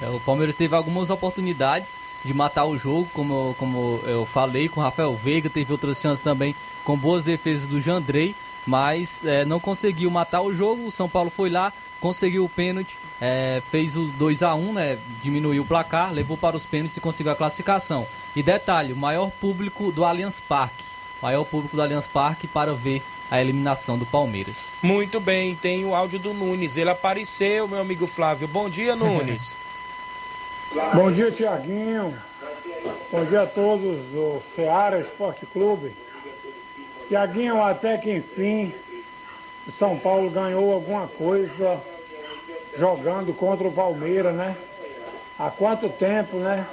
É, 0.00 0.08
o 0.08 0.20
Palmeiras 0.20 0.56
teve 0.56 0.74
algumas 0.74 1.10
oportunidades 1.10 1.98
de 2.24 2.32
matar 2.34 2.64
o 2.64 2.76
jogo, 2.76 3.08
como, 3.12 3.54
como 3.58 4.00
eu 4.04 4.24
falei, 4.24 4.68
com 4.68 4.80
o 4.80 4.82
Rafael 4.82 5.14
Veiga, 5.14 5.50
teve 5.50 5.72
outras 5.72 6.00
chances 6.00 6.22
também 6.22 6.54
com 6.84 6.96
boas 6.96 7.24
defesas 7.24 7.66
do 7.66 7.80
Jandrei, 7.80 8.34
mas 8.66 9.24
é, 9.24 9.44
não 9.44 9.60
conseguiu 9.60 10.10
matar 10.10 10.40
o 10.42 10.54
jogo. 10.54 10.86
O 10.86 10.90
São 10.90 11.08
Paulo 11.08 11.30
foi 11.30 11.50
lá, 11.50 11.72
conseguiu 12.00 12.44
o 12.44 12.48
pênalti, 12.48 12.98
é, 13.20 13.62
fez 13.70 13.96
o 13.96 14.06
2 14.06 14.42
a 14.42 14.54
1 14.54 14.72
né? 14.72 14.98
Diminuiu 15.22 15.62
o 15.62 15.66
placar, 15.66 16.12
levou 16.12 16.36
para 16.36 16.56
os 16.56 16.66
pênaltis 16.66 16.96
e 16.96 17.00
conseguiu 17.00 17.32
a 17.32 17.36
classificação. 17.36 18.06
E 18.34 18.42
detalhe, 18.42 18.92
o 18.92 18.96
maior 18.96 19.30
público 19.30 19.92
do 19.92 20.04
Allianz 20.04 20.40
Parque. 20.40 20.84
Maior 21.20 21.44
público 21.44 21.76
do 21.76 21.82
Allianz 21.82 22.06
Parque 22.06 22.46
para 22.46 22.72
ver 22.72 23.02
a 23.30 23.40
eliminação 23.40 23.98
do 23.98 24.06
Palmeiras. 24.06 24.78
Muito 24.82 25.20
bem, 25.20 25.54
tem 25.54 25.84
o 25.84 25.94
áudio 25.94 26.18
do 26.18 26.34
Nunes. 26.34 26.76
Ele 26.76 26.90
apareceu, 26.90 27.68
meu 27.68 27.80
amigo 27.80 28.06
Flávio. 28.06 28.48
Bom 28.48 28.68
dia, 28.68 28.96
Nunes. 28.96 29.56
Bom 30.72 31.10
dia, 31.10 31.32
Tiaguinho. 31.32 32.16
Bom 33.10 33.24
dia 33.24 33.42
a 33.42 33.46
todos 33.46 33.98
do 34.06 34.40
Ceará 34.54 35.00
Esporte 35.00 35.44
Clube. 35.46 35.96
Tiaguinho, 37.08 37.60
até 37.60 37.98
que 37.98 38.12
enfim, 38.12 38.72
o 39.66 39.72
São 39.72 39.98
Paulo 39.98 40.30
ganhou 40.30 40.72
alguma 40.72 41.08
coisa 41.08 41.80
jogando 42.78 43.34
contra 43.34 43.66
o 43.66 43.72
Palmeiras, 43.72 44.32
né? 44.32 44.56
Há 45.36 45.50
quanto 45.50 45.88
tempo, 45.88 46.36
né? 46.36 46.64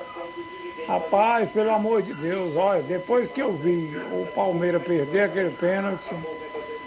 Rapaz, 0.88 1.50
pelo 1.50 1.72
amor 1.72 2.04
de 2.04 2.14
Deus, 2.14 2.56
olha, 2.56 2.84
depois 2.84 3.32
que 3.32 3.42
eu 3.42 3.54
vi 3.54 3.98
o 4.12 4.28
Palmeiras 4.28 4.84
perder 4.84 5.22
aquele 5.22 5.50
pênalti, 5.50 6.16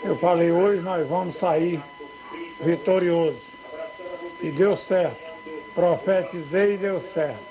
eu 0.04 0.16
falei, 0.16 0.52
hoje 0.52 0.80
nós 0.80 1.08
vamos 1.08 1.36
sair 1.36 1.82
vitorioso. 2.60 3.40
E 4.40 4.50
deu 4.52 4.76
certo. 4.76 5.29
Profetizei 5.74 6.74
e 6.74 6.78
deu 6.78 7.00
certo. 7.14 7.50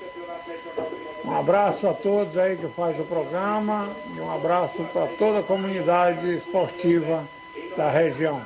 Um 1.23 1.35
abraço 1.35 1.87
a 1.87 1.93
todos 1.93 2.37
aí 2.37 2.57
que 2.57 2.67
faz 2.69 2.99
o 2.99 3.03
programa 3.03 3.89
e 4.15 4.19
um 4.19 4.33
abraço 4.33 4.83
para 4.91 5.07
toda 5.07 5.39
a 5.39 5.43
comunidade 5.43 6.35
esportiva 6.35 7.23
da 7.77 7.91
região. 7.91 8.41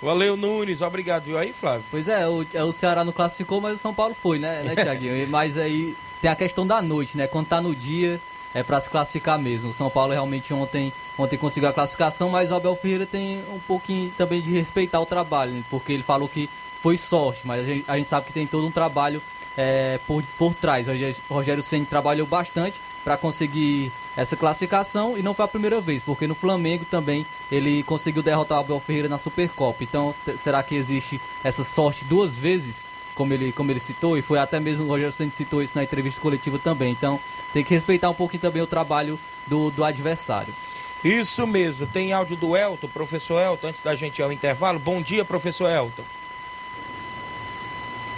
Valeu, 0.00 0.36
Nunes. 0.36 0.80
Obrigado. 0.80 1.24
Viu 1.24 1.36
aí, 1.36 1.52
Flávio? 1.52 1.84
Pois 1.90 2.08
é, 2.08 2.26
o, 2.26 2.46
é, 2.54 2.64
o 2.64 2.72
Ceará 2.72 3.04
não 3.04 3.12
classificou, 3.12 3.60
mas 3.60 3.74
o 3.74 3.78
São 3.78 3.92
Paulo 3.92 4.14
foi, 4.14 4.38
né, 4.38 4.62
né 4.62 4.74
Tiaguinho? 4.74 5.14
Mas 5.28 5.58
aí 5.58 5.94
tem 6.22 6.30
a 6.30 6.36
questão 6.36 6.66
da 6.66 6.80
noite, 6.80 7.18
né? 7.18 7.26
Quando 7.26 7.48
tá 7.48 7.60
no 7.60 7.74
dia, 7.74 8.18
é 8.54 8.62
para 8.62 8.80
se 8.80 8.88
classificar 8.88 9.38
mesmo. 9.38 9.70
O 9.70 9.72
São 9.72 9.90
Paulo 9.90 10.12
realmente 10.12 10.52
ontem, 10.54 10.92
ontem 11.18 11.36
conseguiu 11.36 11.68
a 11.68 11.72
classificação, 11.72 12.30
mas 12.30 12.50
o 12.50 12.54
Abel 12.54 12.74
Ferreira 12.74 13.06
tem 13.06 13.44
um 13.52 13.58
pouquinho 13.58 14.10
também 14.16 14.40
de 14.40 14.52
respeitar 14.52 15.00
o 15.00 15.06
trabalho, 15.06 15.52
né? 15.52 15.64
porque 15.68 15.92
ele 15.92 16.02
falou 16.02 16.28
que 16.28 16.48
foi 16.82 16.96
sorte, 16.96 17.42
mas 17.44 17.60
a 17.60 17.64
gente, 17.64 17.84
a 17.86 17.96
gente 17.96 18.08
sabe 18.08 18.26
que 18.26 18.32
tem 18.32 18.46
todo 18.46 18.66
um 18.66 18.70
trabalho 18.70 19.22
é, 19.56 19.98
por, 20.06 20.22
por 20.38 20.54
trás. 20.54 20.86
O 20.88 21.34
Rogério 21.34 21.62
Senna 21.62 21.84
trabalhou 21.84 22.26
bastante 22.26 22.80
para 23.04 23.16
conseguir 23.16 23.92
essa 24.16 24.36
classificação 24.36 25.16
e 25.16 25.22
não 25.22 25.34
foi 25.34 25.44
a 25.44 25.48
primeira 25.48 25.80
vez, 25.80 26.02
porque 26.02 26.26
no 26.26 26.34
Flamengo 26.34 26.84
também 26.84 27.26
ele 27.50 27.82
conseguiu 27.82 28.22
derrotar 28.22 28.58
o 28.58 28.60
Abel 28.60 28.80
Ferreira 28.80 29.08
na 29.08 29.18
Supercopa. 29.18 29.82
Então, 29.82 30.14
será 30.36 30.62
que 30.62 30.74
existe 30.74 31.20
essa 31.42 31.64
sorte 31.64 32.04
duas 32.04 32.36
vezes, 32.36 32.88
como 33.14 33.32
ele, 33.32 33.52
como 33.52 33.70
ele 33.70 33.80
citou? 33.80 34.16
E 34.16 34.22
foi 34.22 34.38
até 34.38 34.60
mesmo 34.60 34.84
o 34.86 34.88
Rogério 34.88 35.12
Senna 35.12 35.32
citou 35.32 35.62
isso 35.62 35.74
na 35.74 35.82
entrevista 35.82 36.20
coletiva 36.20 36.58
também. 36.58 36.92
Então, 36.92 37.20
tem 37.52 37.64
que 37.64 37.74
respeitar 37.74 38.08
um 38.08 38.14
pouquinho 38.14 38.40
também 38.40 38.62
o 38.62 38.66
trabalho 38.66 39.18
do, 39.46 39.70
do 39.70 39.84
adversário. 39.84 40.54
Isso 41.02 41.46
mesmo. 41.46 41.86
Tem 41.86 42.12
áudio 42.12 42.36
do 42.36 42.56
Elton, 42.56 42.88
professor 42.88 43.40
Elton, 43.40 43.68
antes 43.68 43.82
da 43.82 43.94
gente 43.94 44.18
ir 44.18 44.22
ao 44.22 44.30
intervalo. 44.30 44.78
Bom 44.78 45.00
dia, 45.00 45.24
professor 45.24 45.70
Elton. 45.70 46.04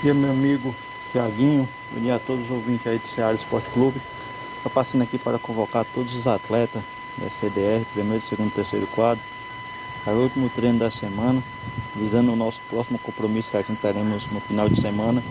Dia, 0.02 0.12
meu 0.12 0.32
amigo 0.32 0.74
Tiaguinho. 1.12 1.68
Bom 1.92 2.00
dia 2.00 2.16
a 2.16 2.18
todos 2.18 2.46
os 2.46 2.50
ouvintes 2.50 2.84
aí 2.88 2.98
do 2.98 3.06
Ceará 3.06 3.34
Esporte 3.34 3.70
Clube. 3.70 4.00
Estou 4.56 4.72
passando 4.72 5.02
aqui 5.02 5.16
para 5.16 5.38
convocar 5.38 5.86
todos 5.94 6.12
os 6.16 6.26
atletas 6.26 6.82
da 7.16 7.30
CDR, 7.30 7.84
primeiro, 7.94 8.20
segundo 8.24 8.48
e 8.48 8.50
terceiro 8.50 8.88
quadro, 8.88 9.22
para 10.04 10.14
o 10.14 10.24
último 10.24 10.50
treino 10.50 10.80
da 10.80 10.90
semana, 10.90 11.40
visando 11.94 12.32
o 12.32 12.36
nosso 12.36 12.60
próximo 12.68 12.98
compromisso 12.98 13.48
que 13.48 13.56
a 13.56 13.62
gente 13.62 13.78
teremos 13.78 14.26
no 14.32 14.40
final 14.40 14.68
de 14.68 14.80
semana, 14.80 15.22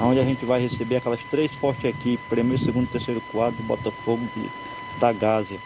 onde 0.00 0.20
a 0.20 0.24
gente 0.24 0.44
vai 0.44 0.60
receber 0.60 0.98
aquelas 0.98 1.24
três 1.24 1.52
fortes 1.56 1.86
equipes, 1.86 2.24
primeiro, 2.28 2.62
segundo 2.62 2.84
e 2.84 2.92
terceiro 2.92 3.20
quadro 3.32 3.56
do 3.56 3.64
Botafogo 3.64 4.24
de, 4.36 4.48
da 5.00 5.12
Gásia. 5.12 5.58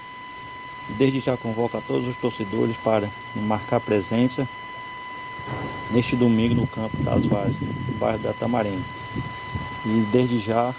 Desde 0.88 1.20
já 1.20 1.36
convoca 1.36 1.82
todos 1.86 2.08
os 2.08 2.16
torcedores 2.16 2.74
para 2.78 3.06
marcar 3.36 3.80
presença 3.80 4.48
neste 5.90 6.16
domingo 6.16 6.54
no 6.54 6.66
campo 6.66 6.96
das 6.98 7.24
Vazes, 7.26 7.60
no 7.60 7.94
bairro 7.94 8.18
da 8.18 8.32
Tamarém. 8.32 8.84
E 9.84 10.06
desde 10.12 10.38
já 10.38 10.74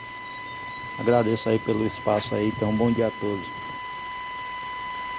agradeço 0.99 1.49
aí 1.49 1.59
pelo 1.59 1.86
espaço 1.86 2.36
aí, 2.36 2.49
então 2.49 2.72
bom 2.74 2.91
dia 2.91 3.07
a 3.07 3.12
todos. 3.12 3.62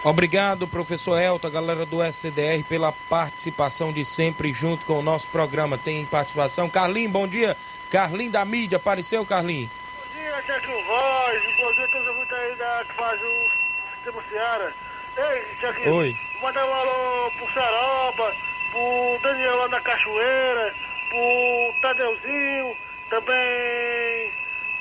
Obrigado, 0.04 0.66
professor 0.66 1.16
Elton, 1.16 1.46
a 1.46 1.50
galera 1.50 1.86
do 1.86 2.02
SCDR, 2.02 2.64
pela 2.68 2.90
participação 2.90 3.92
de 3.92 4.04
sempre 4.04 4.52
junto 4.52 4.84
com 4.84 4.98
o 4.98 5.02
nosso 5.02 5.28
programa. 5.28 5.78
Tem 5.78 6.04
participação. 6.04 6.68
Carlinho, 6.68 7.08
bom 7.08 7.28
dia. 7.28 7.56
Carlinho 7.88 8.32
da 8.32 8.44
mídia, 8.44 8.76
apareceu, 8.76 9.24
Carlinho? 9.24 9.70
Bom 9.96 10.12
dia, 10.12 10.42
Tiaguinho 10.42 10.84
Voz. 10.86 11.42
Bom 11.60 11.72
dia 11.72 11.84
a 11.84 11.88
todos 11.88 12.08
os 12.08 12.32
aí 12.32 12.56
da, 12.56 12.84
que 12.84 12.94
faz 12.94 13.20
o 13.22 13.94
Sistema 13.94 14.22
Seara. 14.28 14.74
Ei, 15.16 15.56
Tiaguinho. 15.60 15.94
Oi. 15.94 16.16
Mandar 16.42 16.66
um 16.66 16.74
alô 16.74 17.30
pro 17.30 17.54
Saroba, 17.54 18.34
pro 18.72 19.18
Daniel 19.22 19.56
lá 19.56 19.68
na 19.68 19.80
Cachoeira, 19.80 20.74
pro 21.10 21.74
Tadeuzinho, 21.80 22.76
também 23.10 24.32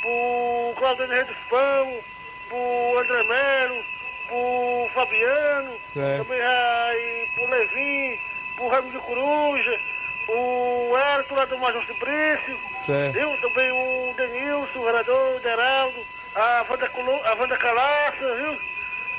pro 0.02 0.74
Claudinho 0.78 1.10
Rei 1.10 1.24
dos 1.26 1.38
Pão, 1.50 2.00
pro 2.50 2.98
André 3.00 3.24
Melo, 3.24 3.84
pro 4.28 4.90
Fabiano, 4.96 5.78
Certo. 5.94 6.26
também 6.26 6.42
aí 6.42 7.30
pro 7.36 7.50
Levin, 7.50 8.20
pro 8.56 8.68
Raimundo 8.70 8.92
de 9.00 9.06
Coruja, 9.06 9.80
o 10.30 10.98
Hérito 10.98 11.36
lá 11.36 11.46
do 11.46 11.58
Major 11.60 11.86
Certo. 12.86 13.14
viu? 13.14 13.38
Também 13.42 13.72
o 13.72 14.14
Denilson, 14.16 14.80
o 14.80 14.86
vereador, 14.86 15.36
o 15.36 15.40
Deraldo, 15.42 16.06
a 16.36 16.66
Wanda, 16.70 16.90
a 17.26 17.34
Wanda 17.36 17.58
Calaça, 17.58 18.36
viu? 18.36 18.58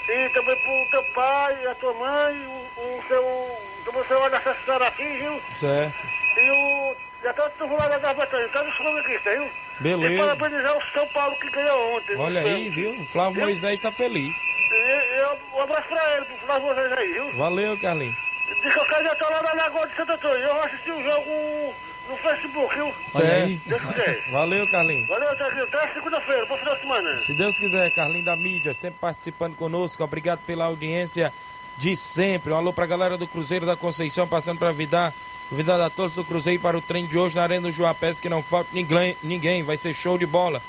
E 0.09 0.29
também 0.31 0.57
pro 0.57 0.91
teu 0.91 1.05
pai, 1.15 1.67
a 1.67 1.75
tua 1.77 1.93
mãe, 1.95 2.47
o, 2.77 2.81
o 2.81 3.05
seu, 3.07 3.59
também 3.85 4.01
o 4.03 4.07
seu 4.07 4.25
Anastasia 4.25 4.61
Sarafim, 4.67 5.19
viu? 5.19 5.43
Certo. 5.59 6.07
E 6.37 6.51
o. 6.51 6.97
Já 7.23 7.33
tá 7.35 7.49
todo 7.51 7.69
mundo 7.69 7.79
lá 7.79 7.99
da 7.99 8.13
Batalha, 8.15 8.49
tá 8.49 8.65
nos 8.65 8.77
flamenguistas, 8.77 9.33
viu? 9.33 9.51
Beleza. 9.79 10.15
E 10.15 10.19
parabenizar 10.19 10.77
o 10.77 10.83
São 10.93 11.07
Paulo 11.09 11.37
que 11.37 11.51
ganhou 11.51 11.97
ontem. 11.97 12.17
Olha 12.17 12.41
aí, 12.41 12.69
viu? 12.69 13.01
O 13.01 13.05
Flávio? 13.05 13.43
Moisés 13.43 13.75
está 13.75 13.93
feliz. 13.93 14.37
E, 14.73 14.75
e, 14.75 15.57
um 15.57 15.61
abraço 15.61 15.89
pra 15.89 16.17
ele, 16.17 16.25
pro 16.27 16.37
Flávio 16.47 16.75
vocês 16.75 16.93
aí, 16.93 17.13
viu? 17.13 17.33
Valeu, 17.37 17.79
Carlinho. 17.79 18.17
Diz 18.63 18.73
que 18.73 18.79
eu 18.79 18.85
quero 18.87 19.05
já 19.05 19.15
tá 19.15 19.29
lá 19.31 19.43
na 19.43 19.53
Lagoa 19.55 19.87
de 19.87 19.95
Santo 19.95 20.13
Antônio. 20.13 20.39
Eu 20.39 20.63
assisti 20.63 20.91
o 20.91 21.03
jogo 21.03 21.75
no 22.13 22.19
Facebook, 22.19 22.75
viu? 22.75 22.95
Certo. 23.09 23.69
Deus 23.69 23.83
quiser. 23.83 24.31
Valeu, 24.31 24.71
Carlinho. 24.71 25.07
Valeu, 25.07 25.37
Tiaguinho. 25.37 25.65
Até 25.65 25.95
segunda-feira, 25.95 26.47
bom 26.47 26.55
final 26.57 26.75
de 26.75 26.81
semana. 26.81 27.19
Se 27.19 27.35
Deus 27.35 27.59
quiser, 27.59 27.91
Carlinho 27.95 28.25
da 28.25 28.37
mídia, 28.37 28.75
sempre 28.75 28.99
participando 29.01 29.57
conosco. 29.57 30.05
Obrigado 30.05 30.41
pela 30.41 30.67
audiência 30.67 31.33
de 31.79 31.97
sempre. 31.97 32.53
Um 32.53 32.57
alô 32.57 32.73
pra 32.73 32.87
galera 32.87 33.17
do 33.17 33.27
Cruzeiro 33.27 33.65
da 33.65 33.77
Conceição, 33.77 34.29
passando 34.29 34.59
para 34.59 34.71
Vidar. 34.73 35.15
Convidado 35.49 35.83
a 35.83 35.91
todos 35.91 36.15
do 36.15 36.25
Cruzeiro 36.25 36.61
para 36.61 36.77
o 36.77 36.83
treino 36.83 37.09
de 37.09 37.19
hoje 37.19 37.35
na 37.35 37.43
Arena 37.43 37.63
do 37.63 37.73
Joapés, 37.73 38.21
que 38.21 38.29
não 38.29 38.43
falta 38.43 38.71
ninguém, 38.73 39.17
ninguém. 39.23 39.63
Vai 39.63 39.79
ser 39.79 39.95
show 39.95 40.19
de 40.19 40.27
bola. 40.27 40.63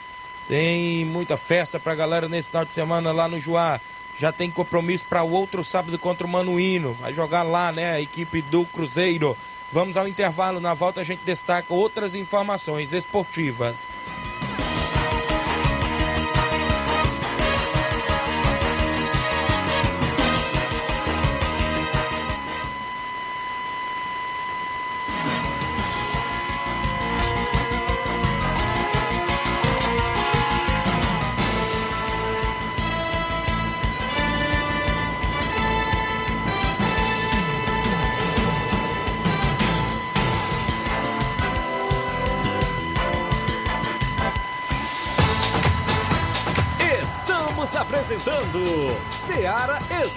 Tem 0.48 1.06
muita 1.06 1.38
festa 1.38 1.80
pra 1.80 1.96
galera 1.96 2.28
nesse 2.28 2.50
final 2.50 2.66
de 2.66 2.74
semana 2.74 3.12
lá 3.12 3.28
no 3.28 3.40
Joá. 3.40 3.80
Já 4.18 4.32
tem 4.32 4.50
compromisso 4.50 5.06
para 5.06 5.24
o 5.24 5.32
outro 5.32 5.64
sábado 5.64 5.98
contra 5.98 6.26
o 6.26 6.30
Manuíno. 6.30 6.94
Vai 6.94 7.14
jogar 7.14 7.44
lá, 7.44 7.72
né? 7.72 7.92
A 7.92 8.02
equipe 8.02 8.42
do 8.42 8.66
Cruzeiro. 8.66 9.36
Vamos 9.72 9.98
ao 9.98 10.08
intervalo. 10.08 10.60
Na 10.60 10.74
volta 10.74 11.02
a 11.02 11.04
gente 11.04 11.24
destaca 11.26 11.74
outras 11.74 12.16
informações 12.16 12.94
esportivas. 12.94 13.88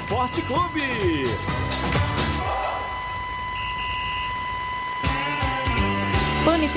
Esporte 0.06 0.40
Clube. 0.42 1.65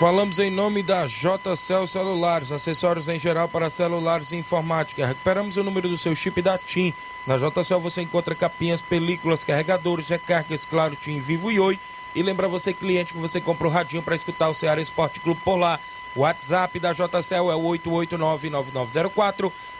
Falamos 0.00 0.38
em 0.38 0.50
nome 0.50 0.82
da 0.82 1.06
JCL 1.06 1.86
Celulares, 1.86 2.50
acessórios 2.50 3.06
em 3.06 3.18
geral 3.18 3.46
para 3.50 3.68
celulares 3.68 4.32
e 4.32 4.36
informática. 4.36 5.04
Recuperamos 5.04 5.58
o 5.58 5.62
número 5.62 5.90
do 5.90 5.98
seu 5.98 6.14
chip 6.14 6.40
da 6.40 6.56
TIM. 6.56 6.94
Na 7.26 7.36
JCL 7.36 7.80
você 7.80 8.00
encontra 8.00 8.34
capinhas, 8.34 8.80
películas, 8.80 9.44
carregadores, 9.44 10.08
recargas, 10.08 10.64
claro, 10.64 10.96
TIM 10.96 11.20
Vivo 11.20 11.52
e 11.52 11.60
Oi. 11.60 11.78
E 12.14 12.22
lembra 12.22 12.48
você, 12.48 12.72
cliente, 12.72 13.12
que 13.12 13.18
você 13.18 13.42
compra 13.42 13.66
o 13.66 13.70
radinho 13.70 14.02
para 14.02 14.16
escutar 14.16 14.48
o 14.48 14.54
Ceará 14.54 14.80
Esporte 14.80 15.20
Clube 15.20 15.42
por 15.44 15.56
lá. 15.56 15.78
O 16.16 16.20
WhatsApp 16.20 16.80
da 16.80 16.94
JCL 16.94 17.50
é 17.50 17.54
o 17.54 17.60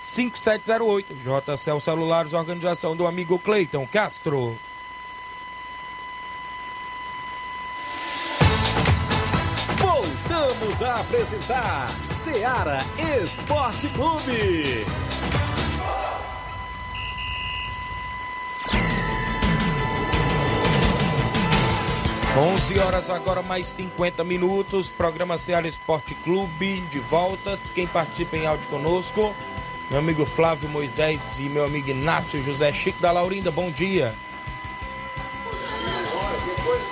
889-9904-5708. 0.05 1.15
JCL 1.15 1.81
Celulares, 1.81 2.35
organização 2.35 2.95
do 2.95 3.07
amigo 3.07 3.39
Cleiton 3.39 3.89
Castro. 3.91 4.55
A 10.83 11.01
apresentar 11.01 11.91
Seara 12.11 12.79
Esporte 13.23 13.87
Clube. 13.91 14.87
11 22.35 22.79
horas 22.79 23.11
agora 23.11 23.43
mais 23.43 23.67
50 23.67 24.25
minutos. 24.25 24.91
Programa 24.91 25.37
Ceará 25.37 25.69
Esporte 25.69 26.15
Clube 26.15 26.81
de 26.89 26.99
volta. 26.99 27.59
Quem 27.75 27.87
participa 27.87 28.39
em 28.39 28.47
áudio 28.47 28.71
conosco, 28.71 29.35
meu 29.91 29.99
amigo 29.99 30.25
Flávio 30.25 30.71
Moisés 30.71 31.39
e 31.39 31.43
meu 31.43 31.67
amigo 31.67 31.91
Inácio 31.91 32.43
José 32.43 32.73
Chico 32.73 33.03
da 33.03 33.13
Laurinda. 33.13 33.51
Bom 33.51 33.71
dia. 33.71 34.15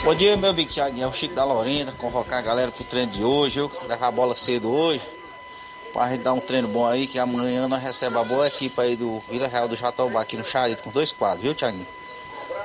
Bom 0.08 0.14
dia, 0.14 0.38
meu 0.38 0.48
amigo 0.48 0.72
Thiaguinho. 0.72 1.04
É 1.04 1.06
o 1.06 1.12
Chico 1.12 1.34
da 1.34 1.44
Laurinda. 1.44 1.92
Convocar 1.92 2.38
a 2.38 2.40
galera 2.40 2.72
pro 2.72 2.82
treino 2.82 3.12
de 3.12 3.22
hoje, 3.22 3.56
viu? 3.56 3.70
Levar 3.86 4.06
a 4.06 4.10
bola 4.10 4.34
cedo 4.34 4.72
hoje. 4.72 5.06
Pra 5.92 6.08
gente 6.08 6.22
dar 6.22 6.32
um 6.32 6.40
treino 6.40 6.66
bom 6.66 6.86
aí, 6.86 7.06
que 7.06 7.18
amanhã 7.18 7.68
nós 7.68 7.82
recebemos 7.82 8.24
a 8.24 8.24
boa 8.26 8.46
equipe 8.46 8.80
aí 8.80 8.96
do 8.96 9.22
Vila 9.28 9.46
Real 9.46 9.68
do 9.68 9.76
Jatobá 9.76 10.22
aqui 10.22 10.38
no 10.38 10.46
Charito 10.46 10.82
com 10.82 10.90
dois 10.90 11.12
quadros, 11.12 11.42
viu, 11.42 11.54
Thiaguinho? 11.54 11.86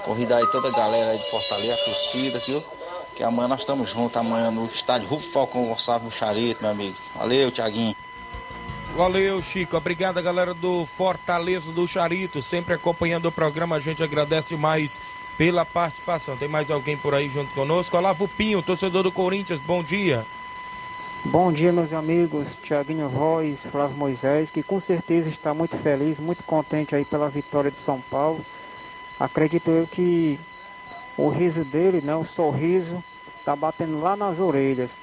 Convidar 0.06 0.38
aí 0.38 0.50
toda 0.52 0.70
a 0.70 0.72
galera 0.72 1.12
aí 1.12 1.18
de 1.18 1.30
Fortaleza, 1.30 1.74
a 1.74 1.84
torcida, 1.84 2.42
viu? 2.48 2.64
Que 3.14 3.24
amanhã 3.24 3.50
nós 3.50 3.60
estamos 3.60 3.90
juntos, 3.90 4.16
amanhã 4.16 4.50
no 4.50 4.68
estádio 4.68 5.10
Rufo 5.10 5.30
Falcão 5.30 5.66
Gonçalves 5.66 6.06
no 6.06 6.12
Charito, 6.12 6.62
meu 6.62 6.72
amigo. 6.72 6.96
Valeu, 7.14 7.52
Thiaguinho. 7.52 7.94
Valeu, 8.96 9.42
Chico. 9.42 9.76
Obrigado, 9.76 10.22
galera 10.22 10.54
do 10.54 10.86
Fortaleza 10.86 11.74
do 11.74 11.86
Charito, 11.86 12.42
sempre 12.42 12.74
acompanhando 12.74 13.26
o 13.26 13.32
programa. 13.34 13.76
A 13.76 13.80
gente 13.82 14.02
agradece 14.02 14.56
mais 14.56 14.98
pela 15.38 15.66
participação. 15.66 16.38
Tem 16.38 16.48
mais 16.48 16.70
alguém 16.70 16.98
por 16.98 17.14
aí 17.14 17.30
junto 17.30 17.54
conosco? 17.54 17.98
Olavo 17.98 18.28
Pinho, 18.28 18.62
torcedor 18.62 19.04
do 19.04 19.12
Corinthians, 19.12 19.60
bom 19.60 19.84
dia. 19.84 20.26
Bom 21.26 21.52
dia, 21.54 21.72
meus 21.72 21.94
amigos. 21.94 22.58
Tiaguinho 22.58 23.08
Voz, 23.08 23.66
Flávio 23.66 23.96
Moisés, 23.98 24.52
que 24.52 24.62
com 24.62 24.80
certeza 24.80 25.30
está 25.30 25.54
muito 25.54 25.78
feliz, 25.78 26.20
muito 26.20 26.44
contente 26.44 26.94
aí 26.96 27.06
pela 27.06 27.30
vitória 27.30 27.72
de 27.72 27.80
São 27.80 28.02
Paulo. 28.02 28.44
Acredito 29.20 29.72
eu 29.72 29.88
que 29.88 30.40
o 31.16 31.30
riso 31.30 31.64
dele, 31.64 32.02
né, 32.02 32.16
o 32.16 32.26
sorriso, 32.26 33.02
está 33.40 33.56
batendo 33.56 34.02
lá 34.02 34.16
nas 34.16 34.40
orelhas. 34.40 34.98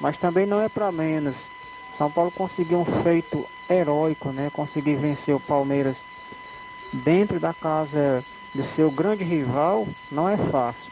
Mas 0.00 0.16
também 0.16 0.46
não 0.46 0.60
é 0.60 0.68
para 0.68 0.90
menos. 0.90 1.48
São 1.96 2.10
Paulo 2.10 2.30
conseguiu 2.30 2.80
um 2.80 3.02
feito 3.02 3.46
heróico, 3.68 4.30
né? 4.30 4.50
Conseguir 4.52 4.96
vencer 4.96 5.34
o 5.34 5.40
Palmeiras 5.40 5.98
dentro 6.92 7.38
da 7.38 7.52
casa 7.52 8.24
do 8.54 8.64
seu 8.64 8.90
grande 8.90 9.24
rival 9.24 9.86
não 10.10 10.28
é 10.28 10.36
fácil. 10.36 10.90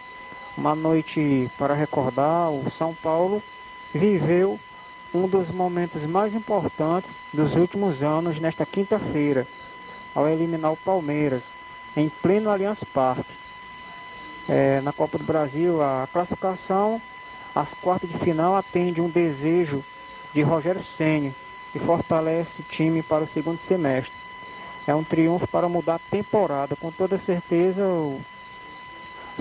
Uma 0.56 0.74
noite 0.74 1.50
para 1.56 1.74
recordar, 1.74 2.50
o 2.50 2.70
São 2.70 2.94
Paulo 2.94 3.42
viveu 3.92 4.58
um 5.14 5.26
dos 5.26 5.50
momentos 5.50 6.04
mais 6.04 6.34
importantes 6.34 7.18
dos 7.32 7.54
últimos 7.54 8.02
anos 8.02 8.38
nesta 8.38 8.66
quinta-feira, 8.66 9.46
ao 10.14 10.28
eliminar 10.28 10.72
o 10.72 10.76
Palmeiras 10.76 11.44
em 11.96 12.08
pleno 12.08 12.50
Allianz 12.50 12.84
Parque. 12.84 13.32
É, 14.48 14.80
na 14.80 14.92
Copa 14.92 15.18
do 15.18 15.24
Brasil, 15.24 15.82
a 15.82 16.08
classificação 16.12 17.00
às 17.54 17.74
quartas 17.74 18.08
de 18.08 18.18
final 18.18 18.54
atende 18.54 19.00
um 19.00 19.08
desejo 19.08 19.84
de 20.32 20.42
Rogério 20.42 20.82
Ceni 20.82 21.34
e 21.74 21.78
fortalece 21.78 22.60
o 22.60 22.64
time 22.64 23.02
para 23.02 23.24
o 23.24 23.26
segundo 23.26 23.58
semestre. 23.58 24.27
É 24.88 24.94
um 24.94 25.04
triunfo 25.04 25.46
para 25.46 25.68
mudar 25.68 25.96
a 25.96 25.98
temporada. 25.98 26.74
Com 26.74 26.90
toda 26.90 27.18
certeza, 27.18 27.86
o 27.86 28.18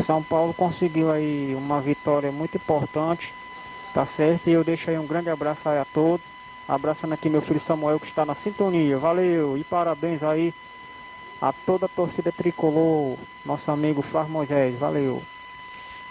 São 0.03 0.21
Paulo 0.21 0.53
conseguiu 0.53 1.09
aí 1.09 1.55
uma 1.55 1.79
vitória 1.79 2.29
muito 2.33 2.57
importante, 2.57 3.33
tá 3.93 4.05
certo? 4.05 4.49
E 4.49 4.51
eu 4.51 4.61
deixo 4.61 4.89
aí 4.89 4.99
um 4.99 5.07
grande 5.07 5.29
abraço 5.29 5.69
aí 5.69 5.79
a 5.79 5.85
todos. 5.85 6.25
Abraçando 6.67 7.13
aqui 7.13 7.29
meu 7.29 7.41
filho 7.41 7.61
Samuel 7.61 7.97
que 7.97 8.07
está 8.07 8.25
na 8.25 8.35
sintonia. 8.35 8.99
Valeu 8.99 9.57
e 9.57 9.63
parabéns 9.63 10.21
aí 10.21 10.53
a 11.41 11.53
toda 11.53 11.85
a 11.85 11.89
torcida 11.89 12.29
tricolor, 12.29 13.17
nosso 13.45 13.71
amigo 13.71 14.01
Flávio 14.01 14.33
Moisés. 14.33 14.75
Valeu. 14.75 15.23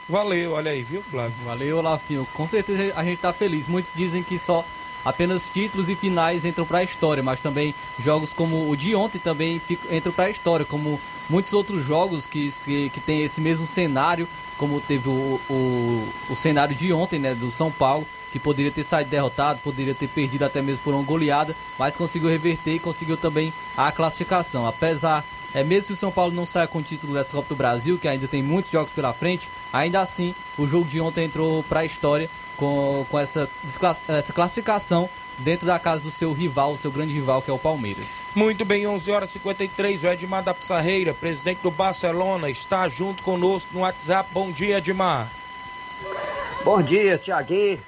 Valeu, 0.09 0.53
olha 0.53 0.71
aí, 0.71 0.83
viu, 0.83 1.03
Flávio? 1.03 1.37
Valeu, 1.45 1.77
Olafinho. 1.77 2.27
Com 2.33 2.47
certeza 2.47 2.91
a 2.97 3.05
gente 3.05 3.17
está 3.17 3.35
feliz. 3.35 3.69
Muitos 3.69 3.93
dizem 3.95 4.23
que 4.23 4.39
só 4.39 4.65
apenas 5.07 5.49
títulos 5.49 5.89
e 5.89 5.95
finais 5.95 6.45
entram 6.45 6.67
para 6.67 6.79
a 6.79 6.83
história, 6.83 7.23
mas 7.23 7.39
também 7.39 7.73
jogos 7.97 8.33
como 8.33 8.69
o 8.69 8.77
de 8.77 8.93
ontem 8.97 9.21
também 9.21 9.63
entram 9.89 10.13
para 10.13 10.25
a 10.25 10.31
história, 10.31 10.67
como 10.67 11.01
muitos 11.31 11.53
outros 11.53 11.85
jogos 11.85 12.27
que, 12.27 12.51
que, 12.91 13.01
tem 13.01 13.23
esse 13.23 13.41
mesmo 13.41 13.67
cenário, 13.67 14.27
como 14.59 14.81
teve 14.81 15.09
o, 15.09 15.41
o, 15.49 16.09
o 16.29 16.35
cenário 16.35 16.75
de 16.75 16.93
ontem, 16.93 17.21
né, 17.21 17.37
do 17.37 17.53
São 17.53 17.71
Paulo, 17.71 18.05
que 18.33 18.41
poderia 18.41 18.73
ter 18.73 18.83
saído 18.83 19.09
derrotado, 19.09 19.61
poderia 19.61 19.95
ter 19.95 20.09
perdido 20.09 20.45
até 20.45 20.61
mesmo 20.61 20.83
por 20.83 20.93
uma 20.93 21.05
goleada, 21.05 21.55
mas 21.79 21.97
conseguiu 21.97 22.29
reverter 22.29 22.75
e 22.75 22.79
conseguiu 22.81 23.17
também 23.17 23.53
a 23.77 23.93
classificação. 23.93 24.67
Apesar, 24.67 25.25
é 25.55 25.63
mesmo 25.63 25.85
se 25.85 25.93
o 25.93 25.97
São 25.97 26.11
Paulo 26.11 26.35
não 26.35 26.45
saia 26.45 26.67
com 26.67 26.79
o 26.79 26.83
título 26.83 27.15
dessa 27.15 27.31
Copa 27.31 27.51
do 27.51 27.57
Brasil, 27.57 27.97
que 27.97 28.09
ainda 28.09 28.27
tem 28.27 28.43
muitos 28.43 28.73
jogos 28.73 28.93
pela 28.93 29.13
frente, 29.13 29.49
ainda 29.73 30.01
assim 30.01 30.35
o 30.59 30.67
jogo 30.67 30.87
de 30.89 31.01
ontem 31.01 31.25
entrou 31.25 31.63
para 31.63 31.81
a 31.81 31.85
história 31.85 32.29
com, 32.57 33.07
com 33.11 33.19
essa, 33.19 33.49
essa 34.09 34.33
classificação 34.33 35.09
dentro 35.39 35.67
da 35.67 35.79
casa 35.79 36.03
do 36.03 36.11
seu 36.11 36.33
rival, 36.33 36.73
o 36.73 36.77
seu 36.77 36.91
grande 36.91 37.13
rival, 37.13 37.43
que 37.43 37.51
é 37.51 37.55
o 37.55 37.59
Palmeiras. 37.59 38.23
Muito 38.35 38.65
bem, 38.65 38.87
11 38.87 39.11
horas 39.11 39.31
e 39.31 39.33
53, 39.35 40.05
o 40.05 40.07
Edmar 40.07 40.43
da 40.43 40.55
Pissarreira, 40.55 41.13
presidente 41.13 41.61
do 41.61 41.71
Barcelona, 41.71 42.51
está 42.51 42.89
junto 42.89 43.23
conosco 43.23 43.73
no 43.75 43.81
WhatsApp. 43.81 44.31
Bom 44.33 44.51
dia, 44.51 44.79
Edmar. 44.79 45.31
Bom 46.65 46.83
dia, 46.83 47.19
Tiaguinho. 47.19 47.79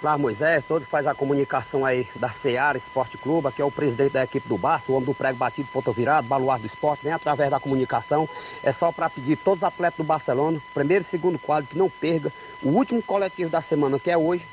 Flávio 0.00 0.22
Moisés, 0.22 0.64
todo 0.66 0.86
faz 0.86 1.06
a 1.06 1.14
comunicação 1.14 1.84
aí 1.84 2.08
da 2.16 2.30
Seara 2.30 2.78
Esporte 2.78 3.18
Clube, 3.18 3.52
que 3.52 3.60
é 3.60 3.64
o 3.64 3.70
presidente 3.70 4.12
da 4.12 4.24
equipe 4.24 4.48
do 4.48 4.56
Barça, 4.56 4.90
o 4.90 4.94
homem 4.94 5.04
do 5.04 5.12
prego 5.12 5.36
batido, 5.36 5.68
ponto 5.70 5.92
virado, 5.92 6.26
baluarte 6.26 6.62
do 6.62 6.66
esporte, 6.66 7.02
vem 7.04 7.12
através 7.12 7.50
da 7.50 7.60
comunicação. 7.60 8.26
É 8.62 8.72
só 8.72 8.90
para 8.90 9.10
pedir 9.10 9.36
todos 9.36 9.58
os 9.58 9.64
atletas 9.64 9.98
do 9.98 10.04
Barcelona, 10.04 10.58
primeiro 10.72 11.02
e 11.02 11.06
segundo 11.06 11.38
quadro, 11.38 11.68
que 11.68 11.76
não 11.76 11.90
perca 11.90 12.32
o 12.62 12.70
último 12.70 13.02
coletivo 13.02 13.50
da 13.50 13.60
semana, 13.60 13.98
que 13.98 14.10
é 14.10 14.16
hoje, 14.16 14.48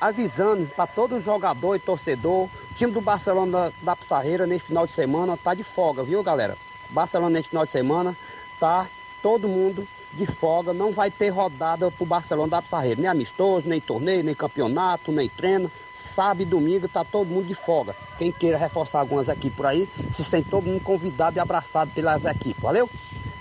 avisando 0.00 0.66
para 0.74 0.88
todo 0.88 1.20
jogador 1.20 1.76
e 1.76 1.78
torcedor, 1.78 2.46
o 2.46 2.74
time 2.74 2.90
do 2.90 3.00
Barcelona 3.00 3.52
da, 3.52 3.72
da 3.80 3.96
Pissarreira 3.96 4.48
nesse 4.48 4.64
final 4.64 4.84
de 4.84 4.92
semana 4.92 5.36
tá 5.36 5.54
de 5.54 5.62
folga, 5.62 6.02
viu 6.02 6.24
galera? 6.24 6.58
Barcelona 6.90 7.30
nesse 7.30 7.50
final 7.50 7.64
de 7.64 7.70
semana 7.70 8.16
tá 8.58 8.88
todo 9.22 9.46
mundo 9.46 9.86
de 10.12 10.26
folga, 10.26 10.72
não 10.72 10.92
vai 10.92 11.10
ter 11.10 11.28
rodada 11.28 11.90
pro 11.90 12.06
Barcelona 12.06 12.48
da 12.48 12.62
Pissarreira, 12.62 13.00
nem 13.00 13.10
amistoso, 13.10 13.68
nem 13.68 13.80
torneio, 13.80 14.24
nem 14.24 14.34
campeonato, 14.34 15.12
nem 15.12 15.28
treino. 15.28 15.70
Sábado 15.94 16.42
e 16.42 16.44
domingo 16.44 16.88
tá 16.88 17.04
todo 17.04 17.28
mundo 17.28 17.46
de 17.46 17.54
folga. 17.54 17.94
Quem 18.16 18.32
queira 18.32 18.56
reforçar 18.56 19.00
algumas 19.00 19.28
equipes 19.28 19.56
por 19.56 19.66
aí, 19.66 19.88
se 20.10 20.24
sente 20.24 20.48
todo 20.48 20.66
mundo 20.66 20.80
convidado 20.80 21.36
e 21.36 21.40
abraçado 21.40 21.90
pelas 21.90 22.24
equipes, 22.24 22.62
valeu? 22.62 22.88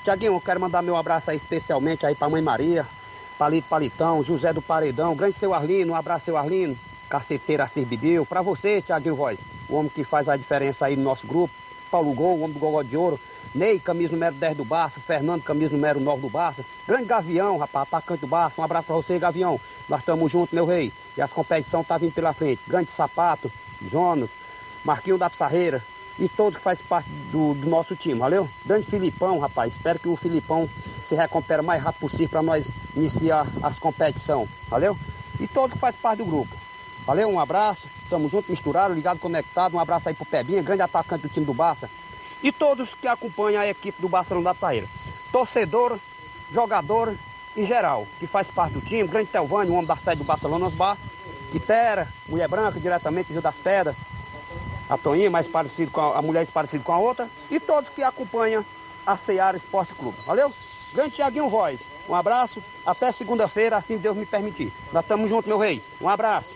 Tiaguinho, 0.04 0.34
eu 0.34 0.42
quero 0.42 0.60
mandar 0.60 0.82
meu 0.82 0.96
abraço 0.96 1.30
aí 1.30 1.38
especialmente 1.38 2.06
aí 2.06 2.16
pra 2.16 2.30
Mãe 2.30 2.42
Maria, 2.42 2.86
Palito 3.38 3.68
Palitão, 3.68 4.24
José 4.24 4.52
do 4.54 4.62
Paredão, 4.62 5.16
grande 5.16 5.38
seu 5.38 5.54
Arlino, 5.54 5.94
um 5.94 5.96
abraço 5.96 6.26
seu 6.26 6.38
Arlino, 6.38 6.78
caceteira 7.10 7.66
Assir 7.66 7.86
Bibil, 7.86 8.26
pra 8.26 8.42
você, 8.42 8.82
Tiaguinho 8.82 9.16
Voz, 9.16 9.40
o 9.70 9.76
homem 9.76 9.92
que 9.94 10.04
faz 10.04 10.28
a 10.28 10.36
diferença 10.36 10.86
aí 10.86 10.96
no 10.96 11.04
nosso 11.04 11.28
grupo, 11.28 11.54
Paulo 11.88 12.14
Gol, 12.14 12.38
o 12.38 12.42
homem 12.42 12.54
do 12.54 12.60
Gogó 12.60 12.82
de 12.82 12.96
Ouro, 12.96 13.20
Ney, 13.56 13.80
camisa 13.80 14.14
número 14.14 14.36
10 14.36 14.58
do 14.58 14.66
Barça, 14.66 15.00
Fernando, 15.00 15.42
camisa 15.42 15.74
número 15.74 16.00
9 16.00 16.22
do 16.22 16.30
Barça, 16.30 16.66
grande 16.88 17.06
Gavião, 17.06 17.58
rapaz, 17.58 17.88
atacante 17.88 18.22
do 18.22 18.28
Barça, 18.28 18.62
um 18.62 18.64
abraço 18.64 18.88
pra 18.88 18.96
você, 18.96 19.18
Gavião, 19.18 19.60
nós 19.88 20.00
estamos 20.00 20.32
juntos, 20.32 20.54
meu 20.54 20.66
rei, 20.66 20.92
e 21.16 21.22
as 21.22 21.34
competições 21.34 21.88
tá 21.88 21.98
vindo 21.98 22.14
pela 22.14 22.34
frente, 22.34 22.62
grande 22.68 22.92
Sapato, 22.92 23.52
Jonas, 23.90 24.30
Marquinho 24.84 25.18
da 25.18 25.30
Pissarreira, 25.30 25.84
e 26.20 26.28
todo 26.28 26.56
que 26.56 26.62
faz 26.62 26.82
parte 26.82 27.10
do, 27.32 27.54
do, 27.54 27.70
nosso 27.70 27.96
time, 27.96 28.20
valeu? 28.20 28.50
Grande 28.66 28.88
Filipão, 28.88 29.38
rapaz, 29.38 29.74
espero 29.74 30.00
que 30.00 30.10
o 30.10 30.16
Filipão 30.16 30.68
se 31.04 31.16
recupere 31.16 31.62
o 31.62 31.66
mais 31.66 31.82
rápido 31.82 32.02
possível 32.02 32.30
para 32.30 32.42
nós 32.42 32.72
iniciar 32.96 33.48
as 33.62 33.78
competições, 33.78 34.50
valeu? 34.68 34.98
E 35.40 35.48
todo 35.48 35.74
que 35.74 35.78
faz 35.78 35.96
parte 35.96 36.20
do 36.20 36.26
grupo. 36.26 36.56
Valeu, 37.08 37.30
um 37.30 37.40
abraço, 37.40 37.88
tamo 38.10 38.28
junto, 38.28 38.52
misturado, 38.52 38.94
ligado, 38.94 39.18
conectado, 39.18 39.74
um 39.74 39.80
abraço 39.80 40.10
aí 40.10 40.14
pro 40.14 40.26
Pebinha, 40.26 40.62
grande 40.62 40.82
atacante 40.82 41.22
do 41.22 41.30
time 41.30 41.46
do 41.46 41.54
Barça 41.54 41.90
e 42.44 42.52
todos 42.52 42.94
que 42.94 43.08
acompanham 43.08 43.62
a 43.62 43.68
equipe 43.68 44.02
do 44.02 44.10
Barcelona 44.10 44.50
da 44.50 44.54
Psaíra. 44.54 44.90
Torcedor, 45.32 45.98
jogador 46.52 47.16
em 47.56 47.66
geral, 47.66 48.06
que 48.20 48.28
faz 48.28 48.50
parte 48.50 48.74
do 48.74 48.82
time, 48.82 49.08
grande 49.08 49.30
Telvânio, 49.30 49.72
o 49.72 49.76
homem 49.78 49.88
da 49.88 49.96
sede 49.96 50.18
do 50.18 50.26
Barcelona 50.26 50.70
Bar, 50.70 50.98
Quitera, 51.50 52.10
Mulher 52.28 52.50
Branca, 52.50 52.78
diretamente 52.78 53.28
do 53.28 53.34
Rio 53.36 53.42
das 53.42 53.56
Pedras. 53.56 53.96
A 54.90 54.98
Toninha, 54.98 55.32
mais 55.32 55.48
parecido 55.48 55.92
com 55.92 56.02
a, 56.02 56.18
a 56.18 56.22
mulher, 56.22 56.40
mais 56.40 56.52
parecido 56.52 56.84
com 56.84 56.92
a 56.92 56.98
outra. 56.98 57.30
E 57.50 57.58
todos 57.58 57.90
que 57.90 58.04
acompanham 58.04 58.66
a 59.06 59.16
Seara 59.16 59.56
Esporte 59.56 59.94
Clube. 59.94 60.18
Valeu? 60.26 60.54
Grande 60.94 61.12
Tiaguinho 61.12 61.48
Voz. 61.48 61.88
Um 62.08 62.14
abraço. 62.14 62.62
Até 62.86 63.14
segunda-feira, 63.14 63.78
assim 63.78 63.98
Deus 63.98 64.16
me 64.16 64.26
permitir. 64.26 64.74
Nós 64.92 65.04
estamos 65.04 65.30
juntos, 65.30 65.48
meu 65.48 65.58
rei. 65.58 65.82
Um 66.02 66.10
abraço. 66.10 66.56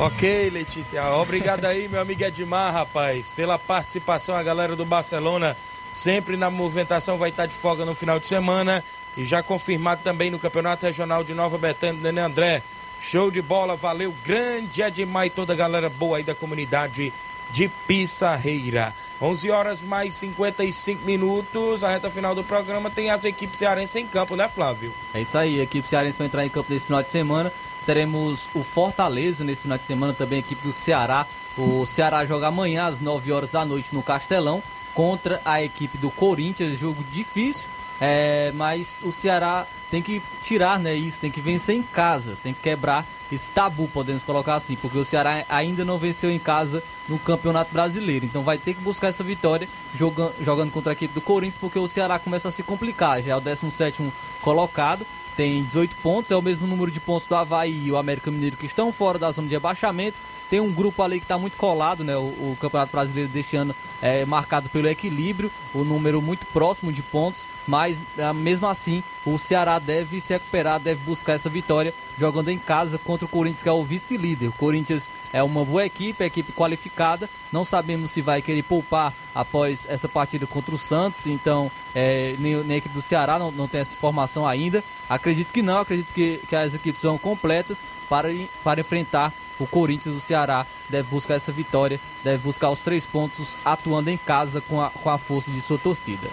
Ok, 0.00 0.50
Letícia. 0.50 1.04
Obrigado 1.14 1.64
aí, 1.64 1.88
meu 1.88 2.00
amigo 2.00 2.22
Edmar, 2.22 2.72
rapaz, 2.72 3.32
pela 3.32 3.58
participação. 3.58 4.36
A 4.36 4.42
galera 4.44 4.76
do 4.76 4.84
Barcelona 4.84 5.56
sempre 5.92 6.36
na 6.36 6.48
movimentação 6.48 7.18
vai 7.18 7.30
estar 7.30 7.46
de 7.46 7.52
folga 7.52 7.84
no 7.84 7.96
final 7.96 8.20
de 8.20 8.28
semana. 8.28 8.84
E 9.16 9.26
já 9.26 9.42
confirmado 9.42 10.02
também 10.04 10.30
no 10.30 10.38
Campeonato 10.38 10.86
Regional 10.86 11.24
de 11.24 11.34
Nova 11.34 11.58
Betânia, 11.58 12.00
Dani 12.00 12.20
André. 12.20 12.62
Show 13.00 13.28
de 13.28 13.42
bola, 13.42 13.74
valeu. 13.74 14.14
Grande 14.24 14.82
Edmar 14.82 15.26
e 15.26 15.30
toda 15.30 15.52
a 15.52 15.56
galera 15.56 15.90
boa 15.90 16.18
aí 16.18 16.22
da 16.22 16.34
comunidade 16.34 17.12
de 17.50 17.68
Pissarreira. 17.88 18.94
11 19.20 19.50
horas 19.50 19.80
mais 19.80 20.14
55 20.14 21.04
minutos, 21.04 21.82
a 21.82 21.90
reta 21.90 22.08
final 22.08 22.36
do 22.36 22.44
programa 22.44 22.88
tem 22.88 23.10
as 23.10 23.24
equipes 23.24 23.58
cearenses 23.58 23.96
em 23.96 24.06
campo, 24.06 24.36
né, 24.36 24.48
Flávio? 24.48 24.94
É 25.12 25.22
isso 25.22 25.36
aí, 25.36 25.58
a 25.58 25.64
equipe 25.64 25.88
cearense 25.88 26.18
vai 26.18 26.28
entrar 26.28 26.46
em 26.46 26.50
campo 26.50 26.72
nesse 26.72 26.86
final 26.86 27.02
de 27.02 27.10
semana. 27.10 27.52
Teremos 27.88 28.50
o 28.54 28.62
Fortaleza 28.62 29.42
nesse 29.42 29.62
final 29.62 29.78
de 29.78 29.84
semana, 29.84 30.12
também 30.12 30.36
a 30.36 30.40
equipe 30.40 30.62
do 30.62 30.74
Ceará. 30.74 31.26
O 31.56 31.86
Ceará 31.86 32.22
joga 32.26 32.48
amanhã 32.48 32.84
às 32.84 33.00
9 33.00 33.32
horas 33.32 33.50
da 33.50 33.64
noite 33.64 33.94
no 33.94 34.02
Castelão 34.02 34.62
contra 34.92 35.40
a 35.42 35.62
equipe 35.62 35.96
do 35.96 36.10
Corinthians. 36.10 36.78
Jogo 36.78 37.02
difícil, 37.10 37.66
é, 37.98 38.52
mas 38.54 39.00
o 39.02 39.10
Ceará 39.10 39.66
tem 39.90 40.02
que 40.02 40.20
tirar 40.42 40.78
né, 40.78 40.94
isso, 40.94 41.18
tem 41.18 41.30
que 41.30 41.40
vencer 41.40 41.76
em 41.76 41.82
casa, 41.82 42.36
tem 42.42 42.52
que 42.52 42.60
quebrar 42.60 43.06
esse 43.32 43.50
tabu, 43.50 43.88
podemos 43.88 44.22
colocar 44.22 44.56
assim, 44.56 44.76
porque 44.76 44.98
o 44.98 45.04
Ceará 45.04 45.46
ainda 45.48 45.82
não 45.82 45.98
venceu 45.98 46.30
em 46.30 46.38
casa 46.38 46.82
no 47.08 47.18
Campeonato 47.18 47.72
Brasileiro. 47.72 48.26
Então 48.26 48.42
vai 48.42 48.58
ter 48.58 48.74
que 48.74 48.82
buscar 48.82 49.08
essa 49.08 49.24
vitória 49.24 49.66
jogando, 49.94 50.34
jogando 50.42 50.70
contra 50.70 50.92
a 50.92 50.94
equipe 50.94 51.14
do 51.14 51.22
Corinthians, 51.22 51.58
porque 51.58 51.78
o 51.78 51.88
Ceará 51.88 52.18
começa 52.18 52.48
a 52.48 52.50
se 52.50 52.62
complicar. 52.62 53.22
Já 53.22 53.32
é 53.32 53.36
o 53.36 53.40
17 53.40 54.12
colocado, 54.42 55.06
tem 55.38 55.62
18 55.62 55.94
pontos, 56.02 56.32
é 56.32 56.36
o 56.36 56.42
mesmo 56.42 56.66
número 56.66 56.90
de 56.90 56.98
pontos 56.98 57.24
do 57.28 57.36
Havaí 57.36 57.86
e 57.86 57.92
o 57.92 57.96
América 57.96 58.28
Mineiro 58.28 58.56
que 58.56 58.66
estão 58.66 58.92
fora 58.92 59.20
da 59.20 59.30
zona 59.30 59.46
de 59.46 59.54
abaixamento. 59.54 60.18
Tem 60.50 60.60
um 60.60 60.72
grupo 60.72 61.02
ali 61.02 61.18
que 61.18 61.24
está 61.24 61.36
muito 61.36 61.56
colado, 61.56 62.02
né? 62.02 62.16
O, 62.16 62.20
o, 62.22 62.56
Campeonato 62.60 62.92
Brasileiro 62.92 63.28
deste 63.28 63.56
ano 63.56 63.74
é 64.00 64.24
marcado 64.24 64.68
pelo 64.68 64.88
equilíbrio, 64.88 65.50
o 65.74 65.84
número 65.84 66.22
muito 66.22 66.46
próximo 66.46 66.92
de 66.92 67.02
pontos, 67.02 67.46
mas 67.66 68.00
é, 68.16 68.32
mesmo 68.32 68.66
assim 68.66 69.02
o 69.26 69.38
Ceará 69.38 69.78
deve 69.78 70.20
se 70.20 70.32
recuperar, 70.32 70.80
deve 70.80 71.00
buscar 71.04 71.34
essa 71.34 71.50
vitória 71.50 71.92
jogando 72.16 72.48
em 72.48 72.58
casa 72.58 72.98
contra 72.98 73.26
o 73.26 73.28
Corinthians, 73.28 73.62
que 73.62 73.68
é 73.68 73.72
o 73.72 73.84
vice-líder. 73.84 74.48
O 74.48 74.52
Corinthians 74.52 75.10
é 75.32 75.42
uma 75.42 75.64
boa 75.64 75.84
equipe, 75.84 76.22
é 76.22 76.26
equipe 76.26 76.52
qualificada. 76.52 77.28
Não 77.52 77.64
sabemos 77.64 78.10
se 78.10 78.22
vai 78.22 78.40
querer 78.40 78.62
poupar 78.62 79.12
após 79.34 79.86
essa 79.88 80.08
partida 80.08 80.46
contra 80.46 80.74
o 80.74 80.78
Santos, 80.78 81.26
então 81.26 81.70
é, 81.94 82.34
nem, 82.38 82.56
nem, 82.64 82.74
a 82.74 82.78
equipe 82.78 82.94
do 82.94 83.02
Ceará 83.02 83.38
não, 83.38 83.50
não 83.50 83.68
tem 83.68 83.80
essa 83.80 83.94
informação 83.94 84.46
ainda. 84.46 84.82
Acredito 85.08 85.52
que 85.52 85.62
não, 85.62 85.78
acredito 85.80 86.12
que, 86.12 86.40
que 86.48 86.56
as 86.56 86.74
equipes 86.74 87.00
são 87.00 87.18
completas 87.18 87.86
para, 88.08 88.28
para 88.64 88.80
enfrentar 88.80 89.32
o 89.58 89.66
Corinthians, 89.66 90.14
o 90.14 90.20
Ceará, 90.20 90.66
deve 90.88 91.08
buscar 91.08 91.34
essa 91.34 91.52
vitória, 91.52 92.00
deve 92.22 92.42
buscar 92.42 92.70
os 92.70 92.80
três 92.80 93.06
pontos 93.06 93.56
atuando 93.64 94.10
em 94.10 94.16
casa 94.16 94.60
com 94.60 94.80
a, 94.80 94.90
com 94.90 95.10
a 95.10 95.18
força 95.18 95.50
de 95.50 95.60
sua 95.60 95.78
torcida. 95.78 96.28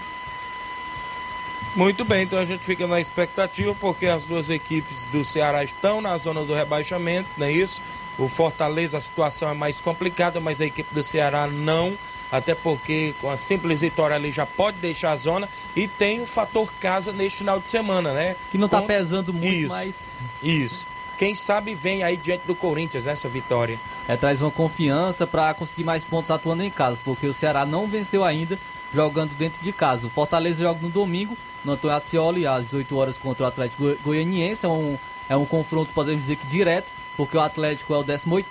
Muito 1.76 2.05
bem, 2.05 2.23
então 2.23 2.39
a 2.39 2.45
gente 2.45 2.65
fica 2.65 2.88
na 2.88 3.01
expectativa 3.01 3.76
porque 3.76 4.07
as 4.07 4.26
duas 4.26 4.49
equipes 4.49 5.07
do 5.07 5.26
Ceará 5.26 5.63
estão 5.63 5.99
na 5.99 6.17
zona 6.17 6.45
do 6.45 6.53
rebaixamento, 6.53 7.30
não 7.38 7.47
é 7.47 7.51
isso? 7.51 7.82
O 8.17 8.30
Fortaleza 8.30 8.97
a 8.97 9.01
situação 9.01 9.49
é 9.49 9.53
mais 9.53 9.82
complicada, 9.82 10.39
mas 10.39 10.61
a 10.61 10.65
equipe 10.65 10.95
do 10.95 11.03
Ceará 11.03 11.47
não, 11.47 11.97
até 12.32 12.55
porque 12.55 13.13
com 13.19 13.30
a 13.30 13.38
simples 13.38 13.82
vitória 13.82 14.15
ali 14.15 14.32
já 14.32 14.45
pode 14.45 14.78
deixar 14.78 15.11
a 15.11 15.17
zona 15.17 15.49
e 15.76 15.86
tem 15.86 16.21
o 16.21 16.26
fator 16.26 16.71
casa 16.80 17.11
neste 17.11 17.39
final 17.39 17.59
de 17.59 17.67
semana, 17.67 18.13
né? 18.13 18.38
Que 18.51 18.57
não 18.57 18.67
está 18.67 18.80
com... 18.80 18.88
pesando 18.88 19.34
muito, 19.34 19.53
isso, 19.53 19.73
mas 19.73 20.07
Isso. 20.41 20.95
Quem 21.18 21.34
sabe 21.34 21.74
vem 21.74 22.03
aí 22.03 22.18
diante 22.18 22.45
do 22.45 22.53
Corinthians 22.53 23.07
essa 23.07 23.30
vitória. 23.30 23.80
É, 24.07 24.18
traz 24.18 24.41
uma 24.41 24.51
confiança 24.51 25.26
para 25.26 25.53
conseguir 25.53 25.84
mais 25.84 26.03
pontos 26.03 26.30
atuando 26.30 26.63
em 26.63 26.70
casa, 26.70 26.99
porque 27.03 27.26
o 27.26 27.34
Ceará 27.34 27.66
não 27.66 27.88
venceu 27.88 28.24
ainda 28.24 28.59
jogando 28.93 29.34
dentro 29.36 29.63
de 29.63 29.72
casa. 29.72 30.07
O 30.07 30.09
Fortaleza 30.09 30.63
joga 30.63 30.80
no 30.82 30.89
domingo, 30.89 31.38
no 31.63 31.74
Antônio 31.74 31.95
Ascioli, 31.95 32.45
às 32.45 32.66
18 32.66 32.97
horas 32.97 33.18
contra 33.18 33.45
o 33.45 33.47
Atlético 33.47 33.95
Goianiense. 34.03 34.66
É 34.66 34.70
um, 34.70 34.97
é 35.30 35.38
um 35.38 35.45
confronto, 35.45 35.93
podemos 35.93 36.22
dizer 36.22 36.36
que 36.36 36.47
direto, 36.47 36.91
porque 37.16 37.38
o 37.38 37.41
Atlético 37.41 37.93
é 37.93 37.97
o 37.97 38.03
18 38.03 38.45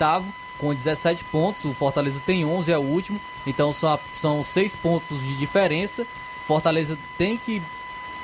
com 0.59 0.73
17 0.73 1.25
pontos, 1.25 1.65
o 1.65 1.75
Fortaleza 1.75 2.23
tem 2.25 2.45
11, 2.45 2.71
é 2.71 2.79
o 2.79 2.81
último, 2.81 3.21
então 3.45 3.73
são, 3.73 3.99
são 4.15 4.43
6 4.43 4.77
pontos 4.77 5.21
de 5.21 5.35
diferença. 5.37 6.07
Fortaleza 6.47 6.97
tem 7.19 7.37
que 7.37 7.61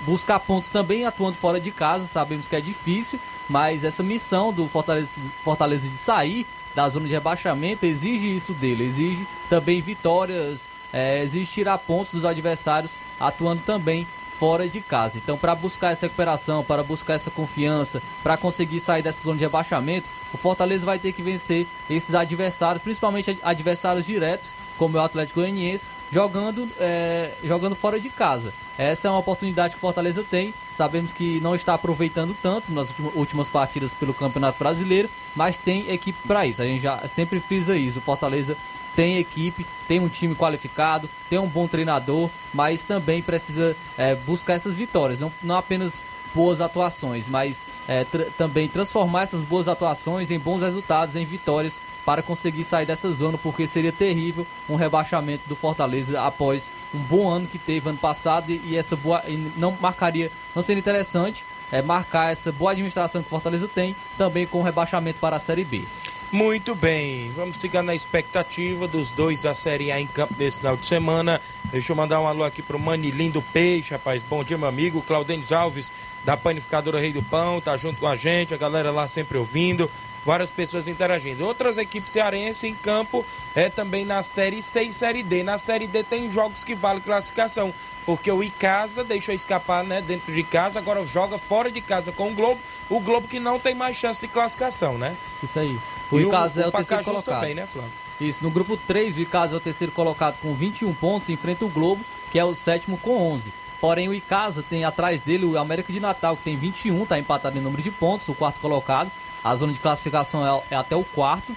buscar 0.02 0.38
pontos 0.38 0.70
também 0.70 1.04
atuando 1.04 1.36
fora 1.36 1.60
de 1.60 1.70
casa, 1.70 2.06
sabemos 2.06 2.46
que 2.46 2.56
é 2.56 2.60
difícil, 2.60 3.18
mas 3.50 3.82
essa 3.82 4.00
missão 4.00 4.52
do 4.52 4.68
Fortaleza, 4.68 5.20
Fortaleza 5.42 5.88
de 5.88 5.96
sair 5.96 6.46
da 6.72 6.88
zona 6.88 7.08
de 7.08 7.12
rebaixamento 7.12 7.84
exige 7.84 8.32
isso 8.32 8.52
dele, 8.52 8.84
exige 8.84 9.26
também 9.48 9.80
vitórias, 9.80 10.70
é, 10.92 11.20
exige 11.20 11.50
tirar 11.50 11.76
pontos 11.78 12.12
dos 12.12 12.24
adversários, 12.24 12.96
atuando 13.18 13.62
também 13.62 14.06
fora 14.40 14.66
de 14.66 14.80
casa. 14.80 15.18
Então, 15.18 15.36
para 15.36 15.54
buscar 15.54 15.92
essa 15.92 16.06
recuperação, 16.06 16.64
para 16.64 16.82
buscar 16.82 17.12
essa 17.12 17.30
confiança, 17.30 18.00
para 18.22 18.38
conseguir 18.38 18.80
sair 18.80 19.02
dessa 19.02 19.22
zona 19.22 19.36
de 19.36 19.44
rebaixamento, 19.44 20.08
o 20.32 20.38
Fortaleza 20.38 20.86
vai 20.86 20.98
ter 20.98 21.12
que 21.12 21.22
vencer 21.22 21.66
esses 21.90 22.14
adversários, 22.14 22.82
principalmente 22.82 23.38
adversários 23.42 24.06
diretos, 24.06 24.54
como 24.78 24.96
o 24.96 25.00
Atlético 25.00 25.40
Goianiense, 25.40 25.90
jogando, 26.10 26.66
é, 26.80 27.32
jogando 27.44 27.74
fora 27.74 28.00
de 28.00 28.08
casa. 28.08 28.54
Essa 28.78 29.08
é 29.08 29.10
uma 29.10 29.20
oportunidade 29.20 29.74
que 29.74 29.78
o 29.78 29.80
Fortaleza 29.80 30.24
tem. 30.24 30.54
Sabemos 30.72 31.12
que 31.12 31.38
não 31.40 31.54
está 31.54 31.74
aproveitando 31.74 32.34
tanto 32.40 32.72
nas 32.72 32.94
últimas 33.14 33.46
partidas 33.46 33.92
pelo 33.92 34.14
Campeonato 34.14 34.58
Brasileiro, 34.58 35.10
mas 35.36 35.58
tem 35.58 35.90
equipe 35.90 36.18
para 36.26 36.46
isso. 36.46 36.62
A 36.62 36.64
gente 36.64 36.80
já 36.80 37.06
sempre 37.06 37.40
frisa 37.40 37.76
isso. 37.76 37.98
O 37.98 38.02
Fortaleza 38.02 38.56
tem 39.00 39.16
equipe, 39.16 39.66
tem 39.88 39.98
um 39.98 40.10
time 40.10 40.34
qualificado, 40.34 41.08
tem 41.30 41.38
um 41.38 41.46
bom 41.46 41.66
treinador, 41.66 42.28
mas 42.52 42.84
também 42.84 43.22
precisa 43.22 43.74
é, 43.96 44.14
buscar 44.14 44.52
essas 44.52 44.76
vitórias, 44.76 45.18
não, 45.18 45.32
não 45.42 45.56
apenas 45.56 46.04
boas 46.34 46.60
atuações, 46.60 47.26
mas 47.26 47.66
é, 47.88 48.04
tra 48.04 48.26
também 48.36 48.68
transformar 48.68 49.22
essas 49.22 49.40
boas 49.40 49.68
atuações 49.68 50.30
em 50.30 50.38
bons 50.38 50.60
resultados, 50.60 51.16
em 51.16 51.24
vitórias 51.24 51.80
para 52.04 52.22
conseguir 52.22 52.62
sair 52.62 52.84
dessa 52.84 53.10
zona, 53.10 53.38
porque 53.38 53.66
seria 53.66 53.90
terrível 53.90 54.46
um 54.68 54.74
rebaixamento 54.74 55.48
do 55.48 55.56
Fortaleza 55.56 56.20
após 56.20 56.70
um 56.94 56.98
bom 56.98 57.26
ano 57.26 57.46
que 57.46 57.58
teve 57.58 57.88
ano 57.88 57.96
passado 57.96 58.52
e, 58.52 58.60
e 58.66 58.76
essa 58.76 58.96
boa 58.96 59.22
e 59.26 59.50
não 59.56 59.78
marcaria, 59.80 60.30
não 60.54 60.60
seria 60.60 60.80
interessante 60.80 61.46
é, 61.72 61.80
marcar 61.80 62.32
essa 62.32 62.52
boa 62.52 62.72
administração 62.72 63.22
que 63.22 63.28
o 63.28 63.30
Fortaleza 63.30 63.66
tem 63.66 63.96
também 64.18 64.46
com 64.46 64.60
o 64.60 64.62
rebaixamento 64.62 65.18
para 65.18 65.36
a 65.36 65.40
Série 65.40 65.64
B. 65.64 65.84
Muito 66.32 66.76
bem, 66.76 67.28
vamos 67.32 67.60
ficar 67.60 67.82
na 67.82 67.92
expectativa 67.92 68.86
dos 68.86 69.10
dois 69.10 69.44
a 69.44 69.52
Série 69.52 69.90
A 69.90 70.00
em 70.00 70.06
campo 70.06 70.32
desse 70.32 70.58
final 70.58 70.76
de 70.76 70.86
semana. 70.86 71.40
Deixa 71.72 71.90
eu 71.90 71.96
mandar 71.96 72.20
um 72.20 72.26
alô 72.26 72.44
aqui 72.44 72.62
pro 72.62 72.78
Manilim 72.78 73.30
do 73.30 73.42
Peixe, 73.42 73.90
rapaz. 73.90 74.22
Bom 74.22 74.44
dia, 74.44 74.56
meu 74.56 74.68
amigo. 74.68 75.02
Claudenis 75.02 75.50
Alves, 75.50 75.90
da 76.24 76.36
Panificadora 76.36 77.00
Rei 77.00 77.12
do 77.12 77.20
Pão, 77.20 77.60
tá 77.60 77.76
junto 77.76 77.98
com 77.98 78.06
a 78.06 78.14
gente, 78.14 78.54
a 78.54 78.56
galera 78.56 78.92
lá 78.92 79.08
sempre 79.08 79.38
ouvindo. 79.38 79.90
Várias 80.24 80.52
pessoas 80.52 80.86
interagindo. 80.86 81.44
Outras 81.44 81.78
equipes 81.78 82.12
cearenses 82.12 82.62
em 82.62 82.76
campo 82.76 83.26
é 83.52 83.68
também 83.68 84.04
na 84.04 84.22
Série 84.22 84.62
C 84.62 84.84
e 84.84 84.92
Série 84.92 85.24
D. 85.24 85.42
Na 85.42 85.58
Série 85.58 85.88
D 85.88 86.04
tem 86.04 86.30
jogos 86.30 86.62
que 86.62 86.76
valem 86.76 87.02
classificação, 87.02 87.74
porque 88.06 88.30
o 88.30 88.40
Icasa 88.40 89.02
deixou 89.02 89.34
escapar 89.34 89.82
né, 89.82 90.00
dentro 90.00 90.32
de 90.32 90.44
casa, 90.44 90.78
agora 90.78 91.04
joga 91.04 91.38
fora 91.38 91.72
de 91.72 91.80
casa 91.80 92.12
com 92.12 92.30
o 92.30 92.34
Globo. 92.34 92.60
O 92.88 93.00
Globo 93.00 93.26
que 93.26 93.40
não 93.40 93.58
tem 93.58 93.74
mais 93.74 93.96
chance 93.96 94.24
de 94.24 94.32
classificação, 94.32 94.96
né? 94.96 95.16
Isso 95.42 95.58
aí. 95.58 95.76
O 96.10 96.20
Icasa 96.20 96.62
é 96.62 96.66
o, 96.66 96.68
o 96.68 96.72
terceiro 96.72 97.04
colocado. 97.04 97.34
também, 97.40 97.54
né, 97.54 97.66
Flávio? 97.66 97.92
Isso, 98.20 98.42
no 98.42 98.50
grupo 98.50 98.76
3, 98.76 99.16
o 99.16 99.20
Icasa 99.20 99.54
é 99.54 99.56
o 99.56 99.60
terceiro 99.60 99.92
colocado 99.92 100.38
com 100.40 100.54
21 100.54 100.92
pontos, 100.94 101.28
enfrenta 101.28 101.64
o 101.64 101.68
Globo, 101.68 102.04
que 102.30 102.38
é 102.38 102.44
o 102.44 102.54
sétimo 102.54 102.98
com 102.98 103.16
11. 103.32 103.52
Porém, 103.80 104.08
o 104.08 104.14
Icasa 104.14 104.62
tem 104.62 104.84
atrás 104.84 105.22
dele 105.22 105.46
o 105.46 105.58
América 105.58 105.92
de 105.92 106.00
Natal, 106.00 106.36
que 106.36 106.42
tem 106.42 106.56
21, 106.56 107.02
está 107.02 107.18
empatado 107.18 107.56
em 107.56 107.62
número 107.62 107.82
de 107.82 107.90
pontos, 107.90 108.28
o 108.28 108.34
quarto 108.34 108.60
colocado. 108.60 109.10
A 109.42 109.56
zona 109.56 109.72
de 109.72 109.80
classificação 109.80 110.46
é, 110.46 110.74
é 110.74 110.76
até 110.76 110.94
o 110.94 111.02
quarto. 111.02 111.56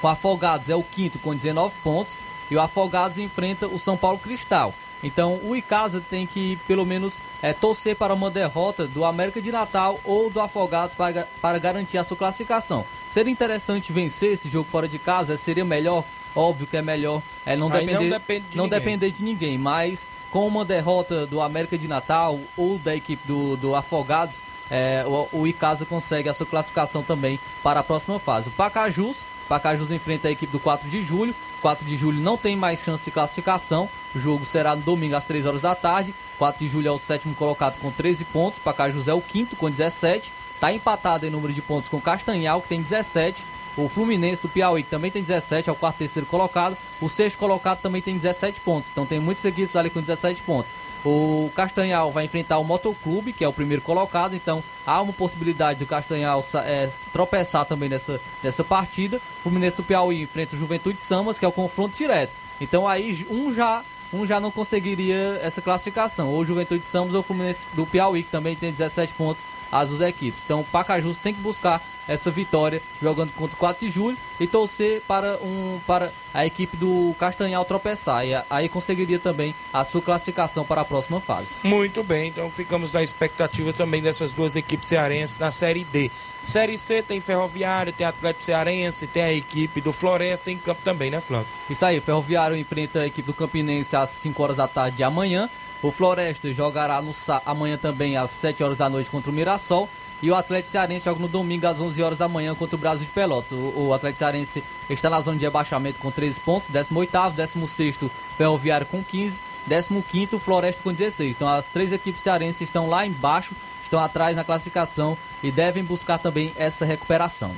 O 0.00 0.06
Afogados 0.06 0.70
é 0.70 0.76
o 0.76 0.82
quinto 0.82 1.18
com 1.18 1.34
19 1.34 1.74
pontos. 1.82 2.18
E 2.50 2.56
o 2.56 2.60
Afogados 2.60 3.18
enfrenta 3.18 3.66
o 3.66 3.78
São 3.78 3.96
Paulo 3.96 4.18
Cristal. 4.18 4.72
Então 5.02 5.40
o 5.42 5.56
Icasa 5.56 6.00
tem 6.00 6.26
que 6.26 6.56
pelo 6.66 6.84
menos 6.84 7.22
é, 7.42 7.52
torcer 7.52 7.96
para 7.96 8.14
uma 8.14 8.30
derrota 8.30 8.86
do 8.86 9.04
América 9.04 9.40
de 9.40 9.50
Natal 9.50 9.98
ou 10.04 10.30
do 10.30 10.40
Afogados 10.40 10.94
para, 10.94 11.28
para 11.40 11.58
garantir 11.58 11.98
a 11.98 12.04
sua 12.04 12.16
classificação. 12.16 12.84
Seria 13.08 13.32
interessante 13.32 13.92
vencer 13.92 14.32
esse 14.32 14.48
jogo 14.48 14.68
fora 14.70 14.88
de 14.88 14.98
casa, 14.98 15.36
seria 15.36 15.64
melhor, 15.64 16.04
óbvio 16.34 16.66
que 16.66 16.76
é 16.76 16.82
melhor 16.82 17.22
é, 17.44 17.56
não, 17.56 17.70
depender, 17.70 17.92
não, 17.92 18.10
depende 18.10 18.46
de 18.50 18.56
não 18.56 18.64
ninguém. 18.64 18.78
depender 18.78 19.10
de 19.10 19.22
ninguém, 19.22 19.58
mas 19.58 20.10
com 20.30 20.46
uma 20.46 20.64
derrota 20.64 21.26
do 21.26 21.40
América 21.40 21.76
de 21.76 21.88
Natal 21.88 22.38
ou 22.56 22.78
da 22.78 22.94
equipe 22.94 23.26
do, 23.26 23.56
do 23.56 23.74
Afogados, 23.74 24.44
é, 24.70 25.04
o, 25.06 25.40
o 25.40 25.46
Icasa 25.46 25.84
consegue 25.84 26.28
a 26.28 26.34
sua 26.34 26.46
classificação 26.46 27.02
também 27.02 27.40
para 27.62 27.80
a 27.80 27.82
próxima 27.82 28.18
fase. 28.18 28.48
O 28.48 28.52
Pacajus, 28.52 29.26
Pacajus 29.48 29.90
enfrenta 29.90 30.28
a 30.28 30.30
equipe 30.30 30.52
do 30.52 30.60
4 30.60 30.88
de 30.88 31.02
julho. 31.02 31.34
4 31.60 31.86
de 31.86 31.96
julho 31.96 32.20
não 32.20 32.36
tem 32.36 32.56
mais 32.56 32.80
chance 32.80 33.04
de 33.04 33.10
classificação. 33.10 33.88
O 34.14 34.18
jogo 34.18 34.44
será 34.44 34.74
no 34.74 34.82
domingo 34.82 35.14
às 35.14 35.26
3 35.26 35.46
horas 35.46 35.60
da 35.60 35.74
tarde. 35.74 36.14
4 36.38 36.58
de 36.58 36.68
julho 36.68 36.88
é 36.88 36.90
o 36.90 36.98
sétimo 36.98 37.34
colocado 37.34 37.78
com 37.80 37.90
13 37.90 38.24
pontos. 38.26 38.58
Pacajus 38.58 39.08
é 39.08 39.14
o 39.14 39.20
quinto 39.20 39.56
com 39.56 39.70
17. 39.70 40.32
Está 40.54 40.72
empatado 40.72 41.26
em 41.26 41.30
número 41.30 41.52
de 41.52 41.62
pontos 41.62 41.88
com 41.88 42.00
Castanhal, 42.00 42.60
que 42.60 42.68
tem 42.68 42.82
17. 42.82 43.44
O 43.76 43.88
Fluminense 43.88 44.42
do 44.42 44.48
Piauí 44.48 44.82
também 44.82 45.10
tem 45.10 45.22
17, 45.22 45.68
é 45.68 45.72
o 45.72 45.76
quarto 45.76 45.98
terceiro 45.98 46.26
colocado. 46.26 46.76
O 47.00 47.08
sexto 47.08 47.38
colocado 47.38 47.80
também 47.80 48.02
tem 48.02 48.16
17 48.16 48.60
pontos. 48.60 48.90
Então 48.90 49.06
tem 49.06 49.20
muitas 49.20 49.44
equipes 49.44 49.76
ali 49.76 49.88
com 49.88 50.00
17 50.00 50.42
pontos. 50.42 50.76
O 51.04 51.50
Castanhal 51.54 52.10
vai 52.10 52.24
enfrentar 52.24 52.58
o 52.58 52.64
Motoclube, 52.64 53.32
que 53.32 53.44
é 53.44 53.48
o 53.48 53.52
primeiro 53.52 53.82
colocado. 53.82 54.34
Então 54.34 54.62
há 54.86 55.00
uma 55.00 55.12
possibilidade 55.12 55.78
do 55.78 55.86
Castanhal 55.86 56.44
é, 56.64 56.88
tropeçar 57.12 57.64
também 57.64 57.88
nessa, 57.88 58.20
nessa 58.42 58.64
partida. 58.64 59.18
O 59.38 59.42
Fluminense 59.42 59.76
do 59.76 59.84
Piauí 59.84 60.22
enfrenta 60.22 60.56
o 60.56 60.58
Juventude 60.58 61.00
Samas, 61.00 61.38
que 61.38 61.44
é 61.44 61.48
o 61.48 61.52
confronto 61.52 61.96
direto. 61.96 62.36
Então 62.60 62.86
aí 62.86 63.26
um 63.30 63.52
já 63.52 63.82
um 64.12 64.26
já 64.26 64.40
não 64.40 64.50
conseguiria 64.50 65.38
essa 65.40 65.62
classificação. 65.62 66.28
Ou 66.30 66.44
Juventude 66.44 66.84
Samas 66.84 67.14
ou 67.14 67.20
o 67.20 67.22
Fluminense 67.22 67.66
do 67.74 67.86
Piauí, 67.86 68.24
que 68.24 68.30
também 68.30 68.56
tem 68.56 68.72
17 68.72 69.14
pontos 69.14 69.46
as 69.70 69.88
duas 69.90 70.00
equipes. 70.00 70.42
Então 70.44 70.60
o 70.60 70.64
Pacajus 70.64 71.18
tem 71.18 71.34
que 71.34 71.40
buscar 71.40 71.82
essa 72.08 72.30
vitória 72.30 72.82
jogando 73.00 73.30
contra 73.32 73.54
o 73.54 73.58
4 73.58 73.86
de 73.86 73.92
julho 73.92 74.18
e 74.38 74.46
torcer 74.46 75.00
para, 75.06 75.38
um, 75.38 75.78
para 75.86 76.12
a 76.34 76.44
equipe 76.44 76.76
do 76.76 77.14
Castanhal 77.18 77.64
tropeçar. 77.64 78.26
E 78.26 78.32
aí 78.50 78.68
conseguiria 78.68 79.18
também 79.18 79.54
a 79.72 79.84
sua 79.84 80.02
classificação 80.02 80.64
para 80.64 80.80
a 80.80 80.84
próxima 80.84 81.20
fase. 81.20 81.60
Muito 81.62 82.02
bem, 82.02 82.28
então 82.28 82.50
ficamos 82.50 82.92
na 82.92 83.02
expectativa 83.02 83.72
também 83.72 84.02
dessas 84.02 84.32
duas 84.32 84.56
equipes 84.56 84.88
cearenses 84.88 85.38
na 85.38 85.52
Série 85.52 85.84
D. 85.84 86.10
Série 86.44 86.78
C 86.78 87.02
tem 87.02 87.20
Ferroviário, 87.20 87.92
tem 87.92 88.06
Atlético 88.06 88.44
Cearense, 88.44 89.06
tem 89.06 89.22
a 89.22 89.32
equipe 89.32 89.80
do 89.80 89.92
Floresta 89.92 90.50
em 90.50 90.58
campo 90.58 90.80
também, 90.82 91.10
né, 91.10 91.20
Flávio? 91.20 91.48
Isso 91.68 91.84
aí, 91.84 91.98
o 91.98 92.02
Ferroviário 92.02 92.56
enfrenta 92.56 93.00
a 93.00 93.06
equipe 93.06 93.26
do 93.26 93.34
Campinense 93.34 93.94
às 93.94 94.10
5 94.10 94.42
horas 94.42 94.56
da 94.56 94.66
tarde 94.66 94.96
de 94.96 95.04
amanhã. 95.04 95.48
O 95.82 95.90
Floresta 95.90 96.52
jogará 96.52 97.00
no, 97.00 97.12
amanhã 97.46 97.78
também 97.78 98.16
às 98.16 98.30
7 98.30 98.62
horas 98.62 98.78
da 98.78 98.88
noite 98.88 99.10
contra 99.10 99.30
o 99.30 99.34
Mirassol. 99.34 99.88
E 100.22 100.30
o 100.30 100.34
Atlético 100.34 100.72
Cearense 100.72 101.06
joga 101.06 101.18
no 101.18 101.28
domingo 101.28 101.66
às 101.66 101.80
11 101.80 102.02
horas 102.02 102.18
da 102.18 102.28
manhã 102.28 102.54
contra 102.54 102.76
o 102.76 102.78
Brasil 102.78 103.06
de 103.06 103.12
Pelotas. 103.12 103.52
O, 103.52 103.86
o 103.86 103.94
Atlético 103.94 104.18
Cearense 104.18 104.62
está 104.90 105.08
na 105.08 105.18
zona 105.22 105.38
de 105.38 105.46
rebaixamento 105.46 105.98
com 105.98 106.10
13 106.10 106.40
pontos, 106.40 106.68
18º, 106.68 107.32
16 107.32 107.98
Ferroviário 108.36 108.86
com 108.86 109.02
15, 109.02 109.40
15º 109.66 110.38
Floresta 110.38 110.82
com 110.82 110.92
16. 110.92 111.36
Então 111.36 111.48
as 111.48 111.70
três 111.70 111.90
equipes 111.90 112.20
cearenses 112.20 112.60
estão 112.60 112.86
lá 112.86 113.06
embaixo, 113.06 113.54
estão 113.82 113.98
atrás 113.98 114.36
na 114.36 114.44
classificação 114.44 115.16
e 115.42 115.50
devem 115.50 115.82
buscar 115.82 116.18
também 116.18 116.52
essa 116.54 116.84
recuperação. 116.84 117.54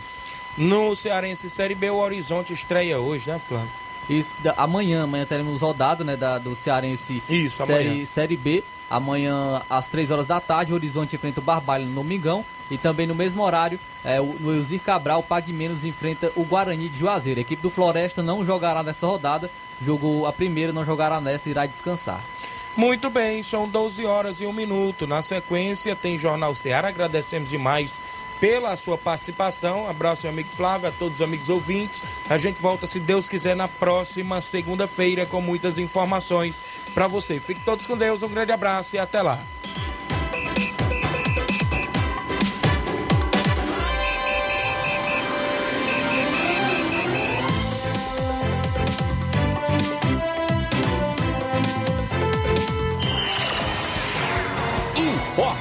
No 0.56 0.94
Cearense 0.94 1.50
Série 1.50 1.74
B, 1.74 1.90
o 1.90 1.96
Horizonte 1.96 2.52
estreia 2.52 3.00
hoje, 3.00 3.28
né, 3.28 3.40
Flávio? 3.40 3.82
Isso, 4.09 4.32
da, 4.40 4.55
amanhã, 4.57 5.05
amanhã 5.05 5.24
teremos 5.24 5.62
rodada, 5.62 6.03
né, 6.05 6.16
da, 6.16 6.38
do 6.38 6.55
Cearense 6.55 7.22
Isso, 7.28 7.64
série, 7.64 7.88
amanhã. 7.88 8.07
série 8.07 8.36
B. 8.36 8.64
Amanhã, 8.90 9.62
às 9.70 9.88
3 9.88 10.11
horas 10.11 10.26
da 10.26 10.38
tarde, 10.38 10.72
o 10.72 10.74
Horizonte 10.74 11.16
enfrenta 11.16 11.40
o 11.40 11.42
Barbalho 11.42 11.86
no 11.86 11.94
Domingão. 11.94 12.44
E 12.70 12.76
também 12.76 13.07
no 13.07 13.14
mesmo 13.14 13.42
horário, 13.42 13.78
é, 14.05 14.20
o, 14.20 14.36
no 14.38 14.55
Elzir 14.55 14.80
Cabral, 14.80 15.20
o 15.20 15.22
Pague 15.22 15.53
Menos 15.53 15.84
enfrenta 15.84 16.30
o 16.36 16.44
Guarani 16.44 16.88
de 16.88 16.98
Juazeiro. 16.98 17.38
A 17.38 17.42
equipe 17.42 17.62
do 17.62 17.70
Floresta 17.70 18.22
não 18.22 18.44
jogará 18.44 18.82
nessa 18.82 19.07
rodada. 19.07 19.50
Jogou 19.80 20.26
a 20.26 20.32
primeira, 20.32 20.72
não 20.72 20.84
jogará 20.84 21.20
nessa, 21.20 21.48
irá 21.48 21.64
descansar. 21.64 22.20
Muito 22.76 23.11
bem, 23.11 23.42
são 23.42 23.68
12 23.68 24.05
horas 24.07 24.40
e 24.40 24.46
1 24.46 24.53
minuto. 24.53 25.07
Na 25.07 25.20
sequência, 25.22 25.94
tem 25.94 26.16
Jornal 26.16 26.55
Ceará. 26.55 26.88
Agradecemos 26.88 27.50
demais 27.50 28.00
pela 28.43 28.76
sua 28.76 28.99
participação. 28.99 29.88
Abraço, 29.88 30.26
meu 30.26 30.32
amigo 30.32 30.49
Flávio, 30.49 30.88
a 30.88 30.90
todos 30.90 31.20
os 31.20 31.22
amigos 31.22 31.49
ouvintes. 31.49 32.03
A 32.28 32.36
gente 32.36 32.61
volta, 32.61 32.88
se 32.88 32.99
Deus 32.99 33.28
quiser, 33.28 33.55
na 33.55 33.68
próxima 33.68 34.43
segunda-feira 34.43 35.24
com 35.24 35.40
muitas 35.40 35.78
informações 35.78 36.61
para 36.93 37.07
você. 37.07 37.38
Fiquem 37.38 37.62
todos 37.62 37.86
com 37.86 37.97
Deus, 37.97 38.24
um 38.24 38.28
grande 38.28 38.51
abraço 38.51 38.97
e 38.97 38.99
até 38.99 39.22
lá. 39.22 39.38